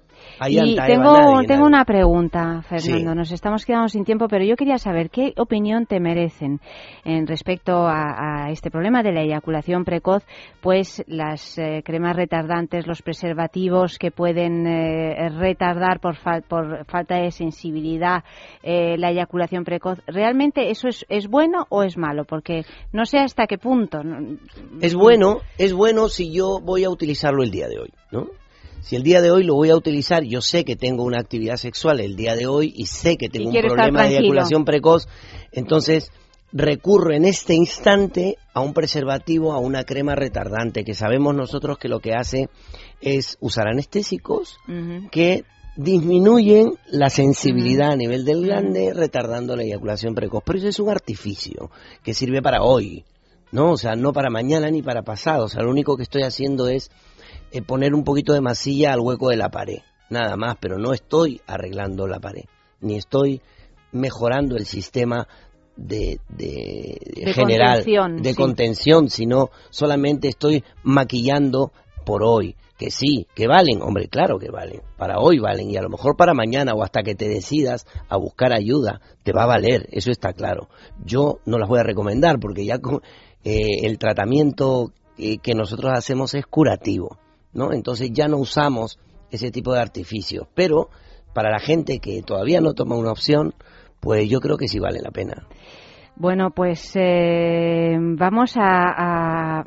Y 0.49 0.77
tengo, 0.77 1.13
nadie, 1.13 1.47
tengo 1.47 1.63
nadie. 1.63 1.67
una 1.67 1.85
pregunta, 1.85 2.63
Fernando. 2.63 3.11
Sí. 3.13 3.17
Nos 3.17 3.33
estamos 3.33 3.65
quedando 3.65 3.89
sin 3.89 4.05
tiempo, 4.05 4.27
pero 4.29 4.45
yo 4.45 4.57
quería 4.57 4.79
saber 4.79 5.11
qué 5.11 5.33
opinión 5.37 5.87
te 5.87 6.01
merecen 6.01 6.61
en 7.05 7.27
respecto 7.27 7.87
a, 7.87 8.47
a 8.47 8.51
este 8.51 8.71
problema 8.71 9.03
de 9.03 9.13
la 9.13 9.23
eyaculación 9.23 9.85
precoz, 9.85 10.25
pues 10.61 11.05
las 11.07 11.59
eh, 11.59 11.83
cremas 11.85 12.17
retardantes, 12.17 12.87
los 12.87 13.03
preservativos 13.03 13.99
que 13.99 14.11
pueden 14.11 14.67
eh, 14.67 15.29
retardar 15.31 16.01
por, 16.01 16.17
fal- 16.17 16.43
por 16.43 16.85
falta 16.87 17.17
de 17.17 17.31
sensibilidad 17.31 18.25
eh, 18.63 18.97
la 18.99 19.11
eyaculación 19.11 19.65
precoz. 19.65 20.01
¿Realmente 20.07 20.71
eso 20.71 20.89
es, 20.89 21.05
es 21.09 21.29
bueno 21.29 21.67
o 21.69 21.83
es 21.83 21.97
malo? 21.97 22.25
Porque 22.25 22.65
no 22.93 23.05
sé 23.05 23.19
hasta 23.19 23.47
qué 23.47 23.59
punto. 23.59 24.01
Es 24.81 24.95
bueno, 24.95 25.39
es 25.59 25.73
bueno 25.73 26.09
si 26.09 26.33
yo 26.33 26.59
voy 26.63 26.85
a 26.85 26.91
utilizarlo 26.91 27.43
el 27.43 27.51
día 27.51 27.69
de 27.69 27.79
hoy, 27.79 27.93
¿no? 28.11 28.27
Si 28.85 28.97
el 28.97 29.03
día 29.03 29.23
de 29.23 29.31
hoy 29.31 29.45
lo 29.45 29.55
voy 29.55 29.71
a 29.71 29.77
utilizar, 29.77 30.25
yo 30.25 30.43
sé 30.43 30.63
que 30.67 30.77
tengo 30.77 31.05
una 31.05 31.19
actividad 31.19 31.57
sexual 31.57 32.01
el 32.01 32.17
día 32.17 32.37
de 32.37 32.47
hoy 32.47 32.71
y 32.77 32.85
sé 32.85 33.17
que 33.17 33.31
tengo 33.31 33.49
un 33.49 33.57
problema 33.63 34.03
de 34.03 34.19
eyaculación 34.19 34.67
precoz, 34.67 35.09
entonces 35.53 36.13
recurro 36.53 37.15
en 37.15 37.25
este 37.25 37.55
instante 37.55 38.37
a 38.53 38.61
un 38.61 38.75
preservativo, 38.75 39.55
a 39.55 39.59
una 39.59 39.85
crema 39.85 40.15
retardante, 40.15 40.85
que 40.85 40.93
sabemos 40.93 41.35
nosotros 41.35 41.79
que 41.79 41.89
lo 41.89 42.01
que 42.01 42.13
hace 42.13 42.51
es 43.01 43.39
usar 43.41 43.69
anestésicos 43.69 44.59
que 45.11 45.45
disminuyen 45.77 46.75
la 46.87 47.09
sensibilidad 47.09 47.93
a 47.93 47.97
nivel 47.97 48.27
del 48.27 48.43
glande, 48.43 48.93
retardando 48.93 49.57
la 49.57 49.63
eyaculación 49.63 50.15
precoz. 50.15 50.43
Pero 50.45 50.59
eso 50.59 50.69
es 50.69 50.79
un 50.79 50.91
artificio 50.91 51.71
que 52.03 52.13
sirve 52.13 52.43
para 52.43 52.63
hoy, 52.63 53.03
¿no? 53.51 53.73
O 53.73 53.77
sea, 53.79 53.97
no 53.97 54.13
para 54.13 54.29
mañana 54.29 54.71
ni 54.71 54.83
para 54.83 55.01
pasado. 55.01 55.47
O 55.47 55.49
sea, 55.49 55.63
lo 55.63 55.71
único 55.71 55.97
que 55.97 56.03
estoy 56.03 56.23
haciendo 56.23 56.69
es 56.69 56.91
eh, 57.55 57.63
poner 57.63 57.95
un 57.95 58.05
poquito 58.05 58.33
de 58.35 58.41
masilla 58.41 58.93
al 58.93 59.01
hueco 59.01 59.31
de 59.31 59.37
la 59.37 59.49
pared, 59.51 59.79
nada 60.11 60.37
más, 60.37 60.57
pero 60.61 60.79
no 60.79 60.93
estoy 60.93 61.41
arreglando 61.47 62.07
la 62.07 62.21
pared, 62.21 62.45
ni 62.81 62.97
estoy 62.97 63.41
mejorando 63.93 64.57
el 64.57 64.67
sistema 64.67 65.27
de, 65.77 66.21
de- 66.29 66.99
De 67.25 67.33
general 67.33 67.79
contención, 67.79 68.23
de 68.23 68.31
sí. 68.31 68.37
contención, 68.37 69.11
sino 69.11 69.51
solamente 69.71 70.29
estoy 70.29 70.63
maquillando 70.83 71.73
por 72.05 72.23
hoy. 72.23 72.57
Que 72.77 72.91
sí, 72.91 73.29
que 73.37 73.47
valen, 73.47 73.81
hombre, 73.83 74.09
claro 74.09 74.37
que 74.41 74.51
valen. 74.51 74.83
Para 74.99 75.21
hoy 75.21 75.39
valen 75.39 75.71
y 75.71 75.77
a 75.77 75.83
lo 75.83 75.89
mejor 75.89 76.17
para 76.17 76.35
mañana 76.35 76.73
o 76.75 76.83
hasta 76.83 77.05
que 77.05 77.15
te 77.15 77.29
decidas 77.29 77.87
a 78.09 78.17
buscar 78.17 78.53
ayuda, 78.53 79.01
te 79.23 79.33
va 79.33 79.45
a 79.45 79.47
valer, 79.47 79.87
eso 79.93 80.11
está 80.11 80.33
claro. 80.33 80.69
Yo 81.05 81.39
no 81.47 81.59
las 81.59 81.69
voy 81.69 81.79
a 81.79 81.85
recomendar 81.85 82.41
porque 82.41 82.65
ya 82.65 82.81
con- 82.81 83.01
eh, 83.45 83.87
el 83.87 83.97
tratamiento 83.99 84.91
eh, 85.17 85.39
que 85.39 85.55
nosotros 85.55 85.93
hacemos 85.95 86.35
es 86.35 86.47
curativo, 86.47 87.17
¿no? 87.55 87.73
Entonces 87.73 88.11
ya 88.13 88.29
no 88.29 88.39
usamos 88.39 88.99
ese 89.31 89.51
tipo 89.51 89.73
de 89.73 89.81
artificios. 89.81 90.47
Pero 90.55 90.91
para 91.33 91.51
la 91.51 91.59
gente 91.59 91.99
que 91.99 92.23
todavía 92.23 92.61
no 92.61 92.75
toma 92.75 92.97
una 92.97 93.13
opción, 93.13 93.55
pues 94.01 94.29
yo 94.29 94.41
creo 94.41 94.57
que 94.57 94.69
sí 94.69 94.79
vale 94.79 95.01
la 95.01 95.11
pena. 95.11 95.47
Bueno, 96.17 96.51
pues 96.51 96.93
eh, 96.95 97.97
vamos 97.99 98.57
a, 98.57 99.59
a 99.59 99.65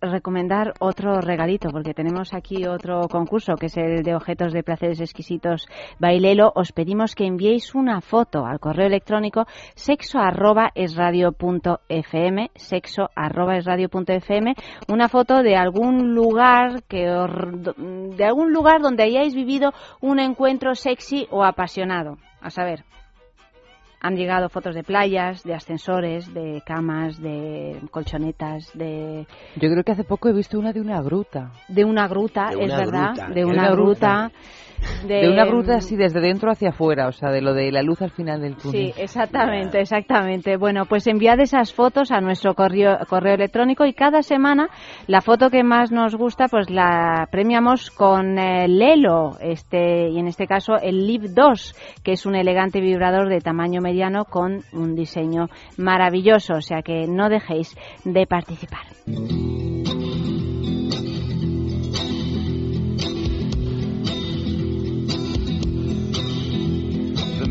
recomendar 0.00 0.74
otro 0.80 1.20
regalito, 1.20 1.70
porque 1.70 1.94
tenemos 1.94 2.34
aquí 2.34 2.66
otro 2.66 3.08
concurso, 3.08 3.54
que 3.56 3.66
es 3.66 3.76
el 3.76 4.02
de 4.02 4.14
objetos 4.14 4.52
de 4.52 4.62
placeres 4.62 5.00
exquisitos 5.00 5.66
Bailelo. 5.98 6.52
Os 6.54 6.72
pedimos 6.72 7.14
que 7.14 7.26
enviéis 7.26 7.74
una 7.74 8.00
foto 8.00 8.46
al 8.46 8.60
correo 8.60 8.86
electrónico 8.86 9.46
sexo 9.74 10.18
arroba 10.18 10.72
fm, 10.74 12.50
sexo 12.54 13.10
arroba 13.14 13.56
fm, 13.56 14.54
una 14.88 15.08
foto 15.08 15.42
de 15.42 15.56
algún 15.56 16.14
lugar 16.14 16.82
que 16.84 17.06
de 17.06 18.24
algún 18.24 18.52
lugar 18.52 18.80
donde 18.80 19.04
hayáis 19.04 19.34
vivido 19.34 19.72
un 20.00 20.18
encuentro 20.20 20.74
sexy 20.74 21.26
o 21.30 21.44
apasionado. 21.44 22.18
A 22.40 22.50
saber, 22.50 22.84
han 24.06 24.16
llegado 24.16 24.48
fotos 24.48 24.74
de 24.74 24.84
playas, 24.84 25.42
de 25.42 25.54
ascensores, 25.54 26.32
de 26.32 26.62
camas, 26.64 27.20
de 27.20 27.80
colchonetas, 27.90 28.70
de... 28.72 29.26
Yo 29.56 29.68
creo 29.68 29.82
que 29.82 29.92
hace 29.92 30.04
poco 30.04 30.28
he 30.28 30.32
visto 30.32 30.58
una 30.58 30.72
de 30.72 30.80
una 30.80 31.02
gruta. 31.02 31.50
De 31.68 31.84
una 31.84 32.06
gruta, 32.06 32.50
es 32.50 32.74
verdad, 32.74 33.28
de 33.34 33.44
una, 33.44 33.70
gruta 33.70 34.30
de, 35.06 35.28
una 35.28 35.44
gruta 35.44 35.76
así 35.76 35.96
desde 35.96 36.20
dentro 36.20 36.50
hacia 36.50 36.70
afuera, 36.70 37.08
o 37.08 37.12
sea, 37.12 37.30
de 37.30 37.42
lo 37.42 37.54
de 37.54 37.72
la 37.72 37.82
luz 37.82 38.02
al 38.02 38.10
final 38.10 38.40
del 38.40 38.56
túnel. 38.56 38.92
Sí, 38.92 39.00
exactamente, 39.00 39.80
exactamente. 39.80 40.56
Bueno, 40.56 40.86
pues 40.86 41.06
enviad 41.06 41.40
esas 41.40 41.72
fotos 41.72 42.10
a 42.10 42.20
nuestro 42.20 42.54
correo, 42.54 42.98
correo 43.08 43.34
electrónico 43.34 43.86
y 43.86 43.92
cada 43.92 44.22
semana 44.22 44.68
la 45.06 45.20
foto 45.20 45.50
que 45.50 45.62
más 45.62 45.92
nos 45.92 46.14
gusta 46.14 46.48
pues 46.48 46.70
la 46.70 47.28
premiamos 47.30 47.90
con 47.90 48.38
el 48.38 48.78
Lelo, 48.78 49.36
este, 49.40 50.08
y 50.08 50.18
en 50.18 50.26
este 50.26 50.46
caso 50.46 50.74
el 50.80 51.06
Liv 51.06 51.34
2, 51.34 51.74
que 52.02 52.12
es 52.12 52.26
un 52.26 52.34
elegante 52.34 52.80
vibrador 52.80 53.28
de 53.28 53.40
tamaño 53.40 53.80
mediano 53.80 54.24
con 54.24 54.62
un 54.72 54.94
diseño 54.94 55.48
maravilloso, 55.76 56.54
o 56.54 56.62
sea 56.62 56.82
que 56.82 57.06
no 57.06 57.28
dejéis 57.28 57.76
de 58.04 58.26
participar. 58.26 58.86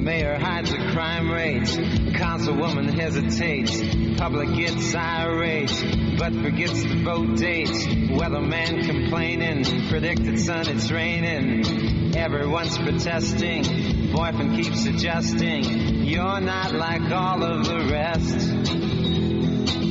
Mayor 0.06 0.38
hides 0.38 0.70
the 0.70 0.78
crime 0.92 1.32
rates. 1.32 1.76
Councilwoman 1.76 2.94
hesitates. 2.94 3.82
Public 4.20 4.56
gets 4.56 4.94
irate, 4.94 5.72
but 6.20 6.32
forgets 6.32 6.84
the 6.84 7.02
vote 7.04 7.38
dates. 7.38 7.88
Weatherman 7.88 8.86
complaining. 8.86 9.90
Predicted 9.90 10.40
sun, 10.40 10.70
it's 10.70 10.92
raining. 10.92 12.16
Everyone's 12.16 12.78
protesting. 12.78 14.12
Boyfriend 14.14 14.56
keeps 14.56 14.84
suggesting. 14.84 15.64
You're 16.06 16.40
not 16.40 16.72
like 16.72 17.12
all 17.12 17.42
of 17.42 17.66
the 17.66 17.90
rest. 17.92 18.85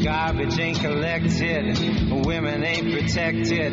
Garbage 0.05 0.61
ain't 0.61 0.81
collected, 0.81 1.79
women 2.27 2.63
ain't 2.63 2.93
protected, 2.93 3.73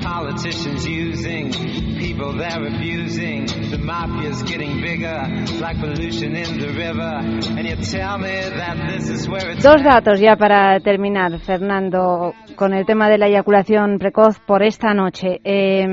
politicians 0.00 0.86
using, 0.86 1.52
people 1.98 2.34
they're 2.34 2.64
abusing, 2.68 3.46
the 3.46 3.78
mafia's 3.78 4.44
getting 4.44 4.80
bigger, 4.80 5.18
like 5.60 5.80
pollution 5.80 6.36
in 6.36 6.60
the 6.60 6.68
river, 6.68 7.18
and 7.58 7.66
you 7.66 7.74
tell 7.84 8.16
me 8.18 8.30
that 8.30 8.92
this 8.92 9.08
is 9.08 9.28
where 9.28 9.50
it's 9.50 9.64
Dos 9.64 9.82
datos 9.82 10.20
ya 10.20 10.36
para 10.36 10.78
terminar, 10.78 11.40
Fernando, 11.40 12.32
con 12.54 12.74
el 12.74 12.86
tema 12.86 13.08
de 13.08 13.18
la 13.18 13.26
eyaculación 13.26 13.98
precoz 13.98 14.38
por 14.38 14.62
esta 14.62 14.94
noche. 14.94 15.40
Eh, 15.42 15.84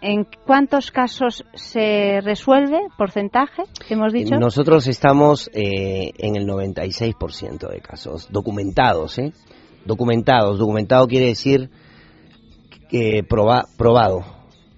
¿En 0.00 0.26
cuántos 0.44 0.90
casos 0.90 1.44
se 1.54 2.20
resuelve? 2.22 2.78
¿Porcentaje? 2.96 3.62
¿Hemos 3.88 4.12
dicho? 4.12 4.36
Nosotros 4.36 4.86
estamos 4.86 5.48
eh, 5.52 6.12
en 6.18 6.36
el 6.36 6.46
96% 6.46 7.68
de 7.68 7.80
casos 7.80 8.28
documentados 8.30 8.46
documentados, 8.56 9.18
¿eh? 9.18 9.32
Documentados. 9.84 10.58
Documentado 10.58 11.06
quiere 11.06 11.26
decir 11.26 11.70
que 12.88 13.22
proba, 13.28 13.66
probado. 13.76 14.24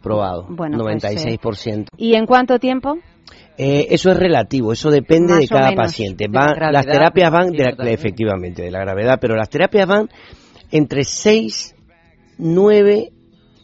Probado. 0.02 0.46
Bueno, 0.48 0.78
96%. 0.78 1.38
Pues, 1.40 1.66
eh, 1.66 1.84
¿Y 1.96 2.14
en 2.14 2.26
cuánto 2.26 2.58
tiempo? 2.58 2.98
Eh, 3.56 3.88
eso 3.90 4.10
es 4.10 4.16
relativo, 4.16 4.72
eso 4.72 4.90
depende 4.90 5.34
de 5.34 5.48
cada 5.48 5.72
paciente. 5.72 6.26
las 6.28 6.86
terapias 6.86 7.30
van, 7.30 7.50
de 7.50 7.92
efectivamente, 7.92 8.62
de 8.62 8.70
la 8.70 8.78
gravedad, 8.80 9.18
pero 9.20 9.34
las 9.34 9.50
terapias 9.50 9.86
van 9.86 10.08
entre 10.70 11.02
6, 11.02 11.74
9 12.38 13.12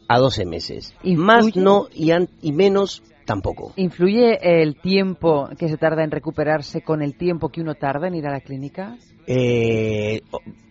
a 0.08 0.18
12 0.18 0.44
meses. 0.46 0.94
Y 1.02 1.16
Más 1.16 1.56
no 1.56 1.88
y, 1.92 2.12
y 2.42 2.52
menos 2.52 3.02
tampoco. 3.24 3.72
¿Influye 3.76 4.38
el 4.62 4.76
tiempo 4.76 5.48
que 5.58 5.68
se 5.68 5.76
tarda 5.76 6.04
en 6.04 6.10
recuperarse 6.10 6.82
con 6.82 7.02
el 7.02 7.16
tiempo 7.16 7.48
que 7.48 7.60
uno 7.60 7.74
tarda 7.74 8.08
en 8.08 8.14
ir 8.14 8.26
a 8.26 8.32
la 8.32 8.40
clínica? 8.40 8.96
Eh, 9.26 10.20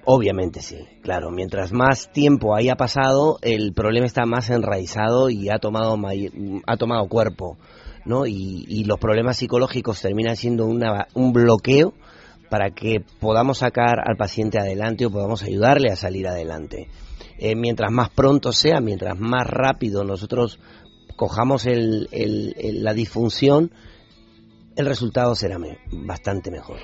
obviamente 0.05 0.61
sí, 0.61 0.77
claro. 1.01 1.31
Mientras 1.31 1.71
más 1.71 2.11
tiempo 2.11 2.55
haya 2.55 2.75
pasado, 2.75 3.39
el 3.41 3.73
problema 3.73 4.05
está 4.05 4.25
más 4.25 4.49
enraizado 4.49 5.29
y 5.29 5.49
ha 5.49 5.57
tomado, 5.57 5.97
ha 6.67 6.77
tomado 6.77 7.07
cuerpo, 7.07 7.57
¿no? 8.05 8.25
Y, 8.25 8.83
los 8.85 8.99
problemas 8.99 9.37
psicológicos 9.37 10.01
terminan 10.01 10.35
siendo 10.35 10.65
una, 10.65 11.07
un 11.13 11.31
bloqueo 11.33 11.93
para 12.49 12.69
que 12.69 12.97
podamos 13.19 13.59
sacar 13.59 13.99
al 14.05 14.17
paciente 14.17 14.59
adelante 14.59 15.05
o 15.05 15.09
podamos 15.09 15.41
ayudarle 15.41 15.91
a 15.91 15.95
salir 15.95 16.27
adelante. 16.27 16.89
Eh, 17.45 17.57
mientras 17.57 17.91
más 17.91 18.09
pronto 18.09 18.53
sea, 18.53 18.79
mientras 18.79 19.19
más 19.19 19.45
rápido 19.45 20.05
nosotros 20.05 20.61
cojamos 21.17 21.65
el, 21.65 22.07
la 22.81 22.93
disfunción, 22.93 23.69
el 24.77 24.85
resultado 24.85 25.35
será 25.35 25.57
bastante 25.91 26.51
mejor. 26.51 26.77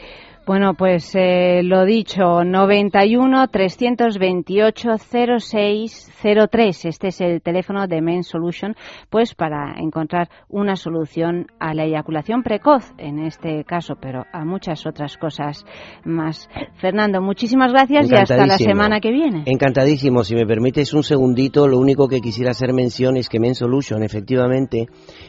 Bueno, 0.45 0.73
pues 0.73 1.13
eh, 1.15 1.61
lo 1.63 1.85
dicho, 1.85 2.43
91 2.43 3.47
328 3.49 4.89
0603. 4.97 6.85
Este 6.85 7.07
es 7.09 7.21
el 7.21 7.41
teléfono 7.41 7.87
de 7.87 8.01
Men 8.01 8.23
Solution, 8.23 8.75
pues 9.09 9.35
para 9.35 9.75
encontrar 9.77 10.29
una 10.47 10.75
solución 10.75 11.47
a 11.59 11.73
la 11.73 11.85
eyaculación 11.85 12.41
precoz, 12.41 12.91
en 12.97 13.19
este 13.19 13.63
caso, 13.63 13.95
pero 14.01 14.25
a 14.33 14.43
muchas 14.43 14.85
otras 14.87 15.17
cosas 15.17 15.65
más. 16.03 16.49
Fernando, 16.81 17.21
muchísimas 17.21 17.71
gracias 17.71 18.09
y 18.09 18.15
hasta 18.15 18.45
la 18.45 18.57
semana 18.57 18.99
que 18.99 19.11
viene. 19.11 19.43
Encantadísimo. 19.45 20.23
Si 20.23 20.33
me 20.33 20.47
permites 20.47 20.93
un 20.93 21.03
segundito, 21.03 21.67
lo 21.67 21.77
único 21.77 22.07
que 22.07 22.21
quisiera 22.21 22.51
hacer 22.51 22.73
mención 22.73 23.17
es 23.17 23.29
que 23.29 23.39
Men 23.39 23.55
Solution 23.55 24.01
efectivamente 24.01 24.87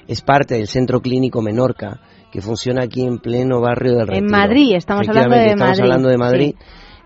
es 0.08 0.22
parte 0.22 0.54
del 0.54 0.66
Centro 0.66 1.00
Clínico 1.00 1.42
Menorca 1.42 2.00
que 2.30 2.40
funciona 2.40 2.84
aquí 2.84 3.02
en 3.02 3.18
pleno 3.18 3.60
barrio 3.60 3.96
del 3.96 4.06
Retiro. 4.06 4.26
En 4.26 4.30
Madrid, 4.30 4.74
estamos 4.76 5.08
hablando 5.08 5.36
de 5.36 5.46
estamos 5.46 5.68
Madrid. 5.68 5.82
hablando 5.82 6.08
de 6.08 6.16
Madrid. 6.18 6.54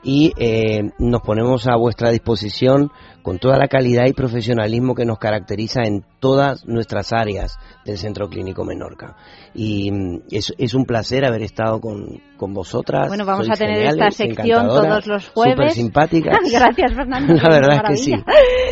Y 0.04 0.32
eh, 0.38 0.90
nos 0.98 1.22
ponemos 1.22 1.66
a 1.66 1.76
vuestra 1.76 2.10
disposición 2.10 2.90
con 3.22 3.38
toda 3.38 3.56
la 3.56 3.68
calidad 3.68 4.04
y 4.06 4.12
profesionalismo 4.12 4.94
que 4.94 5.06
nos 5.06 5.18
caracteriza 5.18 5.80
en 5.84 6.04
todas 6.20 6.66
nuestras 6.66 7.10
áreas 7.14 7.56
del 7.86 7.96
Centro 7.96 8.28
Clínico 8.28 8.66
Menorca. 8.66 9.16
Y 9.54 9.90
mm, 9.90 10.22
es, 10.30 10.52
es 10.58 10.74
un 10.74 10.84
placer 10.84 11.24
haber 11.24 11.40
estado 11.40 11.80
con, 11.80 12.20
con 12.36 12.52
vosotras. 12.52 13.08
Bueno, 13.08 13.24
vamos 13.24 13.48
a 13.48 13.54
tener 13.54 13.86
esta 13.86 14.10
sección 14.10 14.66
todos 14.68 15.06
los 15.06 15.28
jueves. 15.30 15.54
Súper 15.54 15.70
simpáticas. 15.70 16.38
Gracias, 16.52 16.92
Fernando. 16.92 17.34
La 17.42 17.48
verdad 17.48 17.80
es 17.84 17.88
que 17.88 17.96
sí. 17.96 18.10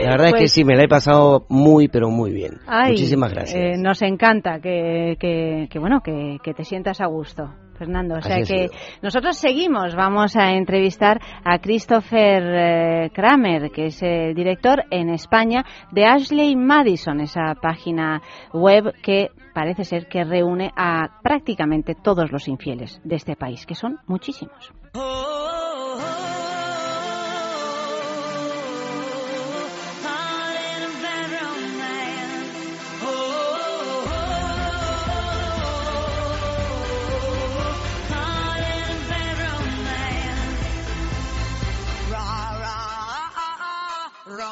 La 0.03 0.11
verdad 0.11 0.27
es 0.27 0.33
que 0.35 0.39
pues 0.41 0.53
sí, 0.53 0.65
me 0.65 0.77
la 0.77 0.85
he 0.85 0.89
pasado 0.89 1.47
muy, 1.49 1.89
pero 1.89 2.11
muy 2.11 2.31
bien. 2.31 2.61
Muchísimas 2.89 3.33
gracias. 3.33 3.59
Eh, 3.59 3.79
nos 3.79 4.03
encanta 4.03 4.61
que, 4.61 5.17
que, 5.19 5.69
que 5.71 5.79
bueno, 5.79 6.01
que, 6.03 6.39
que 6.43 6.53
te 6.53 6.65
sientas 6.65 7.01
a 7.01 7.07
gusto. 7.07 7.55
Fernando. 7.83 8.17
O 8.17 8.23
sea 8.23 8.43
que 8.43 8.71
nosotros 9.03 9.37
seguimos, 9.37 9.97
vamos 9.97 10.37
a 10.37 10.53
entrevistar 10.53 11.21
a 11.45 11.59
Christopher 11.59 12.43
eh, 12.43 13.11
Kramer, 13.13 13.71
que 13.71 13.87
es 13.87 14.01
el 14.03 14.35
director 14.35 14.85
en 14.91 15.11
España 15.11 15.65
de 15.91 16.05
Ashley 16.05 16.55
Madison, 16.55 17.21
esa 17.21 17.55
página 17.61 18.23
web 18.53 18.93
que 19.03 19.31
parece 19.53 19.85
ser 19.85 20.07
que 20.07 20.23
reúne 20.23 20.71
a 20.77 21.21
prácticamente 21.23 21.95
todos 21.95 22.31
los 22.31 22.47
infieles 22.47 23.01
de 23.03 23.17
este 23.17 23.35
país, 23.35 23.67
que 23.67 23.75
son 23.75 23.99
muchísimos. 24.07 24.73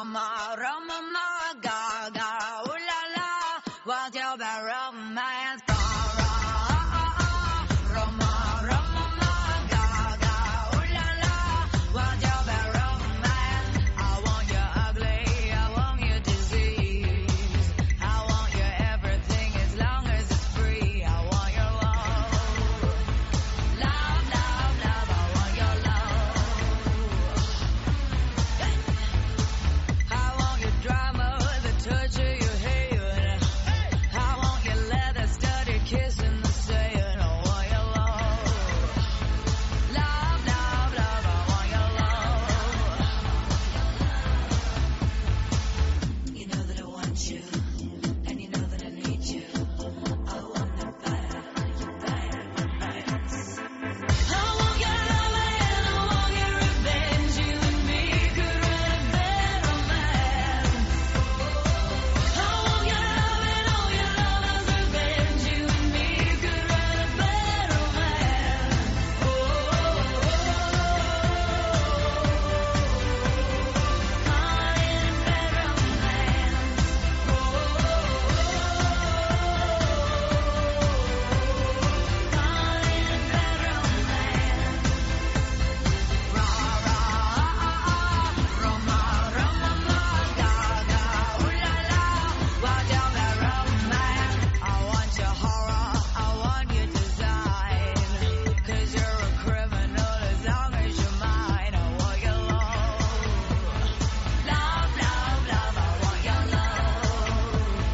Rama 0.01 0.55
Rama 0.57 0.97
Rama 1.13 1.30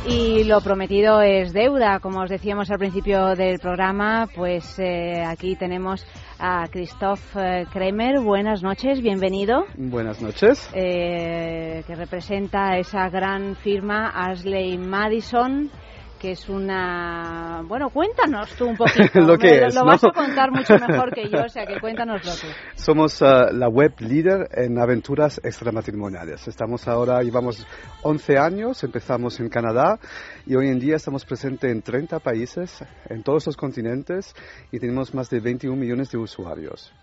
Y 0.10 0.45
lo 0.45 0.62
prometido 0.62 1.22
es 1.22 1.51
deuda, 1.51 1.99
como 1.99 2.22
os 2.22 2.30
decíamos 2.30 2.72
al 2.72 2.78
principio 2.78 3.36
del 3.36 3.60
programa, 3.60 4.30
pues 4.34 4.80
eh, 4.80 5.22
aquí 5.26 5.58
tenemos 5.58 6.05
a 6.39 6.66
Christoph 6.70 7.36
eh, 7.36 7.66
Kremer. 7.74 8.22
Buenas 8.22 8.64
noches, 8.64 9.01
bienvenido. 9.01 9.66
Buenas 9.76 10.22
noches. 10.22 10.70
Eh, 10.74 11.84
que 11.86 11.95
representa 11.95 12.78
esa 12.78 13.10
gran 13.10 13.58
firma 13.58 14.08
Ashley 14.16 14.78
Madison 14.78 15.70
que 16.18 16.32
es 16.32 16.49
una... 16.49 17.63
Bueno, 17.68 17.89
cuéntanos 17.89 18.49
tú 18.55 18.65
un 18.68 18.78
poquito. 18.78 19.20
lo 19.22 19.38
que 19.38 19.59
lo, 19.59 19.68
es, 19.68 19.76
lo 19.76 19.82
¿no? 19.82 19.88
vas 19.88 20.03
a 20.03 20.11
contar 20.11 20.51
mucho 20.51 20.76
mejor 20.76 21.13
que 21.13 21.30
yo, 21.30 21.43
o 21.43 21.49
sea 21.49 21.65
que 21.65 21.80
cuéntanoslo 21.80 22.32
tú. 22.34 22.47
Somos 22.76 23.22
uh, 23.22 23.51
la 23.51 23.68
web 23.70 23.93
líder 23.99 24.47
en 24.51 24.80
aventuras 24.80 25.39
extramatrimoniales. 25.43 26.47
Estamos 26.47 26.88
ahora, 26.88 27.22
llevamos 27.22 27.65
11 28.03 28.38
años, 28.38 28.84
empezamos 28.84 29.39
en 29.39 29.49
Canadá 29.49 29.99
y 30.45 30.55
hoy 30.55 30.70
en 30.70 30.80
día 30.80 30.95
estamos 30.95 31.26
presentes 31.26 31.72
en 31.72 31.82
30 31.82 32.20
países, 32.20 32.84
en 33.09 33.24
todos 33.24 33.45
los 33.45 33.55
continentes 33.55 34.34
y 34.72 34.80
tenemos 34.80 35.13
más 35.13 35.30
de 35.30 35.39
21 35.39 35.76
millones 35.76 36.11
de 36.11 36.18
usuarios. 36.18 36.93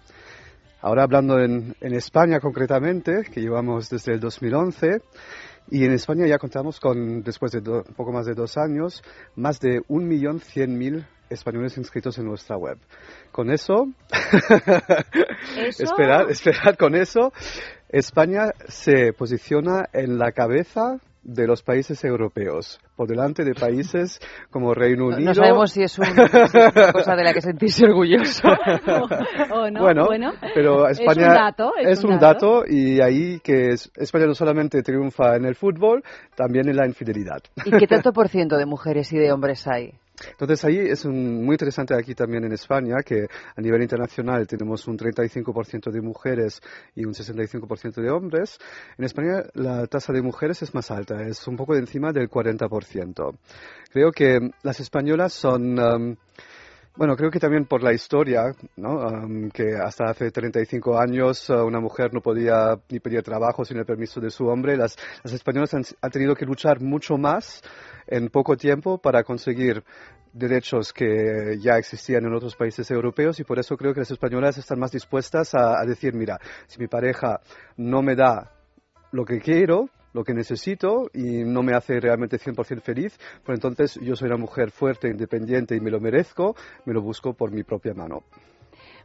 Ahora 0.80 1.04
hablando 1.04 1.40
en, 1.40 1.74
en 1.80 1.94
España 1.94 2.40
concretamente, 2.40 3.22
que 3.32 3.40
llevamos 3.40 3.88
desde 3.88 4.12
el 4.12 4.20
2011, 4.20 5.00
y 5.70 5.84
en 5.84 5.92
España 5.92 6.26
ya 6.26 6.38
contamos 6.38 6.78
con, 6.78 7.22
después 7.22 7.52
de 7.52 7.60
do, 7.60 7.84
poco 7.96 8.12
más 8.12 8.26
de 8.26 8.34
dos 8.34 8.56
años, 8.56 9.02
más 9.34 9.60
de 9.60 9.80
1.100.000 9.82 11.06
españoles 11.30 11.76
inscritos 11.78 12.18
en 12.18 12.26
nuestra 12.26 12.56
web. 12.56 12.78
Con 13.32 13.50
eso, 13.50 13.88
¿Eso? 15.56 15.82
esperad, 15.84 16.30
esperad 16.30 16.76
con 16.76 16.94
eso, 16.94 17.32
España 17.88 18.52
se 18.68 19.12
posiciona 19.12 19.88
en 19.92 20.18
la 20.18 20.32
cabeza 20.32 20.98
de 21.24 21.46
los 21.46 21.62
países 21.62 22.04
europeos, 22.04 22.78
por 22.96 23.08
delante 23.08 23.44
de 23.44 23.54
países 23.54 24.20
como 24.50 24.74
Reino 24.74 25.08
No, 25.10 25.16
Unido. 25.16 25.30
no 25.30 25.34
sabemos 25.34 25.72
si 25.72 25.82
es, 25.82 25.98
un- 25.98 26.04
si 26.04 26.12
es 26.12 26.54
una 26.54 26.92
cosa 26.92 27.16
de 27.16 27.24
la 27.24 27.32
que 27.32 27.40
sentirse 27.40 27.86
orgulloso. 27.86 28.46
¿O 29.52 29.70
no? 29.70 29.80
Bueno, 29.80 30.06
Bueno, 30.06 30.32
pero 30.54 30.88
es 30.88 31.00
España 31.00 31.28
un 31.28 31.34
dato, 31.34 31.72
es 31.78 32.04
un 32.04 32.18
dato. 32.18 32.64
y 32.68 33.00
ahí 33.00 33.40
que 33.40 33.70
es- 33.70 33.90
España 33.96 34.26
no 34.26 34.34
solamente 34.34 34.82
triunfa 34.82 35.36
en 35.36 35.44
el 35.46 35.54
fútbol, 35.54 36.02
también 36.36 36.68
en 36.68 36.76
la 36.76 36.86
infidelidad. 36.86 37.40
¿Y 37.64 37.70
qué 37.70 37.86
tanto 37.86 38.12
por 38.12 38.28
ciento 38.28 38.56
de 38.56 38.66
mujeres 38.66 39.12
y 39.12 39.18
de 39.18 39.32
hombres 39.32 39.66
hay? 39.66 39.92
Entonces 40.30 40.64
ahí 40.64 40.78
es 40.78 41.04
un- 41.04 41.44
muy 41.44 41.54
interesante 41.54 41.94
aquí 41.94 42.14
también 42.14 42.44
en 42.44 42.52
España 42.52 42.96
que 43.04 43.26
a 43.56 43.60
nivel 43.60 43.82
internacional 43.82 44.46
tenemos 44.46 44.86
un 44.86 44.96
35% 44.96 45.90
de 45.90 46.00
mujeres 46.00 46.60
y 46.94 47.04
un 47.04 47.14
65% 47.14 48.00
de 48.00 48.10
hombres. 48.10 48.58
En 48.96 49.04
España 49.04 49.42
la 49.54 49.86
tasa 49.86 50.12
de 50.12 50.22
mujeres 50.22 50.62
es 50.62 50.72
más 50.74 50.90
alta, 50.90 51.22
es 51.22 51.46
un 51.48 51.56
poco 51.56 51.74
de 51.74 51.80
encima 51.80 52.12
del 52.12 52.28
40%. 52.28 53.36
Creo 53.92 54.12
que 54.12 54.50
las 54.62 54.80
españolas 54.80 55.32
son... 55.32 55.78
um, 55.78 56.16
bueno, 56.96 57.16
creo 57.16 57.30
que 57.30 57.40
también 57.40 57.64
por 57.64 57.82
la 57.82 57.92
historia, 57.92 58.54
¿no? 58.76 59.00
Am, 59.02 59.50
que 59.50 59.74
hasta 59.74 60.04
hace 60.10 60.30
35 60.30 60.98
años 60.98 61.50
uh, 61.50 61.64
una 61.64 61.80
mujer 61.80 62.14
no 62.14 62.20
podía 62.20 62.78
ni 62.88 63.00
pedir 63.00 63.22
trabajo 63.22 63.64
sin 63.64 63.78
el 63.78 63.84
permiso 63.84 64.20
de 64.20 64.30
su 64.30 64.46
hombre. 64.46 64.76
Las, 64.76 64.96
las 65.24 65.32
españolas 65.32 65.74
han, 65.74 65.82
tenido 66.12 66.36
que 66.36 66.46
luchar 66.46 66.80
mucho 66.80 67.16
más 67.16 67.62
en 68.06 68.28
poco 68.28 68.56
tiempo 68.56 68.98
para 68.98 69.24
conseguir 69.24 69.82
derechos 70.32 70.92
que 70.92 71.58
ya 71.60 71.78
existían 71.78 72.26
en 72.26 72.34
otros 72.34 72.54
países 72.54 72.88
europeos 72.90 73.40
y 73.40 73.44
por 73.44 73.58
eso 73.58 73.76
creo 73.76 73.92
que 73.92 74.00
las 74.00 74.10
españolas 74.10 74.58
están 74.58 74.78
más 74.78 74.92
dispuestas 74.92 75.54
a 75.54 75.84
decir, 75.84 76.14
mira, 76.14 76.38
si 76.66 76.78
mi 76.78 76.86
pareja 76.86 77.40
no 77.76 78.02
me 78.02 78.14
da 78.14 78.52
lo 79.10 79.24
que 79.24 79.40
quiero, 79.40 79.88
lo 80.14 80.24
que 80.24 80.32
necesito 80.32 81.10
y 81.12 81.44
no 81.44 81.62
me 81.62 81.74
hace 81.74 82.00
realmente 82.00 82.38
100% 82.38 82.80
feliz, 82.80 83.18
pues 83.44 83.58
entonces 83.58 83.98
yo 84.00 84.16
soy 84.16 84.28
una 84.28 84.38
mujer 84.38 84.70
fuerte, 84.70 85.08
independiente 85.08 85.76
y 85.76 85.80
me 85.80 85.90
lo 85.90 86.00
merezco, 86.00 86.56
me 86.86 86.94
lo 86.94 87.02
busco 87.02 87.34
por 87.34 87.50
mi 87.50 87.62
propia 87.62 87.92
mano. 87.92 88.22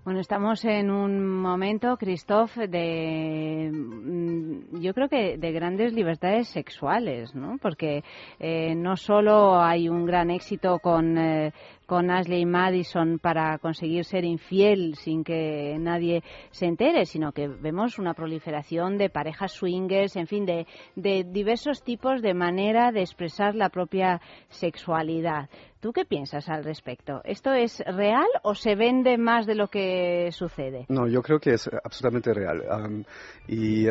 Bueno, 0.05 0.21
estamos 0.21 0.63
en 0.63 0.91
un 0.91 1.27
momento, 1.27 1.97
Christoph, 1.97 2.55
de 2.55 3.69
mm, 3.69 4.79
yo 4.79 4.93
creo 4.93 5.09
que 5.09 5.37
de 5.37 5.51
grandes 5.51 5.93
libertades 5.93 6.47
sexuales, 6.47 7.35
¿no? 7.35 7.57
Porque 7.61 8.03
eh, 8.39 8.75
no 8.75 8.95
solo 8.95 9.61
hay 9.61 9.89
un 9.89 10.05
gran 10.05 10.31
éxito 10.31 10.79
con 10.79 11.17
eh, 11.17 11.51
con 11.89 12.11
Ashley 12.11 12.45
Madison 12.45 13.17
para 13.17 13.57
conseguir 13.57 14.05
ser 14.05 14.23
infiel 14.23 14.93
sin 14.93 15.23
que 15.23 15.75
nadie 15.79 16.23
se 16.51 16.67
entere, 16.67 17.07
sino 17.07 17.31
que 17.31 17.47
vemos 17.47 17.97
una 17.97 18.13
proliferación 18.13 18.99
de 18.99 19.09
parejas 19.09 19.53
swingers, 19.53 20.15
en 20.15 20.27
fin, 20.27 20.45
de, 20.45 20.67
diversos 20.95 21.83
tipos 21.83 22.21
de 22.21 22.35
manera 22.35 22.91
de 22.91 23.01
expresar 23.01 23.55
la 23.55 23.69
propia 23.69 24.21
sexualidad. 24.49 25.49
¿Tú 25.79 25.91
qué 25.91 26.05
piensas 26.05 26.47
al 26.47 26.63
respecto? 26.63 27.21
¿Esto 27.23 27.53
es 27.53 27.79
real 27.79 28.27
o 28.43 28.53
se 28.53 28.75
vende 28.75 29.17
más 29.17 29.47
de 29.47 29.55
lo 29.55 29.69
que 29.69 30.29
sucede? 30.31 30.85
No, 30.89 31.07
yo 31.07 31.23
creo 31.23 31.39
que 31.39 31.55
es 31.55 31.67
absolutamente 31.83 32.35
real. 32.35 33.03
Y 33.47 33.85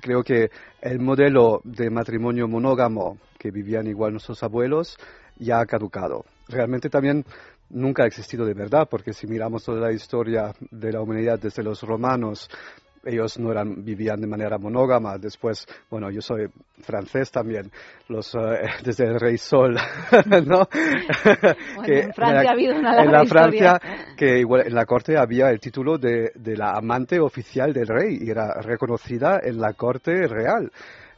creo 0.00 0.22
que 0.22 0.48
el 0.80 0.98
modelo 0.98 1.60
de 1.64 1.90
matrimonio 1.90 2.48
monógamo 2.48 3.18
que 3.38 3.50
vivían 3.50 3.86
igual 3.86 4.12
nuestros 4.12 4.42
abuelos 4.42 4.96
ya 5.36 5.60
ha 5.60 5.66
caducado. 5.66 6.24
Realmente 6.48 6.90
también 6.90 7.24
nunca 7.70 8.04
ha 8.04 8.06
existido 8.06 8.44
de 8.44 8.54
verdad, 8.54 8.86
porque 8.90 9.12
si 9.12 9.26
miramos 9.26 9.64
toda 9.64 9.80
la 9.80 9.92
historia 9.92 10.52
de 10.70 10.92
la 10.92 11.00
humanidad 11.00 11.38
desde 11.38 11.62
los 11.62 11.82
romanos, 11.82 12.48
ellos 13.06 13.38
no 13.38 13.50
eran, 13.50 13.84
vivían 13.84 14.20
de 14.20 14.26
manera 14.26 14.58
monógama. 14.58 15.18
Después, 15.18 15.66
bueno, 15.90 16.10
yo 16.10 16.20
soy 16.20 16.46
francés 16.80 17.30
también, 17.30 17.70
los, 18.08 18.34
eh, 18.34 18.38
desde 18.84 19.04
el 19.04 19.20
rey 19.20 19.36
Sol, 19.36 19.74
¿no? 20.46 20.68
Bueno, 21.76 21.94
en 21.94 22.12
Francia 22.12 22.50
ha 22.50 22.52
habido 22.52 22.76
una 22.76 23.02
En 23.02 23.12
la 23.12 23.24
historia. 23.24 23.78
Francia, 23.78 24.14
que 24.16 24.38
igual 24.38 24.66
en 24.66 24.74
la 24.74 24.86
corte 24.86 25.16
había 25.16 25.50
el 25.50 25.60
título 25.60 25.98
de, 25.98 26.32
de 26.34 26.56
la 26.56 26.72
amante 26.72 27.20
oficial 27.20 27.72
del 27.72 27.86
rey 27.86 28.18
y 28.20 28.30
era 28.30 28.60
reconocida 28.60 29.40
en 29.42 29.60
la 29.60 29.72
corte 29.74 30.26
real. 30.26 30.70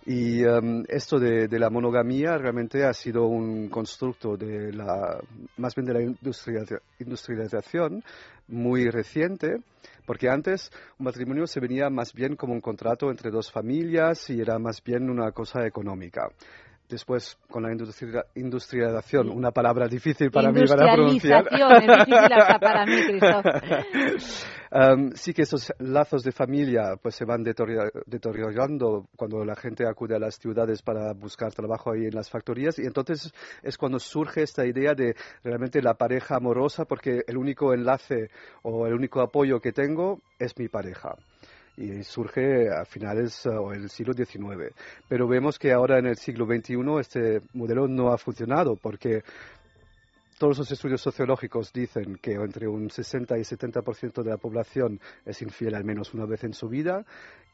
Y 0.09 0.45
em, 0.45 0.85
esto 0.89 1.19
de, 1.19 1.49
de 1.49 1.59
la 1.59 1.69
monogamía 1.69 2.39
realmente 2.39 2.85
ha 2.85 2.93
sido 2.93 3.27
un 3.27 3.69
constructo 3.69 4.37
de 4.37 4.73
la, 4.73 5.19
más 5.57 5.75
bien 5.75 5.85
de 5.85 5.95
la 5.95 6.01
industrializa- 6.01 6.81
industrialización 7.01 8.05
muy 8.47 8.89
reciente, 8.89 9.57
porque 10.07 10.29
antes 10.29 10.71
un 11.01 11.07
matrimonio 11.07 11.49
se 11.49 11.59
venía 11.59 11.91
más 11.91 12.13
bien 12.13 12.37
como 12.37 12.53
un 12.53 12.61
contrato 12.61 13.11
entre 13.11 13.33
dos 13.33 13.51
familias 13.51 14.31
y 14.31 14.41
era 14.41 14.61
más 14.61 14.81
bien 14.85 15.11
una 15.11 15.33
cosa 15.33 15.67
económica. 15.67 16.29
Después, 16.89 17.37
con 17.51 17.65
la 17.65 17.73
industria- 17.73 18.27
industrialización, 18.37 19.29
una 19.31 19.51
palabra 19.51 19.89
difícil 19.89 20.31
para 20.31 20.53
mí 20.53 20.65
para 20.67 20.95
pronunciar. 20.95 21.45
Industrialización, 21.51 21.91
es 21.91 22.07
difícil 22.07 22.33
hasta 22.33 22.59
para 22.61 22.87
mí, 22.87 22.97
Christoph. 23.09 23.47
Um, 24.71 25.11
sí 25.15 25.33
que 25.35 25.43
esos 25.43 25.73
lazos 25.79 26.23
de 26.23 26.31
familia 26.33 26.95
pues 27.03 27.15
se 27.17 27.25
van 27.25 27.43
deteriora- 27.45 27.91
deteriorando 28.07 29.09
cuando 29.17 29.45
la 29.45 29.57
gente 29.57 29.85
acude 29.87 30.15
a 30.15 30.19
las 30.21 30.37
ciudades 30.39 30.83
para 30.83 31.13
buscar 31.13 31.53
trabajo 31.53 31.93
ahí 31.93 32.07
en 32.07 32.15
las 32.15 32.31
factorías 32.31 32.79
y 32.79 32.83
entonces 32.83 33.33
es 33.63 33.77
cuando 33.79 33.99
surge 33.99 34.43
esta 34.43 34.65
idea 34.67 34.95
de 34.95 35.15
realmente 35.43 35.83
la 35.83 35.95
pareja 35.95 36.37
amorosa 36.37 36.85
porque 36.85 37.23
el 37.27 37.37
único 37.37 37.73
enlace 37.75 38.31
o 38.63 38.87
el 38.87 38.95
único 38.95 39.21
apoyo 39.21 39.61
que 39.61 39.73
tengo 39.73 40.21
es 40.39 40.57
mi 40.59 40.69
pareja 40.69 41.17
y 41.77 42.03
surge 42.03 42.71
a 42.71 42.85
finales 42.85 43.45
uh, 43.47 43.51
o 43.51 43.73
el 43.73 43.89
siglo 43.91 44.13
XIX. 44.13 44.75
Pero 45.09 45.29
vemos 45.29 45.59
que 45.59 45.73
ahora 45.73 45.99
en 45.99 46.07
el 46.07 46.17
siglo 46.17 46.47
XXI 46.47 46.77
este 47.01 47.43
modelo 47.55 47.87
no 47.89 48.13
ha 48.13 48.19
funcionado 48.19 48.77
porque 48.77 49.23
todos 50.39 50.59
los 50.59 50.71
estudios 50.71 51.01
sociológicos 51.01 51.73
dicen 51.73 52.17
que 52.17 52.33
entre 52.33 52.69
un 52.69 52.91
60 52.91 53.39
y 53.39 53.43
70% 53.43 54.23
de 54.23 54.31
la 54.31 54.37
población 54.37 55.01
es 55.25 55.41
infiel 55.41 55.75
al 55.75 55.85
menos 55.85 56.13
una 56.13 56.27
vez 56.27 56.45
en 56.45 56.53
su 56.53 56.69
vida 56.69 57.05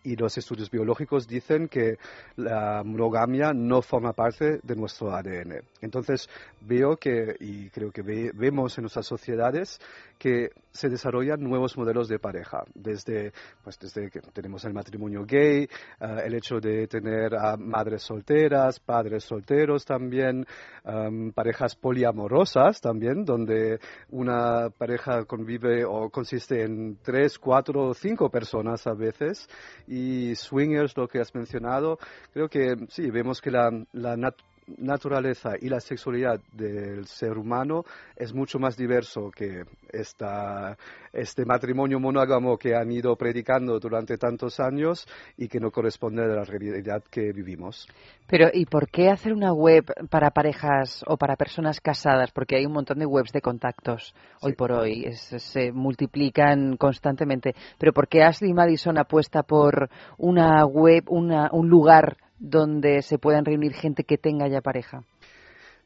y 0.05 0.16
los 0.16 0.36
estudios 0.36 0.70
biológicos 0.70 1.26
dicen 1.26 1.68
que 1.68 1.96
la 2.36 2.82
monogamia 2.84 3.53
no 3.55 3.82
forma 3.82 4.12
parte 4.12 4.61
de 4.62 4.76
nuestro 4.76 5.12
ADN. 5.14 5.62
Entonces 5.80 6.28
veo 6.61 6.96
que, 6.96 7.36
y 7.40 7.70
creo 7.70 7.90
que 7.90 8.03
ve- 8.03 8.32
vemos 8.34 8.76
en 8.78 8.82
nuestras 8.82 9.07
sociedades, 9.07 9.78
que 10.18 10.50
se 10.70 10.88
desarrollan 10.88 11.40
nuevos 11.40 11.76
modelos 11.76 12.09
de 12.09 12.18
pareja, 12.18 12.62
desde, 12.74 13.32
pues 13.64 13.78
desde 13.78 14.09
que 14.11 14.20
tenemos 14.20 14.64
el 14.64 14.72
matrimonio 14.72 15.24
gay, 15.26 15.68
ah, 16.00 16.20
el 16.24 16.34
hecho 16.34 16.61
de 16.61 16.86
tener 16.86 17.34
a 17.34 17.57
madres 17.57 18.03
solteras, 18.03 18.78
padres 18.80 19.24
solteros 19.24 19.84
también, 19.84 20.46
am, 20.84 21.32
parejas 21.32 21.74
poliamorosas 21.76 22.80
también, 22.80 23.24
donde 23.24 23.80
una 24.11 24.70
pareja 24.70 25.24
convive 25.24 25.84
o 25.84 26.09
consiste 26.11 26.62
en 26.62 26.98
tres, 27.03 27.38
cuatro 27.38 27.88
o 27.88 27.94
cinco 27.94 28.30
personas 28.30 28.86
a 28.86 28.94
veces, 28.94 29.48
y 29.93 30.34
swingers, 30.36 30.97
lo 30.97 31.07
que 31.07 31.20
has 31.20 31.34
mencionado, 31.34 31.99
creo 32.32 32.49
que 32.49 32.74
sí, 32.88 33.11
vemos 33.11 33.40
que 33.43 33.51
la, 33.51 33.70
nat- 34.16 34.40
naturaleza 34.79 35.53
y 35.61 35.68
la 35.68 35.81
sexualidad 35.81 36.41
del 36.53 37.07
ser 37.07 37.39
humano 37.39 37.85
es 38.16 38.35
mucho 38.35 38.59
más 38.59 38.77
diverso 38.77 39.31
que 39.31 39.64
esta, 39.91 40.77
este 41.12 41.45
matrimonio 41.45 42.01
monógamo 42.01 42.57
que 42.57 42.75
han 42.75 42.91
ido 42.91 43.14
predicando 43.16 43.79
durante 43.79 44.16
tantos 44.18 44.61
años 44.61 45.07
y 45.37 45.49
que 45.49 45.61
no 45.61 45.70
corresponde 45.70 46.23
a 46.23 46.27
la 46.27 46.45
realidad 46.45 47.03
que 47.11 47.33
vivimos. 47.33 47.87
Pero, 48.27 48.49
¿y 48.53 48.64
por 48.64 48.89
qué 48.89 49.11
hacer 49.11 49.33
una 49.33 49.53
web 49.53 49.85
para 50.09 50.31
parejas 50.31 51.05
o 51.07 51.16
para 51.16 51.37
personas 51.37 51.81
casadas? 51.81 52.31
Porque 52.33 52.57
hay 52.57 52.64
un 52.64 52.73
montón 52.73 52.99
de 52.99 53.07
webs 53.07 53.33
de 53.33 53.43
contactos 53.43 54.14
hoy 54.41 54.55
por 54.55 54.73
hoy, 54.73 55.12
se 55.12 55.73
multiplican 55.73 56.77
constantemente. 56.77 57.55
Pero 57.79 57.93
¿por 57.93 58.09
qué 58.09 58.23
Ashley 58.23 58.55
Madison 58.55 58.99
apuesta 58.99 59.43
por 59.43 59.91
una 60.16 60.64
web, 60.64 61.05
una, 61.09 61.51
un 61.53 61.68
lugar 61.68 62.16
donde 62.43 63.03
se 63.03 63.18
puedan 63.18 63.45
reunir 63.45 63.72
gente 63.72 64.03
que 64.03 64.18
tenga 64.18 64.49
ya 64.49 64.61
pareja? 64.61 65.05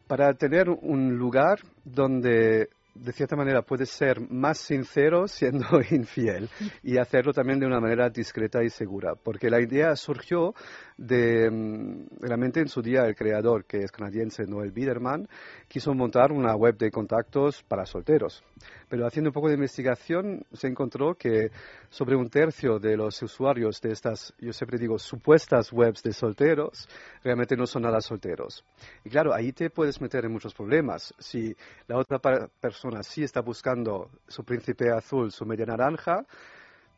Para 0.09 0.32
tener 0.34 0.70
un 0.70 1.18
lugar 1.18 1.59
donde 1.84 2.70
de 2.94 3.12
cierta 3.12 3.36
manera 3.36 3.61
puedes 3.61 3.90
ser 3.90 4.20
más 4.30 4.59
sincero 4.59 5.28
siendo 5.28 5.66
infiel 5.90 6.48
y 6.82 6.96
hacerlo 6.96 7.32
también 7.32 7.61
de 7.61 7.66
una 7.66 7.80
manera 7.80 8.09
discreta 8.09 8.62
y 8.62 8.70
segura, 8.70 9.14
porque 9.14 9.50
la 9.50 9.61
idea 9.61 9.94
surgió 9.96 10.54
de 10.96 11.50
mm, 11.50 12.20
realmente 12.20 12.61
en 12.61 12.68
su 12.68 12.80
día 12.80 13.02
el 13.04 13.14
creador, 13.14 13.64
que 13.64 13.78
es 13.78 13.92
canadiense 13.92 14.46
Noel 14.46 14.72
Biederman, 14.72 15.28
quiso 15.68 15.92
montar 15.94 16.32
una 16.32 16.54
web 16.57 16.76
de 16.78 16.90
contactos 16.90 17.62
para 17.64 17.84
solteros. 17.84 18.42
Pero 18.89 19.07
haciendo 19.07 19.30
un 19.30 19.34
poco 19.34 19.49
de 19.49 19.55
investigación 19.55 20.45
se 20.53 20.68
encontró 20.68 21.14
que 21.14 21.51
sobre 21.91 22.14
un 22.14 22.28
tercio 22.28 22.78
de 22.78 22.97
los 22.97 23.20
usuarios 23.20 23.80
de 23.80 23.91
estas, 23.91 24.32
yo 24.39 24.53
siempre 24.53 24.78
digo, 24.78 24.99
supuestas 24.99 25.72
webs 25.72 26.03
de 26.03 26.12
solteros, 26.12 26.89
realmente 27.24 27.57
no 27.57 27.66
son 27.66 27.82
nada 27.82 28.01
solteros. 28.01 28.64
Y 29.05 29.11
claro, 29.11 29.34
ahí 29.34 29.53
te 29.53 29.70
puedes 29.70 30.01
meter 30.01 30.24
en 30.24 30.32
muchos 30.32 30.55
problemas. 30.55 31.12
Si 31.18 31.57
la 31.89 31.99
otra 31.99 32.20
persona 32.61 33.03
sí 33.03 33.24
está 33.24 33.41
buscando 33.41 34.11
su 34.28 34.45
príncipe 34.45 34.91
azul, 34.91 35.32
su 35.32 35.45
media 35.45 35.66
naranja, 35.66 36.24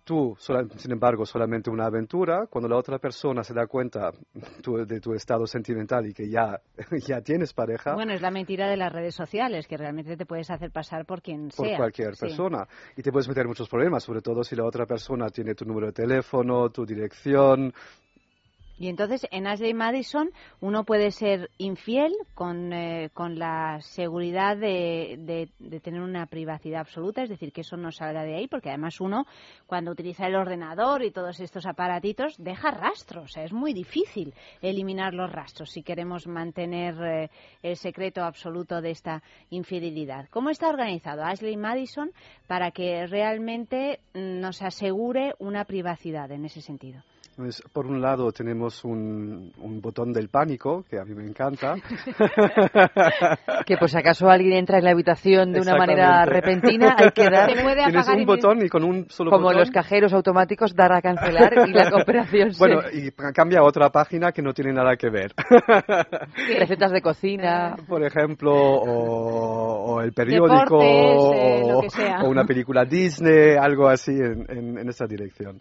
tú, 0.09 0.34
sin 0.38 0.90
embargo, 0.90 1.26
solamente 1.26 1.68
una 1.68 1.84
aventura, 1.84 2.46
cuando 2.48 2.66
la 2.66 2.78
otra 2.78 2.98
persona 2.98 3.44
se 3.44 3.52
da 3.52 3.66
cuenta 3.66 4.11
de 4.86 5.00
tu 5.00 5.12
estado 5.12 5.46
sentimental 5.46 6.06
y 6.06 6.14
que 6.14 6.30
ya, 6.30 6.59
ya 7.06 7.20
tienes 7.20 7.52
pareja. 7.52 7.92
Bueno, 7.92 8.14
es 8.14 8.22
la 8.22 8.30
mentira 8.30 8.70
de 8.70 8.78
las 8.78 8.90
redes 8.90 9.14
sociales, 9.14 9.68
que 9.68 9.76
realmente 9.76 10.16
te 10.16 10.24
puedes 10.24 10.50
hacer 10.50 10.70
pasar 10.70 11.04
por 11.04 11.20
quien 11.20 11.50
sea. 11.50 11.68
Por 11.68 11.76
cualquier 11.76 12.14
persona. 12.18 12.66
Y 12.96 13.02
te 13.02 13.12
puedes 13.12 13.28
meter 13.28 13.46
muchos 13.46 13.68
problemas, 13.68 14.02
sobre 14.02 14.22
todo 14.22 14.42
si 14.42 14.56
la 14.56 14.64
otra 14.64 14.86
persona 14.86 15.28
tiene 15.28 15.54
tu 15.54 15.66
número 15.66 15.88
de 15.88 15.92
teléfono, 15.92 16.70
tu 16.70 16.86
dirección, 16.86 17.74
y 18.78 18.88
entonces 18.88 19.26
en 19.30 19.46
Ashley 19.46 19.74
Madison 19.74 20.30
uno 20.60 20.84
puede 20.84 21.10
ser 21.10 21.50
infiel 21.58 22.14
con, 22.34 22.72
eh, 22.72 23.10
con 23.12 23.38
la 23.38 23.80
seguridad 23.80 24.56
de, 24.56 25.48
de, 25.58 25.80
tener 25.80 26.00
una 26.00 26.26
privacidad 26.26 26.80
absoluta, 26.80 27.22
es 27.22 27.28
decir, 27.28 27.52
que 27.52 27.62
eso 27.62 27.76
no 27.76 27.90
salga 27.90 28.22
de 28.22 28.36
ahí, 28.36 28.46
porque 28.46 28.68
además 28.68 29.00
uno 29.00 29.26
cuando 29.66 29.90
utiliza 29.90 30.26
el 30.26 30.36
ordenador 30.36 31.02
y 31.02 31.10
todos 31.10 31.40
estos 31.40 31.66
aparatitos 31.66 32.36
deja 32.38 32.70
rastros, 32.70 33.24
o 33.24 33.28
sea, 33.28 33.44
es 33.44 33.52
muy 33.52 33.72
difícil 33.72 34.32
eliminar 34.62 35.12
los 35.12 35.30
rastros 35.30 35.70
si 35.70 35.82
queremos 35.82 36.26
mantener 36.26 36.94
eh, 37.02 37.30
el 37.62 37.76
secreto 37.76 38.22
absoluto 38.22 38.80
de 38.80 38.90
esta 38.90 39.22
infidelidad. 39.50 40.28
¿Cómo 40.30 40.50
está 40.50 40.68
organizado 40.68 41.24
Ashley 41.24 41.56
Madison 41.56 42.12
para 42.46 42.70
que 42.70 43.06
realmente 43.06 44.00
mm, 44.14 44.40
nos 44.40 44.62
asegure 44.62 45.34
una 45.38 45.64
privacidad 45.64 46.30
en 46.30 46.44
ese 46.44 46.60
sentido? 46.60 47.02
Pues, 47.39 47.62
por 47.72 47.86
un 47.86 48.01
lado 48.01 48.32
tenemos 48.32 48.84
un, 48.84 49.53
un, 49.59 49.80
botón 49.80 50.12
del 50.12 50.28
pánico, 50.28 50.84
que 50.91 50.99
a 50.99 51.05
mí 51.05 51.14
me 51.14 51.22
encanta. 51.22 51.76
que 53.64 53.76
por 53.76 53.89
si 53.89 53.97
acaso 53.97 54.28
alguien 54.28 54.55
entra 54.55 54.78
en 54.78 54.84
la 54.84 54.91
habitación 54.91 55.53
de 55.53 55.61
una 55.61 55.76
manera 55.76 56.24
repentina, 56.24 56.97
hay 56.99 57.12
que 57.12 57.30
dar... 57.30 57.47
Tienes 57.89 58.09
un 58.09 58.26
botón 58.26 58.66
y 58.66 58.68
con 58.68 58.82
un 58.82 59.09
solo 59.09 59.30
Como 59.30 59.53
los 59.53 59.70
cajeros 59.70 60.12
automáticos, 60.14 60.74
dar 60.74 60.93
a 60.93 61.01
cancelar 61.01 61.68
y 61.68 61.72
la 61.72 61.91
operación 61.95 62.51
Bueno, 62.59 62.80
y 62.93 63.12
cambia 63.12 63.61
a 63.61 63.62
otra 63.62 63.89
página 63.91 64.32
que 64.32 64.43
no 64.43 64.53
tiene 64.53 64.72
nada 64.72 64.97
que 64.97 65.09
ver. 65.09 65.32
Recetas 66.59 66.91
de 66.91 67.01
cocina. 67.01 67.76
Por 67.86 68.05
ejemplo, 68.05 68.53
o, 68.53 70.01
el 70.01 70.12
periódico, 70.12 70.82
eh, 70.82 71.62
o, 71.62 72.28
una 72.28 72.45
película 72.45 72.84
Disney, 72.84 73.55
algo 73.57 73.86
así 73.86 74.11
en, 74.11 74.45
en, 74.49 74.78
en 74.78 74.89
esa 74.89 75.07
dirección. 75.07 75.61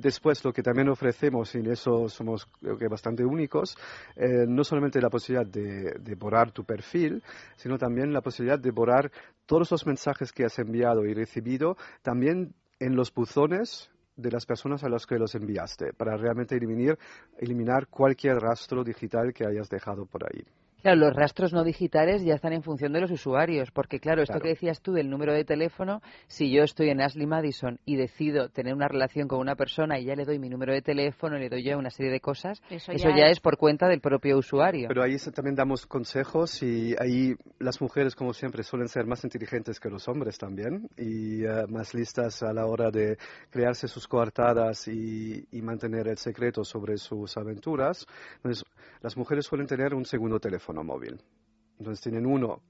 después, 0.00 0.44
lo 0.44 0.52
que 0.52 0.63
también 0.64 0.88
ofrecemos, 0.88 1.54
y 1.54 1.58
en 1.58 1.70
eso 1.70 2.08
somos 2.08 2.46
creo 2.60 2.76
que 2.76 2.88
bastante 2.88 3.24
únicos, 3.24 3.76
eh, 4.16 4.44
no 4.48 4.64
solamente 4.64 5.00
la 5.00 5.10
posibilidad 5.10 5.46
de, 5.46 6.14
borrar 6.16 6.50
tu 6.50 6.64
perfil, 6.64 7.22
sino 7.54 7.78
también 7.78 8.12
la 8.12 8.20
posibilidad 8.20 8.58
de 8.58 8.72
borrar 8.72 9.12
todos 9.46 9.70
los 9.70 9.86
mensajes 9.86 10.32
que 10.32 10.44
has 10.44 10.58
enviado 10.58 11.04
y 11.04 11.14
recibido, 11.14 11.76
también 12.02 12.54
en 12.80 12.96
los 12.96 13.14
buzones 13.14 13.90
de 14.16 14.30
las 14.30 14.46
personas 14.46 14.82
a 14.82 14.88
las 14.88 15.06
que 15.06 15.18
los 15.18 15.34
enviaste, 15.36 15.92
para 15.92 16.16
realmente 16.16 16.56
eliminar, 16.56 16.98
eliminar 17.38 17.86
cualquier 17.86 18.38
rastro 18.38 18.82
digital 18.82 19.32
que 19.32 19.46
hayas 19.46 19.68
dejado 19.68 20.06
por 20.06 20.24
ahí. 20.24 20.44
Claro, 20.84 21.00
los 21.00 21.14
rastros 21.14 21.54
no 21.54 21.64
digitales 21.64 22.22
ya 22.22 22.34
están 22.34 22.52
en 22.52 22.62
función 22.62 22.92
de 22.92 23.00
los 23.00 23.10
usuarios, 23.10 23.70
porque 23.70 24.00
claro, 24.00 24.20
esto 24.20 24.38
que 24.38 24.48
decías 24.48 24.82
tú 24.82 24.92
del 24.92 25.08
número 25.08 25.32
de 25.32 25.42
teléfono, 25.42 26.02
si 26.26 26.52
yo 26.52 26.62
estoy 26.62 26.90
en 26.90 27.00
Ashley 27.00 27.26
Madison 27.26 27.80
y 27.86 27.96
decido 27.96 28.50
tener 28.50 28.74
una 28.74 28.86
relación 28.86 29.26
con 29.26 29.38
una 29.38 29.56
persona 29.56 29.98
y 29.98 30.04
ya 30.04 30.14
le 30.14 30.26
doy 30.26 30.38
mi 30.38 30.50
número 30.50 30.74
de 30.74 30.82
teléfono, 30.82 31.38
le 31.38 31.48
doy 31.48 31.62
ya 31.62 31.78
una 31.78 31.88
serie 31.88 32.12
de 32.12 32.20
cosas, 32.20 32.60
eso, 32.68 32.92
ya, 32.92 33.28
es... 33.28 33.40
por 33.40 33.56
cuenta 33.56 33.88
del 33.88 34.02
propio 34.02 34.36
usuario. 34.36 34.88
Pero 34.88 35.02
ahí 35.02 35.16
también 35.34 35.54
damos 35.54 35.86
consejos 35.86 36.62
y 36.62 36.94
ahí 37.00 37.34
las 37.60 37.80
mujeres, 37.80 38.14
como 38.14 38.34
siempre, 38.34 38.62
suelen 38.62 38.88
ser 38.88 39.06
más 39.06 39.24
inteligentes 39.24 39.80
que 39.80 39.88
los 39.88 40.06
hombres 40.06 40.36
también 40.36 40.90
y 40.98 41.46
eh, 41.46 41.64
más 41.66 41.94
listas 41.94 42.42
a 42.42 42.52
la 42.52 42.66
hora 42.66 42.90
de 42.90 43.16
crearse 43.48 43.88
sus 43.88 44.06
coartadas 44.06 44.86
y, 44.88 45.46
y 45.50 45.62
mantener 45.62 46.08
el 46.08 46.18
secreto 46.18 46.62
sobre 46.62 46.98
sus 46.98 47.38
aventuras. 47.38 48.04
Entonces, 48.36 48.64
las 49.00 49.16
mujeres 49.16 49.46
suelen 49.46 49.66
tener 49.66 49.94
un 49.94 50.04
segundo 50.04 50.38
teléfono 50.38 50.73
móvil. 50.82 51.22
Entonces 51.78 52.00
tienen 52.02 52.26
uno 52.26 52.62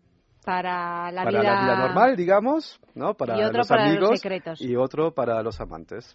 para 0.45 1.11
la, 1.11 1.25
vida... 1.25 1.43
la 1.43 1.63
vida 1.63 1.77
normal, 1.79 2.17
digamos, 2.17 2.81
¿no? 2.95 3.15
Para 3.15 3.39
y 3.39 3.45
otro 3.45 3.59
los 3.59 3.69
para 3.69 3.87
amigos 3.87 4.11
los 4.11 4.21
secretos. 4.21 4.61
y 4.61 4.77
otro 4.77 5.15
para 5.15 5.43
los 5.43 5.61
amantes. 5.61 6.15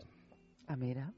Ah, 0.67 0.75
mira. 0.75 1.11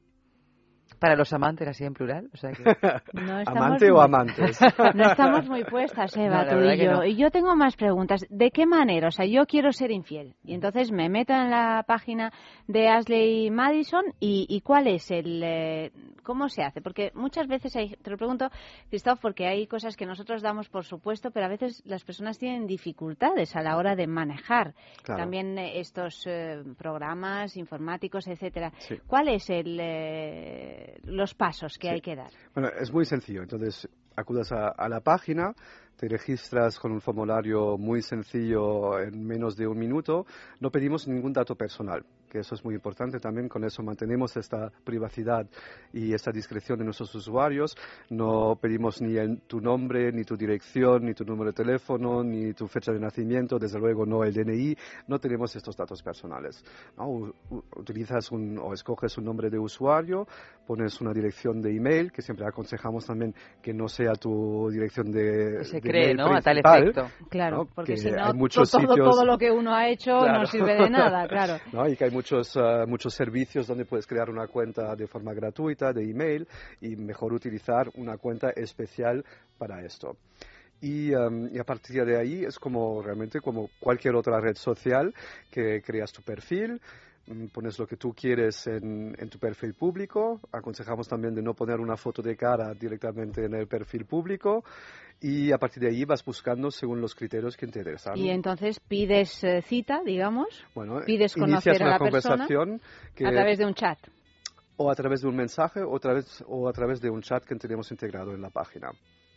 Para 1.01 1.15
los 1.15 1.33
amantes, 1.33 1.67
así 1.67 1.83
en 1.83 1.95
plural. 1.95 2.29
O 2.31 2.37
sea 2.37 2.51
que... 2.51 2.63
¿Amante 3.47 3.89
o 3.89 3.99
amantes? 3.99 4.59
No 4.93 5.09
estamos 5.09 5.49
muy 5.49 5.63
puestas, 5.63 6.15
Eva, 6.15 6.47
tú 6.47 6.57
y 6.59 6.77
yo. 6.77 7.03
Y 7.03 7.15
yo 7.15 7.31
tengo 7.31 7.55
más 7.55 7.75
preguntas. 7.75 8.23
¿De 8.29 8.51
qué 8.51 8.67
manera? 8.67 9.07
O 9.07 9.11
sea, 9.11 9.25
yo 9.25 9.47
quiero 9.47 9.71
ser 9.71 9.89
infiel. 9.89 10.35
Y 10.43 10.53
entonces 10.53 10.91
me 10.91 11.09
meto 11.09 11.33
en 11.33 11.49
la 11.49 11.83
página 11.87 12.31
de 12.67 12.87
Ashley 12.87 13.49
Madison 13.49 14.03
y, 14.19 14.61
¿cuál 14.61 14.85
es 14.85 15.09
el... 15.09 15.41
Eh, 15.43 15.91
¿Cómo 16.21 16.49
se 16.49 16.61
hace? 16.61 16.81
Porque 16.81 17.11
muchas 17.15 17.47
veces, 17.47 17.75
hay, 17.75 17.95
te 17.95 18.11
lo 18.11 18.17
pregunto, 18.17 18.51
Cristóbal, 18.89 19.17
porque 19.19 19.47
hay 19.47 19.65
cosas 19.65 19.97
que 19.97 20.05
nosotros 20.05 20.43
damos 20.43 20.69
por 20.69 20.85
supuesto, 20.85 21.31
pero 21.31 21.47
a 21.47 21.49
veces 21.49 21.81
las 21.83 22.03
personas 22.03 22.37
tienen 22.37 22.67
dificultades 22.67 23.55
a 23.55 23.63
la 23.63 23.75
hora 23.75 23.95
de 23.95 24.05
manejar 24.05 24.75
también 25.03 25.57
eh, 25.57 25.79
estos 25.79 26.21
eh, 26.27 26.61
programas 26.77 27.57
informáticos, 27.57 28.27
etcétera. 28.27 28.71
¿Cuál 29.07 29.29
es 29.29 29.49
el 29.49 29.79
los 31.03 31.33
pasos 31.33 31.77
que 31.77 31.89
hay 31.89 32.01
que 32.01 32.15
dar? 32.15 32.31
Bueno, 32.53 32.69
es 32.79 32.91
muy 32.91 33.05
sencillo. 33.05 33.41
Entonces, 33.41 33.87
acudas 34.15 34.51
a, 34.51 34.89
la 34.89 35.01
página, 35.01 35.53
te 35.97 36.07
registras 36.07 36.79
con 36.79 36.91
un 36.91 37.01
formulario 37.01 37.77
muy 37.77 38.01
sencillo 38.01 38.99
en 38.99 39.25
menos 39.25 39.55
de 39.55 39.67
un 39.67 39.77
minuto. 39.77 40.25
No 40.59 40.71
pedimos 40.71 41.07
ningún 41.07 41.33
dato 41.33 41.55
personal 41.55 42.05
que 42.31 42.39
eso 42.39 42.55
es 42.55 42.63
muy 42.63 42.75
importante 42.75 43.19
también. 43.19 43.49
Con 43.49 43.63
eso 43.65 43.83
mantenemos 43.83 44.37
esta 44.37 44.71
privacidad 44.85 45.45
y 45.91 46.13
esta 46.13 46.31
discreción 46.31 46.79
de 46.79 46.85
nuestros 46.85 47.13
usuarios. 47.13 47.75
No 48.09 48.57
pedimos 48.59 49.01
ni 49.01 49.37
tu 49.47 49.59
nombre, 49.59 50.11
ni 50.13 50.23
tu 50.23 50.37
dirección, 50.37 51.05
ni 51.05 51.13
tu 51.13 51.25
número 51.25 51.51
de 51.51 51.55
teléfono, 51.55 52.23
ni 52.23 52.53
tu 52.53 52.67
fecha 52.67 52.93
de 52.93 52.99
nacimiento, 52.99 53.59
desde 53.59 53.79
luego 53.79 54.05
no 54.05 54.23
el 54.23 54.33
DNI. 54.33 54.77
No 55.07 55.19
tenemos 55.19 55.53
estos 55.55 55.75
datos 55.75 56.01
personales. 56.01 56.63
Utilizas 57.75 58.31
un, 58.31 58.57
o 58.57 58.73
escoges 58.73 59.17
un 59.17 59.25
nombre 59.25 59.49
de 59.49 59.59
usuario, 59.59 60.25
pones 60.65 61.01
una 61.01 61.11
dirección 61.11 61.61
de 61.61 61.75
email, 61.75 62.11
que 62.13 62.21
siempre 62.21 62.45
aconsejamos 62.47 63.05
también 63.05 63.35
que 63.61 63.73
no 63.73 63.89
sea 63.89 64.13
tu 64.13 64.69
dirección 64.71 65.11
de. 65.11 65.65
Se 65.65 65.81
cree, 65.81 66.13
¿no? 66.13 66.33
A 66.33 66.41
tal 66.41 66.59
efecto. 66.59 67.07
Claro, 67.29 67.67
porque 67.75 67.97
si 67.97 68.09
no, 68.09 68.31
todo, 68.47 68.95
todo, 68.95 69.25
lo 69.25 69.37
que 69.37 69.51
uno 69.51 69.73
ha 69.75 69.89
hecho 69.89 70.11
no 70.13 70.45
sirve 70.45 70.75
de 70.75 70.89
nada, 70.89 71.27
claro. 71.27 71.57
¿no? 71.73 71.87
Y 71.87 71.97
que 71.97 72.05
hay 72.05 72.11
muchos, 72.21 72.55
uh, 72.55 72.85
muchos 72.87 73.15
servicios 73.15 73.65
donde 73.65 73.83
puedes 73.83 74.05
crear 74.05 74.29
una 74.29 74.45
cuenta 74.47 74.95
de 74.95 75.07
forma 75.07 75.33
gratuita 75.33 75.91
de 75.91 76.03
email 76.03 76.47
y 76.79 76.95
mejor 76.95 77.33
utilizar 77.33 77.89
una 77.95 78.17
cuenta 78.17 78.51
especial 78.51 79.25
para 79.57 79.83
esto. 79.83 80.17
Y, 80.81 81.15
um, 81.15 81.49
y, 81.51 81.57
a 81.57 81.63
partir 81.63 82.05
de 82.05 82.19
ahí 82.19 82.45
es 82.45 82.59
como 82.59 83.01
realmente 83.01 83.41
como 83.41 83.71
cualquier 83.79 84.15
otra 84.15 84.39
red 84.39 84.55
social 84.55 85.11
que 85.49 85.81
creas 85.81 86.11
tu 86.11 86.21
perfil, 86.21 86.79
pones 87.51 87.77
lo 87.79 87.87
que 87.87 87.97
tú 87.97 88.13
quieres 88.13 88.67
en, 88.67 89.15
en, 89.17 89.29
tu 89.29 89.39
perfil 89.39 89.73
público. 89.73 90.39
Aconsejamos 90.51 91.07
también 91.07 91.33
de 91.33 91.41
no 91.41 91.53
poner 91.53 91.79
una 91.79 91.97
foto 91.97 92.21
de 92.21 92.35
cara 92.35 92.73
directamente 92.73 93.45
en 93.45 93.53
el 93.53 93.67
perfil 93.67 94.05
público 94.05 94.63
y 95.21 95.51
a 95.51 95.57
partir 95.59 95.83
de 95.83 95.89
ahí 95.89 96.03
vas 96.03 96.25
buscando 96.25 96.71
según 96.71 96.99
los 96.99 97.13
criterios 97.13 97.55
que 97.55 97.67
te 97.67 97.79
interesan. 97.79 98.17
Y 98.17 98.29
entonces 98.31 98.79
pides 98.79 99.43
eh, 99.43 99.61
cita, 99.61 100.01
digamos, 100.03 100.47
bueno, 100.73 101.01
pides 101.05 101.35
conocer 101.35 101.81
a 101.83 101.89
la 101.89 101.99
conversación 101.99 102.81
persona 103.13 103.29
a 103.29 103.31
través 103.31 103.59
de 103.59 103.65
un 103.65 103.73
chat. 103.75 103.99
O 104.77 104.89
a 104.89 104.95
través 104.95 105.21
de 105.21 105.27
un 105.27 105.35
mensaje 105.35 105.83
o 105.83 105.95
a 105.95 105.99
través, 105.99 106.43
o 106.47 106.67
a 106.67 106.73
través 106.73 107.01
de 107.01 107.11
un 107.11 107.21
chat 107.21 107.43
que 107.45 107.55
tenemos 107.55 107.91
integrado 107.91 108.33
en 108.33 108.41
la 108.41 108.49
página. 108.49 108.89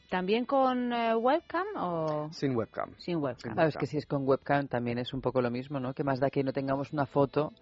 ¿También 0.09 0.47
con 0.47 0.93
eh, 0.93 1.15
webcam 1.15 1.67
o...? 1.77 2.29
Sin 2.33 2.57
webcam. 2.57 2.95
Sin 2.99 3.17
webcam. 3.17 3.55
Sabes 3.55 3.77
que 3.77 3.87
si 3.87 3.99
es 3.99 4.07
con 4.07 4.27
webcam 4.27 4.69
también 4.69 4.99
es 4.99 5.13
un 5.13 5.21
poco 5.21 5.43
lo 5.43 5.51
mismo, 5.51 5.81
¿no? 5.81 5.93
Que 5.93 6.05
más 6.05 6.19
da 6.19 6.31
que 6.31 6.43
no 6.43 6.53
tengamos 6.53 6.93
una 6.93 7.05
foto 7.05 7.53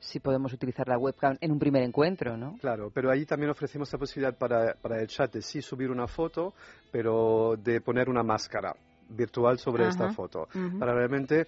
si 0.00 0.18
podemos 0.18 0.52
utilizar 0.52 0.88
la 0.88 0.98
webcam 0.98 1.36
en 1.40 1.52
un 1.52 1.58
primer 1.58 1.82
encuentro, 1.82 2.36
¿no? 2.36 2.56
Claro, 2.58 2.90
pero 2.92 3.10
ahí 3.10 3.26
también 3.26 3.50
ofrecemos 3.50 3.92
la 3.92 3.98
posibilidad 3.98 4.36
para, 4.36 4.74
para 4.74 5.00
el 5.00 5.06
chat 5.06 5.32
de 5.32 5.42
sí 5.42 5.62
subir 5.62 5.90
una 5.90 6.08
foto, 6.08 6.54
pero 6.90 7.54
de 7.56 7.80
poner 7.80 8.08
una 8.08 8.22
máscara 8.22 8.74
virtual 9.10 9.58
sobre 9.58 9.88
esta 9.88 10.12
foto, 10.12 10.48
para 10.78 10.94
realmente 10.94 11.46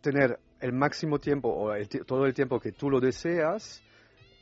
tener 0.00 0.38
el 0.60 0.72
máximo 0.72 1.18
tiempo 1.18 1.48
o 1.48 1.72
todo 2.06 2.24
el 2.24 2.34
tiempo 2.34 2.58
que 2.58 2.72
tú 2.72 2.88
lo 2.88 3.00
deseas 3.00 3.82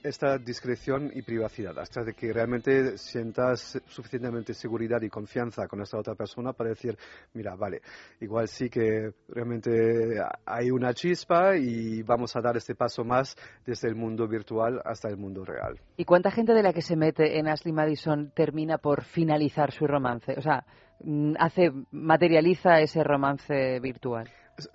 esta 0.06 0.38
discreción 0.38 1.10
y 1.14 1.22
privacidad, 1.22 1.78
hasta 1.78 2.02
de 2.02 2.12
que 2.12 2.32
realmente 2.32 2.96
sientas 2.98 3.80
suficientemente 3.86 4.54
seguridad 4.54 5.00
y 5.02 5.08
confianza 5.08 5.66
con 5.66 5.80
esta 5.80 5.98
otra 5.98 6.14
persona 6.14 6.52
para 6.52 6.70
decir, 6.70 6.96
mira, 7.34 7.54
vale, 7.56 7.82
igual 8.20 8.48
sí 8.48 8.68
que 8.68 9.12
realmente 9.28 10.20
hay 10.44 10.70
una 10.70 10.94
chispa 10.94 11.56
y 11.56 12.02
vamos 12.02 12.34
a 12.36 12.40
dar 12.40 12.56
este 12.56 12.74
paso 12.74 13.04
más 13.04 13.36
desde 13.64 13.88
el 13.88 13.96
mundo 13.96 14.28
virtual 14.28 14.80
hasta 14.84 15.08
el 15.08 15.16
mundo 15.16 15.44
real. 15.44 15.78
¿Y 15.96 16.04
cuánta 16.04 16.30
gente 16.30 16.52
de 16.52 16.62
la 16.62 16.72
que 16.72 16.82
se 16.82 16.96
mete 16.96 17.38
en 17.38 17.48
Ashley 17.48 17.72
Madison 17.72 18.30
termina 18.34 18.78
por 18.78 19.04
finalizar 19.04 19.72
su 19.72 19.86
romance? 19.86 20.34
O 20.36 20.42
sea, 20.42 20.64
mm, 21.00 21.34
hace 21.38 21.72
materializa 21.90 22.80
ese 22.80 23.02
romance 23.02 23.80
virtual. 23.80 24.30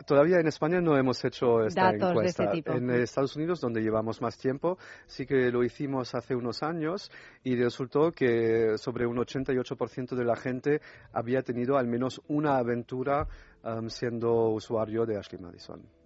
Todavía 0.05 0.39
en 0.39 0.47
España 0.47 0.79
no 0.81 0.97
hemos 0.97 1.23
hecho 1.25 1.63
esta 1.65 1.91
este 1.91 2.05
encuesta. 2.05 2.51
En 2.67 2.89
Estados 2.91 3.35
Unidos, 3.35 3.61
donde 3.61 3.81
llevamos 3.81 4.21
más 4.21 4.37
tiempo, 4.37 4.77
sí 5.07 5.25
que 5.25 5.51
lo 5.51 5.63
hicimos 5.63 6.13
hace 6.13 6.35
unos 6.35 6.61
años 6.61 7.11
y 7.43 7.55
resultó 7.55 8.11
que 8.11 8.77
sobre 8.77 9.05
un 9.05 9.17
88% 9.17 10.15
de 10.15 10.25
la 10.25 10.35
gente 10.35 10.81
había 11.13 11.41
tenido 11.41 11.77
al 11.77 11.87
menos 11.87 12.21
una 12.27 12.57
aventura 12.57 13.27
um, 13.63 13.89
siendo 13.89 14.49
usuario 14.49 15.05
de 15.05 15.17
Ashley 15.17 15.41
Madison. 15.41 16.00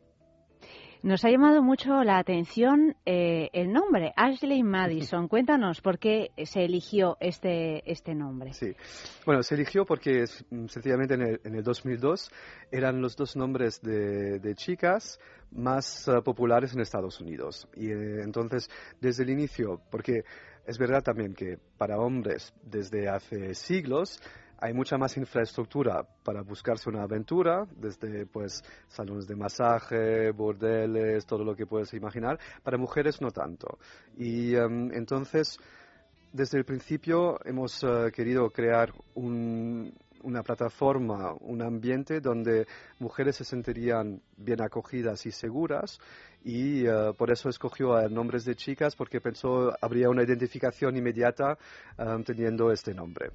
Nos 1.06 1.24
ha 1.24 1.30
llamado 1.30 1.62
mucho 1.62 2.04
la 2.04 2.18
atención 2.18 2.96
eh, 3.06 3.52
el 3.54 3.72
nombre, 3.72 4.12
Ashley 4.16 4.64
Madison. 4.64 5.28
Cuéntanos 5.30 5.80
por 5.80 6.00
qué 6.00 6.32
se 6.46 6.66
eligió 6.66 7.16
este, 7.20 7.84
este 7.92 8.16
nombre. 8.16 8.54
Sí, 8.54 8.76
bueno, 9.24 9.44
se 9.44 9.54
eligió 9.54 9.86
porque 9.86 10.24
mm, 10.50 10.66
sencillamente 10.66 11.14
en 11.14 11.22
el, 11.22 11.42
en 11.44 11.56
el 11.58 11.64
2002 11.64 12.32
eran 12.72 13.04
los 13.04 13.16
dos 13.16 13.36
nombres 13.36 13.84
de, 13.84 14.40
de 14.40 14.56
chicas 14.56 15.20
más 15.52 16.08
uh, 16.08 16.24
populares 16.24 16.74
en 16.74 16.80
Estados 16.80 17.22
Unidos. 17.22 17.68
Y 17.76 17.92
eh, 17.92 18.24
entonces, 18.24 18.68
desde 19.00 19.26
el 19.26 19.30
inicio, 19.30 19.82
porque 19.92 20.24
es 20.66 20.80
verdad 20.80 21.04
también 21.04 21.36
que 21.36 21.60
para 21.78 22.00
hombres 22.00 22.52
desde 22.64 23.10
hace 23.10 23.54
siglos, 23.54 24.20
hay 24.60 24.74
mucha 24.74 24.98
más 24.98 25.18
infraestructura 25.18 26.06
para 26.24 26.42
buscarse 26.42 26.90
una 26.90 27.04
aventura, 27.04 27.66
desde 27.76 28.26
pues 28.26 28.64
salones 28.88 29.28
de 29.28 29.36
masaje, 29.36 30.32
bordeles, 30.32 31.26
todo 31.26 31.44
lo 31.44 31.56
que 31.56 31.66
puedes 31.66 31.94
imaginar. 31.94 32.40
Para 32.64 32.78
mujeres 32.78 33.22
no 33.22 33.32
tanto. 33.32 33.78
Y 34.18 34.56
em, 34.56 34.92
entonces, 34.94 35.58
desde 36.32 36.58
el 36.58 36.66
principio 36.66 37.40
hemos 37.46 37.84
eh, 37.84 38.12
querido 38.14 38.50
crear 38.50 38.94
una 39.16 40.44
plataforma, 40.44 41.34
un 41.42 41.62
ambiente 41.62 42.20
donde 42.20 42.66
mujeres 43.00 43.38
se 43.38 43.44
sentirían 43.44 44.22
bien 44.38 44.62
acogidas 44.62 45.26
y 45.26 45.32
seguras 45.32 46.00
y 46.44 46.86
eh, 46.86 47.14
por 47.18 47.32
eso 47.32 47.50
escogió 47.50 47.98
nombres 48.10 48.46
de 48.46 48.56
chicas 48.56 48.96
porque 48.96 49.22
pensó 49.22 49.74
habría 49.82 50.10
una 50.10 50.24
identificación 50.24 50.98
inmediata 50.98 51.58
em, 51.98 52.24
teniendo 52.24 52.72
este 52.72 52.94
nombre. 52.94 53.32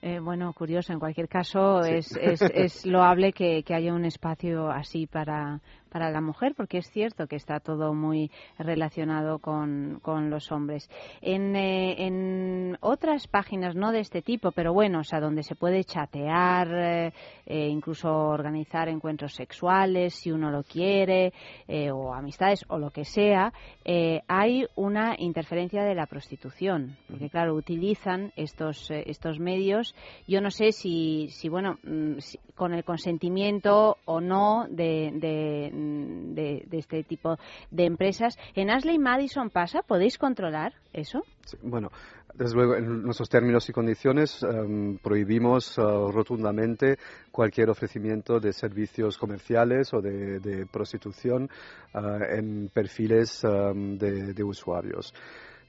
Eh, 0.00 0.18
bueno, 0.18 0.52
curioso. 0.52 0.92
En 0.92 0.98
cualquier 0.98 1.28
caso, 1.28 1.84
es, 1.84 2.16
es, 2.16 2.42
es, 2.42 2.86
loable 2.86 3.32
que, 3.32 3.62
que, 3.62 3.74
haya 3.74 3.92
un 3.94 4.04
espacio 4.04 4.70
así 4.70 5.06
para, 5.06 5.60
para 5.92 6.10
la 6.10 6.22
mujer, 6.22 6.54
porque 6.56 6.78
es 6.78 6.90
cierto 6.90 7.26
que 7.26 7.36
está 7.36 7.60
todo 7.60 7.92
muy 7.92 8.30
relacionado 8.58 9.38
con, 9.38 10.00
con 10.02 10.30
los 10.30 10.50
hombres. 10.50 10.88
En, 11.20 11.54
eh, 11.54 12.06
en, 12.06 12.78
otras 12.80 13.28
páginas, 13.28 13.74
no 13.76 13.92
de 13.92 14.00
este 14.00 14.22
tipo, 14.22 14.52
pero 14.52 14.72
bueno, 14.72 15.00
o 15.00 15.04
sea, 15.04 15.20
donde 15.20 15.42
se 15.42 15.54
puede 15.54 15.84
chatear, 15.84 16.68
eh, 16.72 17.12
eh 17.44 17.68
incluso 17.68 18.10
organizar 18.10 18.88
encuentros 18.88 19.34
sexuales, 19.34 20.14
si 20.14 20.32
uno 20.32 20.50
lo 20.50 20.62
quiere, 20.62 21.32
eh, 21.68 21.90
o 21.90 22.14
amistades, 22.14 22.64
o 22.68 22.78
lo 22.78 22.90
que 22.90 23.04
sea, 23.04 23.52
eh, 23.84 24.22
hay 24.28 24.66
una 24.76 25.14
interferencia 25.18 25.84
de 25.84 25.94
la 25.94 26.06
prostitución, 26.06 26.96
porque 27.08 27.28
claro, 27.28 27.54
utilizan 27.54 28.32
estos, 28.36 28.90
estos 28.90 29.38
medios. 29.38 29.94
Yo 30.26 30.40
no 30.40 30.50
sé 30.50 30.72
si, 30.72 31.28
si 31.28 31.50
bueno, 31.50 31.78
mm, 31.82 32.18
con 32.62 32.74
el 32.74 32.84
consentimiento 32.84 33.96
o 34.04 34.20
no 34.20 34.68
de, 34.70 35.10
de 35.18 36.78
este 36.78 37.02
tipo 37.02 37.36
de 37.72 37.86
empresas. 37.86 38.38
¿En 38.54 38.70
Ashley 38.70 39.00
Madison 39.00 39.50
pasa? 39.50 39.82
¿Podéis 39.82 40.16
controlar 40.16 40.72
eso? 40.92 41.24
bueno, 41.60 41.90
desde 42.34 42.54
luego, 42.54 42.76
en 42.76 43.02
nuestros 43.02 43.28
términos 43.28 43.68
y 43.68 43.72
condiciones 43.72 44.44
em, 44.44 44.96
prohibimos 44.98 45.76
eh, 45.76 45.82
rotundamente 45.82 46.98
cualquier 47.32 47.68
ofrecimiento 47.68 48.38
de 48.38 48.52
servicios 48.52 49.18
comerciales 49.18 49.92
o 49.92 50.00
de, 50.00 50.64
prostitución 50.70 51.50
eh, 51.92 51.98
en 52.38 52.70
perfiles 52.72 53.42
em, 53.42 53.98
de, 53.98 54.34
de 54.34 54.44
usuarios. 54.44 55.12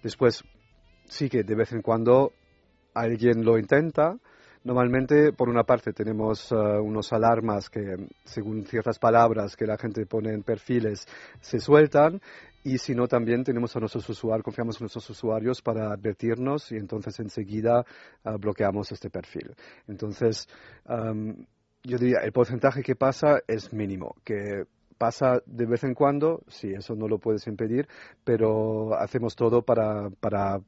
Después, 0.04 0.44
sí 1.06 1.28
que 1.28 1.42
de 1.42 1.56
vez 1.56 1.74
en 1.74 1.82
cuando 1.82 2.34
alguien 2.94 3.44
lo 3.44 3.58
intenta, 3.58 4.16
Normalmente, 4.64 5.34
por 5.34 5.50
una 5.50 5.64
parte, 5.64 5.92
tenemos 5.92 6.50
uh, 6.52 6.82
unos 6.82 7.12
alarmas 7.12 7.70
que, 7.70 7.98
según 8.24 8.66
ciertas 8.66 8.98
palabras 8.98 9.58
que 9.58 9.66
la 9.66 9.78
gente 9.78 10.06
pone 10.06 10.34
en 10.34 10.44
perfiles, 10.44 11.06
se 11.42 11.60
sueltan. 11.60 12.22
Y 12.64 12.78
si 12.78 12.96
no, 12.96 13.08
también 13.08 13.44
tenemos 13.44 13.76
a 13.76 13.82
nuestros 13.82 14.08
usuarios, 14.08 14.46
confiamos 14.46 14.78
en 14.78 14.86
nuestros 14.86 15.10
usuarios 15.10 15.62
para 15.62 15.92
advertirnos 15.92 16.72
y 16.72 16.78
entonces 16.78 17.20
enseguida 17.20 17.86
uh, 18.24 18.38
bloqueamos 18.38 18.90
este 18.94 19.10
perfil. 19.10 19.54
Entonces, 19.90 20.48
um, 20.88 21.46
yo 21.84 21.98
diría, 21.98 22.20
el 22.24 22.32
porcentaje 22.32 22.82
que 22.84 22.96
pasa 22.96 23.42
es 23.46 23.74
mínimo, 23.74 24.16
que 24.24 24.64
pasa 24.98 25.42
de 25.46 25.66
vez 25.66 25.84
en 25.84 25.94
cuando, 25.94 26.42
sí, 26.48 26.72
eso 26.72 26.96
no 26.96 27.10
lo 27.10 27.18
puedes 27.18 27.46
impedir, 27.48 27.90
pero 28.24 28.96
hacemos 28.96 29.36
todo 29.36 29.62
para 29.64 30.62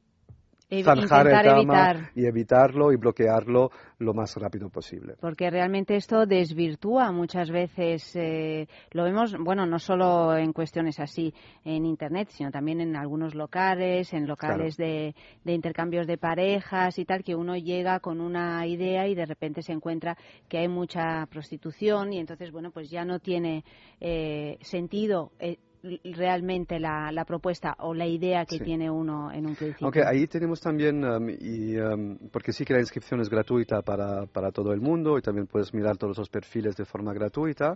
zanjar 0.68 1.26
el 1.28 1.42
tema 1.42 2.10
y 2.14 2.26
evitarlo 2.26 2.92
y 2.92 2.96
bloquearlo 2.96 3.70
lo 3.98 4.14
más 4.14 4.36
rápido 4.36 4.68
posible. 4.68 5.14
Porque 5.20 5.50
realmente 5.50 5.96
esto 5.96 6.26
desvirtúa 6.26 7.12
muchas 7.12 7.50
veces, 7.50 8.14
eh, 8.16 8.66
lo 8.90 9.04
vemos, 9.04 9.36
bueno, 9.38 9.66
no 9.66 9.78
solo 9.78 10.36
en 10.36 10.52
cuestiones 10.52 10.98
así 11.00 11.32
en 11.64 11.86
Internet, 11.86 12.28
sino 12.30 12.50
también 12.50 12.80
en 12.80 12.96
algunos 12.96 13.34
locales, 13.34 14.12
en 14.12 14.26
locales 14.26 14.76
de, 14.76 15.14
de, 15.44 15.52
intercambios 15.52 16.06
de 16.06 16.18
parejas 16.18 16.98
y 16.98 17.04
tal, 17.04 17.22
que 17.22 17.34
uno 17.34 17.56
llega 17.56 18.00
con 18.00 18.20
una 18.20 18.66
idea 18.66 19.06
y 19.06 19.14
de 19.14 19.26
repente 19.26 19.62
se 19.62 19.72
encuentra 19.72 20.16
que 20.48 20.58
hay 20.58 20.68
mucha 20.68 21.26
prostitución 21.26 22.12
y 22.12 22.18
entonces, 22.18 22.50
bueno, 22.50 22.70
pues 22.70 22.90
ya 22.90 23.04
no 23.04 23.18
tiene 23.18 23.64
eh, 24.00 24.58
sentido. 24.60 25.32
Eh, 25.38 25.58
realmente 26.04 26.78
la, 26.78 27.10
la, 27.12 27.24
propuesta 27.24 27.76
o 27.80 27.94
la 27.94 28.06
idea 28.06 28.44
que 28.44 28.58
tiene 28.58 28.90
uno 28.90 29.30
en 29.32 29.46
un 29.46 29.54
principio. 29.54 29.86
Aunque 29.86 30.02
ahí 30.04 30.26
tenemos 30.26 30.60
también, 30.60 31.04
um, 31.04 31.28
y, 31.28 31.76
um, 31.78 32.18
porque 32.30 32.52
sí 32.52 32.64
que 32.64 32.74
la 32.74 32.80
inscripción 32.80 33.20
es 33.20 33.28
gratuita 33.28 33.82
para, 33.82 34.26
para 34.26 34.50
todo 34.50 34.72
el 34.72 34.80
mundo 34.80 35.18
y 35.18 35.22
también 35.22 35.46
puedes 35.46 35.72
mirar 35.74 35.96
todos 35.96 36.18
los 36.18 36.28
perfiles 36.28 36.76
de 36.76 36.84
forma 36.84 37.12
gratuita, 37.12 37.74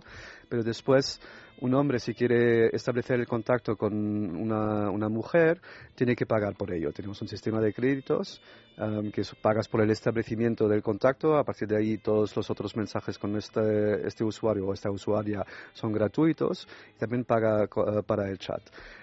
pero 0.49 0.63
después 0.63 1.19
un 1.61 1.73
hombre 1.75 1.99
si 1.99 2.13
quiere 2.13 2.75
establecer 2.75 3.19
el 3.19 3.27
contacto 3.27 3.75
con 3.75 3.93
una, 3.93 4.89
una 4.89 5.09
mujer 5.09 5.61
tiene 5.95 6.15
que 6.15 6.25
pagar 6.25 6.55
por 6.55 6.73
ello. 6.73 6.91
Tenemos 6.91 7.21
un 7.21 7.27
sistema 7.27 7.61
de 7.61 7.71
créditos 7.71 8.41
um, 8.77 9.11
que 9.11 9.21
pagas 9.41 9.67
por 9.67 9.81
el 9.81 9.91
establecimiento 9.91 10.67
del 10.67 10.81
contacto. 10.81 11.37
A 11.37 11.43
partir 11.43 11.67
de 11.67 11.77
ahí 11.77 11.97
todos 11.99 12.35
los 12.35 12.49
otros 12.49 12.75
mensajes 12.75 13.17
con 13.19 13.37
este, 13.37 14.07
este 14.07 14.23
usuario 14.23 14.67
o 14.67 14.73
esta 14.73 14.89
usuaria 14.89 15.45
son 15.73 15.91
gratuitos 15.93 16.67
y 16.95 16.99
también 16.99 17.25
paga 17.25 17.63
uh, 17.63 18.03
para 18.03 18.27
el 18.27 18.39
chat. 18.39 18.61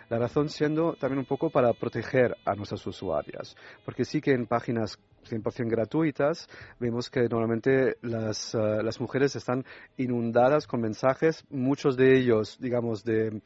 La 0.09 0.19
razón 0.19 0.49
siendo 0.49 0.95
también 0.95 1.19
un 1.19 1.27
poco 1.27 1.51
para 1.51 1.73
proteger 1.73 2.37
a 2.45 2.55
nuestras 2.55 2.87
usuarias, 2.87 3.55
porque 3.85 4.05
sí 4.05 4.21
que 4.21 4.33
en 4.33 4.47
páginas 4.47 4.99
100% 5.29 5.69
gratuitas, 5.69 6.49
vemos 6.81 7.11
que 7.11 7.29
normalmente 7.29 7.97
las, 8.03 8.55
uh, 8.55 8.83
las 8.83 9.01
mujeres 9.01 9.37
están 9.37 9.65
inundadas 9.97 10.67
con 10.67 10.81
mensajes, 10.81 11.45
muchos 11.51 11.97
de 11.97 12.19
ellos, 12.19 12.57
digamos, 12.59 13.05
de 13.05 13.43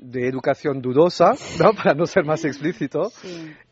de 0.00 0.26
educación 0.26 0.80
dudosa, 0.80 1.34
¿no? 1.60 1.74
para 1.74 1.94
no 1.94 2.06
ser 2.06 2.24
más 2.24 2.44
explícito. 2.44 3.12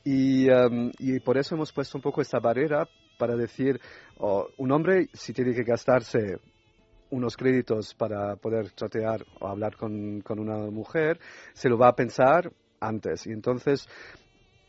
Y, 0.05 0.49
em, 0.51 0.93
y, 0.99 1.19
por 1.21 1.39
eso 1.39 1.55
hemos 1.55 1.73
puesto 1.73 1.97
un 1.97 2.03
poco 2.03 2.21
esta 2.21 2.39
barrera 2.39 2.87
para 3.19 3.35
decir, 3.35 3.81
oh, 4.19 4.47
un 4.59 4.71
hombre 4.73 5.09
si 5.13 5.33
tiene 5.33 5.55
que 5.55 5.65
gastarse 5.65 6.39
unos 7.11 7.37
créditos 7.37 7.95
para 7.95 8.37
poder 8.37 8.71
tratear 8.73 9.25
o 9.41 9.49
hablar 9.49 9.77
con, 9.77 10.21
con 10.21 10.39
una 10.39 10.71
mujer, 10.71 11.19
se 11.53 11.69
lo 11.69 11.79
va 11.79 11.89
a 11.89 11.97
pensar 11.97 12.53
antes. 12.81 13.27
Y 13.27 13.33
entonces 13.33 13.89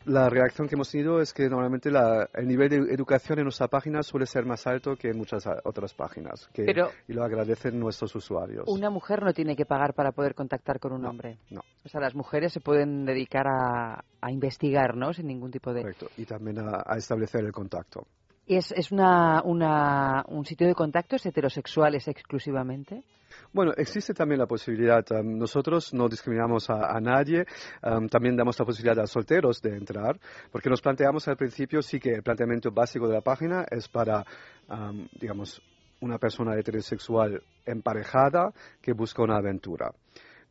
la 0.06 0.30
reacción 0.30 0.66
que 0.66 0.76
hemos 0.76 0.90
tenido 0.90 1.20
es 1.20 1.32
que 1.32 1.48
normalmente 1.48 1.90
el 2.34 2.48
nivel 2.48 2.68
de 2.70 2.76
educación 2.94 3.38
en 3.38 3.44
nuestra 3.44 3.68
página 3.68 4.02
suele 4.02 4.26
ser 4.26 4.46
más 4.46 4.66
alto 4.66 4.96
que 4.96 5.08
en 5.08 5.18
muchas 5.18 5.44
otras 5.64 5.92
páginas. 5.94 6.48
y 6.56 7.12
lo 7.12 7.24
agradecen 7.24 7.78
nuestros 7.78 8.14
usuarios. 8.14 8.64
Una 8.66 8.90
mujer 8.90 9.22
no 9.22 9.32
tiene 9.32 9.54
que 9.54 9.66
pagar 9.66 9.94
para 9.94 10.12
poder 10.12 10.34
contactar 10.34 10.80
con 10.80 10.92
un 10.92 11.04
hombre. 11.04 11.38
No. 11.50 11.60
O 11.84 11.88
sea, 11.88 12.00
las 12.00 12.14
mujeres 12.14 12.52
se 12.52 12.60
pueden 12.60 13.04
dedicar 13.04 13.46
a, 13.46 14.02
investigar, 14.30 14.96
¿no? 14.96 15.12
Sin 15.12 15.26
ningún 15.26 15.50
tipo 15.50 15.72
de. 15.72 15.82
Correcto. 15.82 16.06
Y 16.16 16.24
también 16.24 16.58
a 16.58 16.96
establecer 16.96 17.44
el 17.44 17.52
contacto. 17.52 18.06
¿Es, 18.50 18.90
un 18.90 20.44
sitio 20.44 20.66
de 20.66 20.74
contactos 20.74 21.24
heterosexuales 21.24 22.08
exclusivamente? 22.08 23.04
Bueno, 23.52 23.72
existe 23.76 24.12
también 24.12 24.40
la 24.40 24.46
posibilidad. 24.46 25.04
Um, 25.12 25.38
nosotros 25.38 25.94
no 25.94 26.08
discriminamos 26.08 26.68
a, 26.68 26.98
nadie. 27.00 27.46
Um, 27.80 28.08
también 28.08 28.36
damos 28.36 28.58
la 28.58 28.64
posibilidad 28.64 29.04
a 29.04 29.06
solteros 29.06 29.62
de 29.62 29.76
entrar, 29.76 30.18
porque 30.50 30.68
nos 30.68 30.80
planteamos 30.80 31.28
al 31.28 31.36
principio 31.36 31.80
sí 31.80 32.00
que 32.00 32.10
el 32.10 32.24
planteamiento 32.24 32.72
básico 32.72 33.06
de 33.06 33.14
la 33.14 33.20
página 33.20 33.64
es 33.70 33.86
para, 33.86 34.24
um, 34.68 35.06
digamos, 35.20 35.62
una 36.00 36.18
persona 36.18 36.58
heterosexual 36.58 37.40
emparejada 37.64 38.52
que 38.82 38.94
busca 38.94 39.22
una 39.22 39.36
aventura 39.36 39.92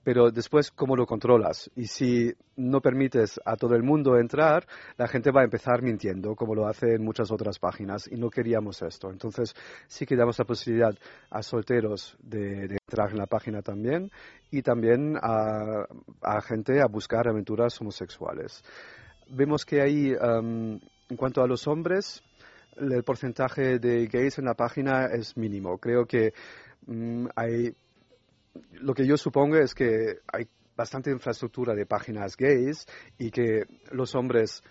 pero 0.04 0.32
después 0.32 0.72
cómo 0.72 0.96
lo 0.96 1.06
controlas. 1.06 1.70
Y 1.76 1.86
si 1.86 2.34
no 2.56 2.82
permites 2.82 3.40
a 3.46 3.56
todo 3.56 3.76
el 3.76 3.84
mundo 3.84 4.18
entrar, 4.18 4.66
la 4.98 5.08
gente 5.08 5.32
va 5.32 5.42
a 5.42 5.44
empezar 5.44 5.82
mintiendo, 5.82 6.36
como 6.36 6.56
lo 6.56 6.68
hace 6.68 6.96
en 6.96 7.04
muchas 7.04 7.32
otras 7.32 7.60
páginas, 7.60 8.08
y 8.12 8.16
no 8.16 8.30
queríamos 8.30 8.82
esto. 8.82 9.12
Entonces 9.12 9.54
sí 9.88 10.06
que 10.06 10.16
damos 10.16 10.40
la 10.40 10.46
posibilidad 10.46 10.96
a 11.30 11.42
solteros 11.42 12.18
de, 12.20 12.78
entrar 12.90 13.12
en 13.12 13.18
la 13.18 13.28
página 13.28 13.62
también, 13.62 14.12
y 14.52 14.62
también 14.62 15.18
a, 15.22 15.86
gente 16.42 16.82
a 16.82 16.88
buscar 16.88 17.28
aventuras 17.28 17.80
homosexuales. 17.82 18.64
Vemos 19.30 19.66
que 19.66 19.82
ahí, 19.82 20.14
um, 20.14 20.80
en 21.10 21.18
cuanto 21.18 21.44
a 21.44 21.48
los 21.48 21.68
hombres, 21.68 22.24
el 22.78 23.04
porcentaje 23.04 23.78
de 23.80 24.08
gays 24.08 24.40
en 24.40 24.46
la 24.46 24.54
página 24.54 25.06
es 25.08 25.38
mínimo. 25.38 25.78
Creo 25.78 26.06
que 26.06 26.34
mm, 26.88 27.28
hay 27.36 27.76
lo 28.74 28.94
que 28.94 29.06
yo 29.06 29.18
supongo 29.18 29.58
es 29.58 29.74
que 29.74 30.20
hay 30.32 30.48
bastante 30.76 31.12
infraestructura 31.12 31.76
de 31.76 31.86
páginas 31.86 32.38
gays 32.38 32.86
y 33.18 33.32
que 33.32 33.66
los 33.92 34.16
hombres 34.16 34.64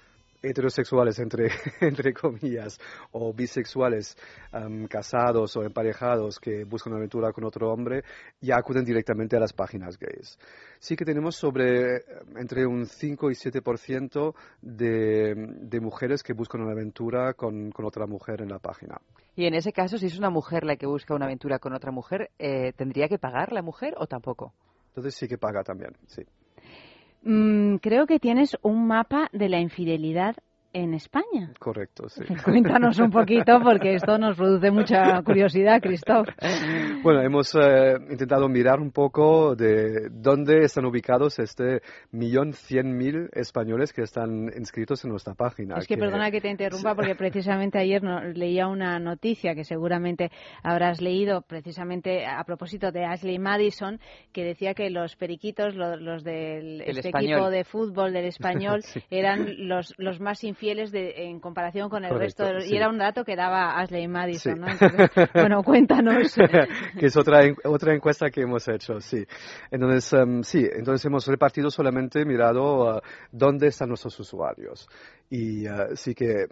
heterosexuales, 0.43 1.19
entre, 1.19 1.51
entre 1.81 2.13
comillas, 2.13 2.79
o 3.13 3.33
bisexuales 3.33 4.17
um, 4.53 4.87
casados 4.87 5.57
o 5.57 5.63
emparejados 5.63 6.39
que 6.39 6.65
buscan 6.65 6.93
una 6.93 7.01
aventura 7.01 7.33
con 7.33 7.45
otro 7.45 7.73
hombre, 7.73 8.03
ya 8.41 8.57
acuden 8.57 8.85
directamente 8.85 9.37
a 9.37 9.41
las 9.41 9.53
páginas 9.53 9.99
gays. 9.99 10.39
Sí 10.79 10.97
que 10.97 11.05
tenemos 11.05 11.37
sobre 11.37 12.05
entre 12.37 12.67
un 12.67 12.87
5 12.87 13.31
y 13.31 13.35
7% 13.35 14.35
de, 14.63 15.35
de 15.35 15.81
mujeres 15.81 16.23
que 16.23 16.33
buscan 16.33 16.61
una 16.61 16.73
aventura 16.73 17.35
con, 17.35 17.71
con, 17.71 17.85
otra 17.85 18.07
mujer 18.07 18.43
en 18.43 18.49
la 18.49 18.59
página. 18.59 19.01
Y 19.35 19.47
en 19.47 19.55
ese 19.55 19.73
caso, 19.73 19.99
si 19.99 20.07
es 20.07 20.19
una 20.19 20.31
mujer 20.31 20.65
la 20.65 20.77
que 20.77 20.87
busca 20.87 21.15
una 21.15 21.27
aventura 21.27 21.59
con 21.59 21.73
otra 21.73 21.91
mujer, 21.93 22.31
eh, 22.39 22.73
¿tendría 22.73 23.09
que 23.09 23.19
pagar 23.19 23.53
la 23.53 23.63
mujer 23.63 23.95
o 23.97 24.07
tampoco? 24.07 24.53
Entonces 24.89 25.15
sí 25.15 25.29
que 25.29 25.39
paga 25.39 25.63
también, 25.63 25.93
sí. 26.07 26.23
Mm, 27.29 27.77
creo 27.83 28.07
que 28.07 28.19
tienes 28.19 28.57
un 28.63 28.87
mapa 28.87 29.29
de 29.35 29.51
la 29.51 29.61
infidelidad 29.61 30.35
en 30.73 30.95
España. 30.95 31.53
Correcto, 31.59 32.09
sí. 32.09 32.23
Cuéntanos 32.45 32.99
un 32.99 33.11
poquito 33.11 33.61
porque 33.63 33.95
esto 33.95 34.19
nos 34.19 34.37
produce 34.37 34.71
mucha 34.71 35.23
curiosidad, 35.23 35.81
Cristóbal. 35.81 36.35
Bueno, 37.03 37.23
hemos 37.23 37.55
eh, 37.55 37.95
intentado 38.11 38.49
mirar 38.49 38.81
un 38.81 38.91
poco 38.91 39.55
de 39.55 40.09
dónde 40.11 40.65
están 40.65 40.85
ubicados 40.85 41.39
este 41.39 41.81
millón 42.11 42.53
cien 42.53 42.97
mil 42.97 43.29
españoles 43.33 43.93
que 43.93 44.03
están 44.03 44.51
inscritos 44.57 45.05
en 45.05 45.11
nuestra 45.11 45.35
página. 45.35 45.77
Es 45.79 45.87
que, 45.87 45.97
perdona 45.97 46.31
que 46.31 46.41
te 46.41 46.51
interrumpa 46.51 46.95
porque 46.97 47.15
precisamente 47.15 47.79
ayer 47.79 48.03
leía 48.35 48.67
una 48.67 48.99
noticia 48.99 49.55
que 49.55 49.65
seguramente 49.65 50.31
habrás 50.63 51.01
leído 51.01 51.43
precisamente 51.43 52.27
a 52.27 52.43
propósito 52.45 52.91
de 52.91 53.05
Ashley 53.05 53.39
Madison 53.39 54.01
que 54.33 54.45
decía 54.45 54.75
que 54.75 54.91
los 54.91 55.17
periquitos, 55.17 55.75
los, 55.77 56.25
del 56.25 56.83
este 56.83 57.11
equipo 57.11 57.51
de 57.51 57.65
fútbol 57.65 58.13
del 58.13 58.27
español 58.27 58.83
eran 59.11 59.69
los, 59.69 59.95
los 59.99 60.21
más 60.21 60.43
fieles 60.59 60.91
en 60.93 61.41
comparación 61.41 61.89
con 61.89 62.05
el 62.05 62.19
resto. 62.19 62.45
Y 62.67 62.77
era 62.77 62.89
un 62.89 62.99
dato 62.99 63.25
que 63.25 63.37
daba 63.37 63.79
Ashley 63.79 64.09
Madison, 64.09 64.61
¿no? 64.61 64.67
bueno, 65.35 65.63
cuéntanos. 65.63 66.35
que 66.99 67.07
es 67.07 67.17
otra, 67.17 67.43
otra 67.65 67.95
encuesta 67.95 68.31
que 68.31 68.43
hemos 68.43 68.67
hecho, 68.69 69.01
sí. 69.01 69.25
Entonces, 69.71 70.13
em, 70.13 70.43
sí, 70.43 70.69
entonces 70.71 71.05
hemos 71.07 71.27
repartido 71.27 71.71
solamente, 71.71 72.25
mirado 72.25 72.97
uh, 72.97 73.01
dónde 73.31 73.69
están 73.69 73.89
nuestros 73.89 74.19
usuarios. 74.21 74.89
Y 75.31 75.69
uh, 75.69 75.95
sí 75.95 76.15
que 76.15 76.47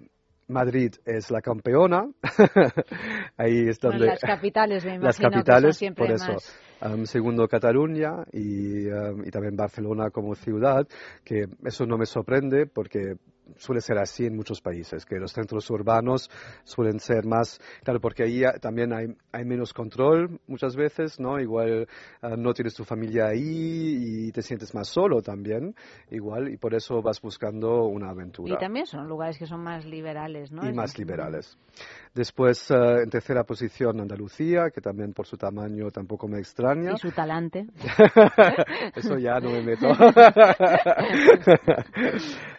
Madrid 0.48 0.94
es 1.04 1.30
la 1.30 1.40
campeona. 1.40 2.08
Ahí 3.36 3.68
es 3.68 3.80
donde. 3.80 4.06
las 4.06 4.20
capitales, 4.20 4.84
me 4.84 4.94
imagino 4.94 5.06
Las 5.06 5.18
capitales, 5.18 5.78
que 5.78 5.86
son 5.86 5.94
por 5.94 6.10
eso. 6.10 6.36
Um, 6.82 7.06
segundo 7.06 7.48
Cataluña 7.48 8.24
y, 8.32 8.86
um, 8.88 9.26
y, 9.26 9.30
también 9.30 9.56
Barcelona 9.56 10.10
como 10.10 10.34
ciudad, 10.34 10.86
que 11.24 11.46
eso 11.64 11.86
no 11.86 11.96
me 11.96 12.04
sorprende 12.04 12.66
porque 12.66 13.16
suele 13.56 13.80
ser 13.80 13.98
así 13.98 14.26
en 14.26 14.36
muchos 14.36 14.60
países, 14.60 15.04
que 15.04 15.16
los 15.16 15.32
centros 15.32 15.68
urbanos 15.70 16.30
suelen 16.64 16.98
ser 17.00 17.24
más, 17.24 17.60
claro, 17.82 18.00
porque 18.00 18.24
ahí 18.24 18.42
también 18.60 18.92
hay, 18.92 19.16
hay 19.32 19.44
menos 19.44 19.72
control 19.72 20.40
muchas 20.46 20.76
veces, 20.76 21.20
¿no? 21.20 21.38
Igual 21.40 21.88
ah, 22.22 22.34
no 22.36 22.52
tienes 22.52 22.74
tu 22.74 22.84
familia 22.84 23.26
ahí 23.28 24.26
y 24.26 24.32
te 24.32 24.42
sientes 24.42 24.74
más 24.74 24.88
solo 24.88 25.22
también, 25.22 25.74
igual, 26.10 26.48
y 26.52 26.56
por 26.56 26.74
eso 26.74 27.02
vas 27.02 27.20
buscando 27.20 27.86
una 27.86 28.10
aventura. 28.10 28.54
Y 28.54 28.58
también 28.58 28.86
son 28.86 29.08
lugares 29.08 29.38
que 29.38 29.46
son 29.46 29.62
más 29.62 29.84
liberales, 29.84 30.52
¿no? 30.52 30.68
Y 30.68 30.72
más 30.72 30.98
liberales. 30.98 31.58
Después, 32.16 32.70
ah, 32.70 33.02
en 33.02 33.10
tercera 33.10 33.44
posición, 33.44 34.00
Andalucía, 34.00 34.70
que 34.74 34.80
también 34.80 35.12
por 35.12 35.26
su 35.26 35.36
tamaño 35.36 35.90
tampoco 35.90 36.26
me 36.26 36.38
extraña. 36.38 36.92
Y 36.94 36.96
su 36.96 37.10
talante. 37.10 37.66
eso 38.96 39.18
ya 39.18 39.38
no 39.38 39.50
me 39.50 39.62
meto. 39.62 39.86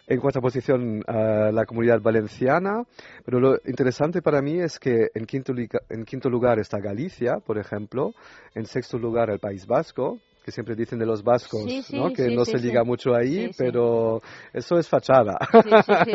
en 0.06 0.20
cuarta 0.20 0.40
posición, 0.40 1.02
a 1.08 1.50
la 1.50 1.66
comunidad 1.66 2.00
valenciana, 2.00 2.84
pero 3.24 3.40
lo 3.40 3.56
interesante 3.64 4.22
para 4.22 4.40
mí 4.42 4.60
es 4.60 4.78
que 4.78 5.08
en 5.12 5.26
quinto, 5.26 5.52
en 5.88 6.04
quinto 6.04 6.30
lugar 6.30 6.60
está 6.60 6.78
Galicia, 6.78 7.38
por 7.44 7.58
ejemplo, 7.58 8.12
en 8.54 8.64
sexto 8.64 8.96
lugar 8.96 9.28
el 9.28 9.40
País 9.40 9.66
Vasco, 9.66 10.20
que 10.44 10.52
siempre 10.52 10.76
dicen 10.76 11.00
de 11.00 11.06
los 11.06 11.24
vascos, 11.24 11.66
¿no? 11.92 12.12
que 12.12 12.28
no 12.28 12.44
se 12.44 12.58
liga 12.58 12.84
mucho 12.84 13.12
ahí, 13.12 13.50
pero 13.58 14.22
eso 14.52 14.78
es 14.78 14.88
fachada. 14.88 15.36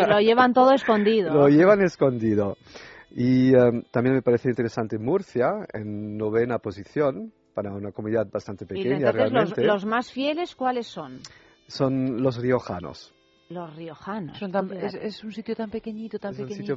lo 0.07 0.19
llevan 0.21 0.53
todo 0.53 0.71
escondido. 0.75 1.33
Lo 1.33 1.49
llevan 1.49 1.81
escondido. 1.81 2.55
Y 3.15 3.53
em, 3.53 3.83
también 3.91 4.15
me 4.15 4.21
parece 4.23 4.49
interesante 4.49 4.97
Murcia, 4.97 5.67
en 5.71 6.17
novena 6.17 6.57
posición, 6.57 7.31
para 7.53 7.71
una 7.71 7.91
comunidad 7.91 8.27
bastante 8.31 8.65
pequeña. 8.65 9.11
realmente. 9.11 9.61
Los, 9.61 9.83
los 9.83 9.85
más 9.85 10.11
fieles, 10.11 10.55
¿cuáles 10.55 10.87
son? 10.87 11.19
Son 11.67 12.21
los 12.23 12.37
riojanos. 12.37 13.13
Los 13.53 13.75
riojanos. 13.75 14.41
es, 14.41 15.23
un 15.23 15.31
sitio 15.31 15.55
tan 15.55 15.69
pequeñito, 15.69 16.17
tan 16.17 16.35
pequeñito. 16.35 16.75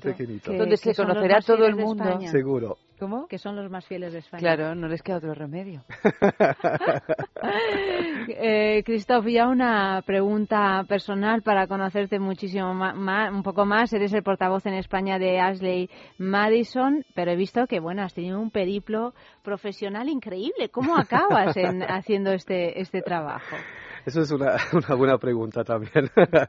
donde 0.53 0.77
se 0.77 0.95
conocerá 0.95 1.41
todo 1.41 1.65
el 1.65 1.75
mundo. 1.75 2.21
Seguro. 2.31 2.77
¿Cómo? 2.99 3.27
Que 3.27 3.39
son 3.39 3.57
los 3.57 3.71
más 3.71 3.87
fieles 3.87 4.13
de 4.13 4.21
España. 4.21 4.41
Claro, 4.41 4.75
no 4.75 4.89
les 4.89 5.03
queda 5.03 5.17
otro 5.17 5.35
remedio. 5.35 5.85
eh, 8.29 8.83
Christoph, 8.85 9.27
ya 9.27 9.49
una 9.49 10.03
pregunta 10.05 10.85
personal 10.89 11.43
para 11.43 11.67
conocerte 11.67 12.19
muchísimo 12.19 12.75
más, 12.75 13.33
un 13.33 13.43
poco 13.43 13.65
más. 13.65 13.93
Eres 13.93 14.13
el 14.13 14.23
portavoz 14.23 14.67
en 14.67 14.75
España 14.75 15.19
de 15.19 15.41
Ashley 15.41 15.91
Madison, 16.19 17.05
pero 17.15 17.33
he 17.33 17.37
visto 17.37 17.67
que, 17.67 17.81
bueno, 17.81 18.03
has 18.03 18.13
tenido 18.13 18.39
un 18.39 18.51
periplo 18.51 19.15
profesional 19.43 20.09
increíble. 20.09 20.69
¿Cómo 20.71 20.97
acabas 20.97 21.57
en, 21.57 21.83
haciendo 21.89 22.33
este, 22.33 22.81
este 22.81 23.01
trabajo? 23.01 23.57
Eso 24.07 24.21
es 24.21 24.31
una, 24.31 24.57
una 24.73 24.95
buena 24.95 25.19
pregunta 25.19 25.65
también. 25.65 26.09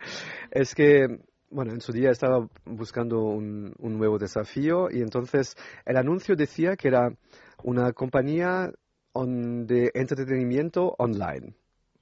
es 0.51 0.75
que, 0.75 1.07
bueno, 1.49 1.73
en 1.73 1.81
su 1.81 1.91
día 1.91 2.11
estaba 2.11 2.47
buscando 2.65 3.23
un, 3.23 3.73
un 3.79 3.97
nuevo 3.97 4.19
desafío 4.19 4.89
y 4.91 5.01
entonces 5.01 5.55
el 5.84 5.97
anuncio 5.97 6.35
decía 6.35 6.75
que 6.75 6.88
era 6.89 7.09
una 7.63 7.91
compañía 7.93 8.71
de 9.15 9.91
entretenimiento 9.95 10.93
online. 10.99 11.55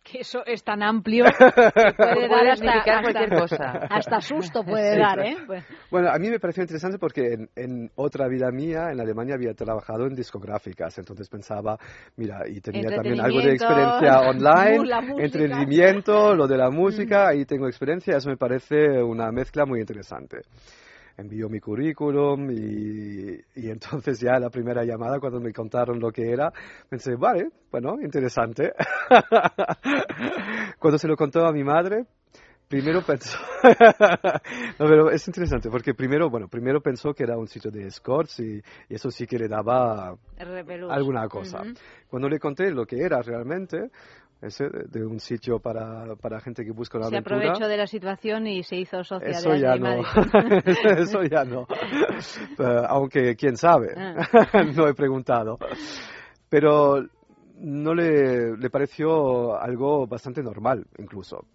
Que 0.06 0.19
eso 0.19 0.45
es 0.45 0.64
tan 0.64 0.84
amplio 0.84 1.26
que 1.26 1.94
puede 1.98 2.27
dar 2.30 2.48
hasta, 2.49 3.02
cualquier 3.02 3.30
cosa. 3.30 3.72
hasta 3.90 4.22
susto 4.22 4.64
puede 4.64 4.94
Sí. 4.94 4.99
dar, 4.99 5.19
¿eh? 5.19 5.36
Pues- 5.48 5.64
Bueno, 5.90 6.10
a 6.11 6.19
mí 6.19 6.30
me 6.30 6.40
pareció 6.40 6.61
interesante 6.61 6.99
porque 6.99 7.34
en, 7.34 7.49
en 7.56 7.91
otra 7.95 8.27
vida 8.27 8.52
mía, 8.52 8.91
en 8.91 8.99
Alemania, 9.02 9.34
había 9.34 9.53
trabajado 9.56 10.06
en 10.06 10.14
discográficas. 10.14 10.95
Entonces 10.99 11.27
pensaba, 11.27 11.77
mira, 12.18 12.48
y 12.48 12.61
tenía 12.61 12.90
también 12.95 13.19
algo 13.19 13.41
de 13.41 13.53
experiencia 13.53 14.19
online, 14.30 14.88
entretenimiento, 15.18 16.36
lo 16.36 16.48
de 16.48 16.57
la 16.57 16.69
música, 16.69 17.27
ahí 17.30 17.45
tengo 17.45 17.68
experiencia. 17.68 18.18
Eso 18.18 18.30
me 18.30 18.38
parece 18.38 19.02
una 19.02 19.32
mezcla 19.32 19.65
muy 19.65 19.80
interesante. 19.80 20.41
Envió 21.18 21.48
mi 21.48 21.60
currículum 21.60 22.52
y, 22.52 23.40
y 23.56 23.70
entonces 23.70 24.20
ya 24.20 24.38
la 24.38 24.50
primera 24.50 24.84
llamada 24.84 25.20
cuando 25.20 25.40
me 25.40 25.54
contaron 25.54 26.00
lo 26.00 26.12
que 26.12 26.30
era, 26.30 26.52
pensé, 26.90 27.16
vale, 27.16 27.50
bueno, 27.72 27.96
interesante. 28.02 28.74
cuando 30.80 30.98
se 30.98 31.08
lo 31.08 31.16
contó 31.16 31.46
a 31.46 31.54
mi 31.54 31.64
madre, 31.64 32.06
primero 32.68 33.02
pensó, 33.02 33.38
no, 34.80 34.86
pero 34.88 35.10
es 35.12 35.28
interesante 35.28 35.70
porque 35.70 35.94
primero, 35.94 36.30
bueno, 36.30 36.48
primero 36.48 36.82
pensó 36.82 37.14
que 37.14 37.24
era 37.24 37.38
un 37.38 37.48
sitio 37.48 37.72
de 37.72 37.88
escorts 37.88 38.40
y, 38.40 38.62
y 38.90 38.96
eso 38.96 39.10
sí 39.12 39.26
que 39.26 39.38
le 39.38 39.48
daba 39.48 40.18
alguna 40.90 41.28
cosa. 41.28 41.62
Ujú. 41.62 41.74
Cuando 42.10 42.30
le 42.30 42.40
conté 42.40 42.72
lo 42.72 42.86
que 42.86 42.98
era 42.98 43.22
realmente, 43.22 43.90
ese 44.41 44.66
de 44.90 45.06
un 45.06 45.20
sitio 45.20 45.60
para, 45.60 46.16
para 46.18 46.40
gente 46.40 46.64
que 46.64 46.72
busca 46.72 46.98
una 46.98 47.07
Se 47.10 47.16
aventura. 47.16 47.38
aprovechó 47.38 47.68
de 47.68 47.78
la 47.78 47.88
situación 47.88 48.48
y 48.48 48.64
se 48.64 48.76
hizo 48.76 49.03
socia 49.03 49.30
Eso 49.30 49.49
de 49.52 49.60
ya 49.62 49.76
no. 49.78 50.02
Eso 50.98 51.24
ya 51.24 51.44
no. 51.45 51.68
Eh, 52.60 52.82
aunque 52.88 53.36
quién 53.36 53.57
sabe, 53.57 53.94
Ah. 53.98 54.16
no 54.76 54.88
he 54.88 54.94
preguntado. 54.94 55.57
Pero 56.49 57.06
no 57.57 57.94
le, 57.94 58.56
le 58.57 58.70
pareció 58.70 59.60
algo 59.60 60.06
bastante 60.07 60.41
normal, 60.44 60.86
incluso. 60.98 61.45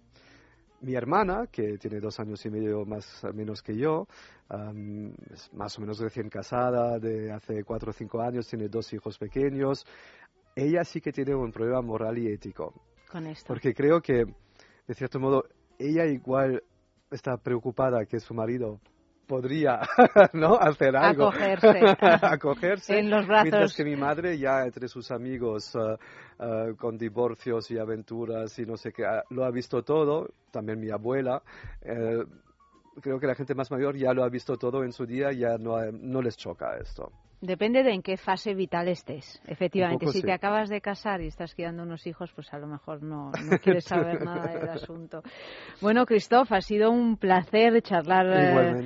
Mi 0.83 0.95
hermana, 0.95 1.47
que 1.53 1.77
tiene 1.79 2.01
dos 2.01 2.19
años 2.21 2.45
y 2.47 2.51
medio 2.51 2.87
más 2.87 3.23
o 3.25 3.33
menos 3.35 3.63
que 3.63 3.77
yo, 3.77 4.07
am, 4.49 5.13
es 5.31 5.53
más 5.53 5.77
o 5.77 5.83
menos 5.83 5.99
recién 6.01 6.31
casada, 6.31 6.99
de 6.99 7.31
hace 7.33 7.65
cuatro 7.65 7.91
o 7.91 7.93
cinco 7.93 8.21
años, 8.23 8.49
tiene 8.49 8.69
dos 8.69 8.91
hijos 8.95 9.19
pequeños. 9.19 9.85
Ella 10.55 10.85
sí 10.85 11.01
que 11.01 11.13
tiene 11.13 11.35
un 11.35 11.53
problema 11.53 11.81
moral 11.81 12.19
y 12.19 12.29
ético. 12.29 12.75
Con 13.11 13.27
esto. 13.27 13.47
Porque 13.47 13.75
creo 13.75 14.01
que, 14.01 14.25
de 14.87 14.95
cierto 14.95 15.19
modo, 15.19 15.45
ella 15.79 16.07
igual 16.07 16.63
está 17.11 17.37
preocupada 17.37 18.05
que 18.07 18.21
su 18.21 18.35
marido 18.35 18.81
podría 19.27 19.81
no 20.33 20.57
hacer 20.57 20.97
algo 20.97 21.29
Acogerse. 21.29 21.97
acogerse 22.27 22.99
En 22.99 23.11
los 23.11 23.27
brazos. 23.29 23.45
mientras 23.45 23.77
que 23.77 23.85
mi 23.85 23.95
madre 23.95 24.37
ya 24.37 24.65
entre 24.65 24.89
sus 24.89 25.13
amigos 25.13 25.73
eh, 25.77 25.97
eh, 26.41 26.75
con 26.77 26.99
divorcios 26.99 27.71
y 27.71 27.79
aventuras 27.79 28.59
y 28.59 28.67
no 28.67 28.77
sé 28.77 28.93
qué 28.93 29.05
ah, 29.07 29.23
lo 29.31 29.45
ha 29.45 29.51
visto 29.53 29.85
todo 29.85 30.31
también 30.51 30.81
mi 30.81 30.91
abuela 30.91 31.43
eh, 31.83 32.25
creo 33.01 33.21
que 33.21 33.29
la 33.29 33.37
gente 33.37 33.55
más 33.55 33.71
mayor 33.71 33.97
ya 33.97 34.13
lo 34.13 34.25
ha 34.25 34.29
visto 34.29 34.57
todo 34.57 34.83
en 34.83 34.93
su 34.93 35.07
día 35.07 35.31
ya 35.31 35.57
no 35.59 35.79
no 35.93 36.23
les 36.23 36.37
choca 36.37 36.77
esto 36.79 37.13
Depende 37.43 37.83
de 37.83 37.93
en 37.93 38.03
qué 38.03 38.19
fase 38.19 38.53
vital 38.55 38.89
estés, 38.89 39.41
efectivamente. 39.47 40.07
Si 40.09 40.21
sí. 40.21 40.23
te 40.23 40.33
acabas 40.33 40.69
de 40.69 40.83
casar 40.83 41.23
y 41.23 41.27
estás 41.29 41.55
criando 41.55 41.83
unos 41.85 42.07
hijos, 42.07 42.31
pues 42.35 42.53
a 42.53 42.59
lo 42.59 42.67
mejor 42.67 43.03
no, 43.03 43.31
no 43.33 43.59
quieres 43.63 43.85
saber 43.85 44.21
nada 44.25 44.53
del 44.53 44.69
asunto. 44.69 45.23
Bueno, 45.81 46.05
Christoph, 46.05 46.53
ha 46.53 46.61
sido 46.61 46.91
un 46.91 47.17
placer 47.17 47.81
charlar, 47.81 48.27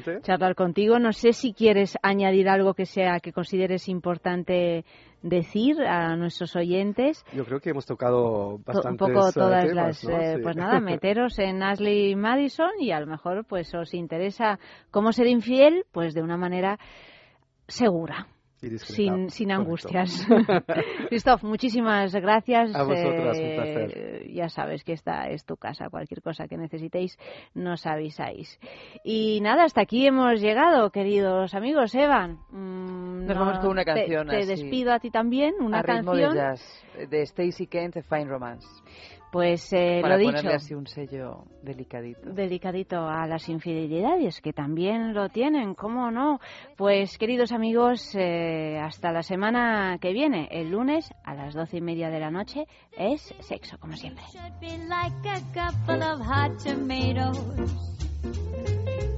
eh, 0.07 0.21
charlar 0.23 0.55
contigo. 0.55 1.01
No 1.01 1.11
sé 1.13 1.33
si 1.33 1.53
quieres 1.53 1.97
añadir 2.01 2.49
algo 2.49 2.75
que 2.75 2.87
sea 2.87 3.19
que 3.19 3.33
consideres 3.33 3.89
importante 3.89 4.85
decir 5.21 5.81
a 5.83 6.15
nuestros 6.15 6.55
oyentes. 6.55 7.25
yo 7.33 7.45
creo 7.45 7.59
que 7.59 7.71
hemos 7.71 7.87
tocado 7.87 8.59
To- 8.59 8.63
bastantes 8.67 8.91
un 9.09 9.15
poco 9.15 9.29
eh, 9.31 9.33
todas 9.35 9.65
temas, 9.67 9.75
las 9.75 10.05
¿no? 10.05 10.21
eh, 10.21 10.35
Sí. 10.37 10.43
pues 10.45 10.55
nada 10.57 10.79
meteros 10.81 11.39
en 11.41 11.61
Ashley 11.63 12.15
Madison 12.15 12.71
y 12.79 12.93
a 12.93 13.01
lo 13.01 13.07
mejor 13.09 13.45
pues 13.49 13.75
os 13.75 13.95
interesa 13.95 14.61
cómo 14.93 15.11
ser 15.13 15.27
infiel 15.27 15.87
pues 15.91 16.15
de 16.15 16.23
una 16.23 16.37
manera 16.37 16.79
segura 17.67 18.29
Y 18.65 18.71
discreta. 18.71 18.95
sin, 18.95 19.31
sin 19.31 19.53
angustias. 19.53 20.27
Christoph, 21.09 21.43
muchísimas 21.45 22.15
gracias. 22.15 22.75
A 22.75 22.83
vosotras, 22.83 23.39
un 23.39 23.45
Eh, 23.45 23.55
placer. 23.57 24.33
Ya 24.33 24.49
sabes 24.49 24.85
que 24.85 24.93
esta 24.93 25.29
es 25.29 25.45
tu 25.45 25.57
casa. 25.57 25.89
Cualquier 25.91 26.23
cosa 26.23 26.49
que 26.49 26.57
necesitéis, 26.57 27.17
nos 27.55 27.87
avisáis. 27.87 28.59
Y 29.05 29.41
nada, 29.41 29.65
hasta 29.65 29.83
aquí 29.83 30.07
hemos 30.07 30.41
llegado, 30.41 30.91
queridos 30.91 31.55
amigos. 31.55 31.95
Evan, 31.95 32.39
mm, 32.51 33.27
Nos 33.27 33.37
no- 33.37 33.45
vamos 33.45 33.59
con 33.61 33.71
una 33.71 33.85
te- 33.85 33.95
canción 33.95 34.29
Te, 34.29 34.37
así. 34.39 34.47
despido 34.49 34.93
a 34.93 34.99
ti 35.01 35.11
también, 35.11 35.55
una 35.61 35.79
a 35.79 35.83
ritmo 35.83 36.13
canción. 36.13 36.33
de 36.35 36.39
jazz 36.39 36.85
de 37.11 37.27
Stacey 37.27 37.67
Kent, 37.67 37.95
The 37.95 38.03
Fine 38.03 38.27
Romance. 38.27 38.67
Pues 39.35 39.73
eh, 39.73 39.99
para 40.01 40.15
lo 40.15 40.21
dicho. 40.21 40.31
ponerle 40.31 40.55
así 40.55 40.75
un 40.75 40.87
sello 40.87 41.47
delicadito. 41.61 42.31
dedicadito 42.31 43.09
a 43.09 43.27
las 43.27 43.49
infidelidades, 43.49 44.41
que 44.41 44.53
también 44.53 45.13
lo 45.13 45.29
tienen, 45.29 45.75
¿cómo 45.75 46.13
no? 46.13 46.39
Pues 46.77 47.19
queridos 47.19 47.51
amigos, 47.51 48.15
eh, 48.15 48.79
hasta 48.81 49.11
la 49.11 49.25
semana 49.25 49.99
que 50.01 50.13
viene, 50.13 50.47
el 50.53 50.71
lunes 50.71 51.13
a 51.25 51.35
las 51.35 51.53
doce 51.53 51.79
y 51.79 51.81
media 51.81 52.11
de 52.11 52.21
la 52.21 52.31
noche, 52.31 52.69
es 52.97 53.35
sexo, 53.41 53.77
como 53.79 53.97
siempre. 53.97 54.23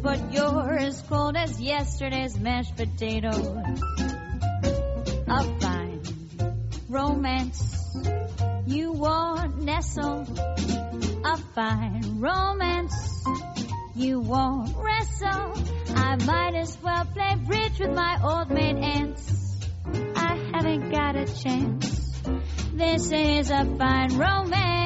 But 0.02 0.32
you're 0.32 0.78
as 0.78 1.02
cold 1.02 1.36
as 1.36 1.60
yesterday's 1.60 2.38
mashed 2.40 2.74
potatoes. 2.76 3.50
A 5.28 5.42
fine 5.60 6.00
romance 6.88 7.76
you 8.66 8.92
won't 8.92 9.62
nestle. 9.62 10.26
A 11.24 11.36
fine 11.54 12.20
romance 12.20 13.24
you 13.94 14.20
won't 14.20 14.74
wrestle. 14.76 15.54
I 15.94 16.16
might 16.24 16.54
as 16.54 16.76
well 16.82 17.04
play 17.06 17.34
bridge 17.46 17.78
with 17.78 17.94
my 17.94 18.18
old 18.22 18.50
maid 18.50 18.76
aunts. 18.76 19.68
I 20.16 20.50
haven't 20.52 20.90
got 20.90 21.16
a 21.16 21.26
chance. 21.26 22.20
This 22.74 23.10
is 23.12 23.50
a 23.50 23.64
fine 23.78 24.18
romance. 24.18 24.85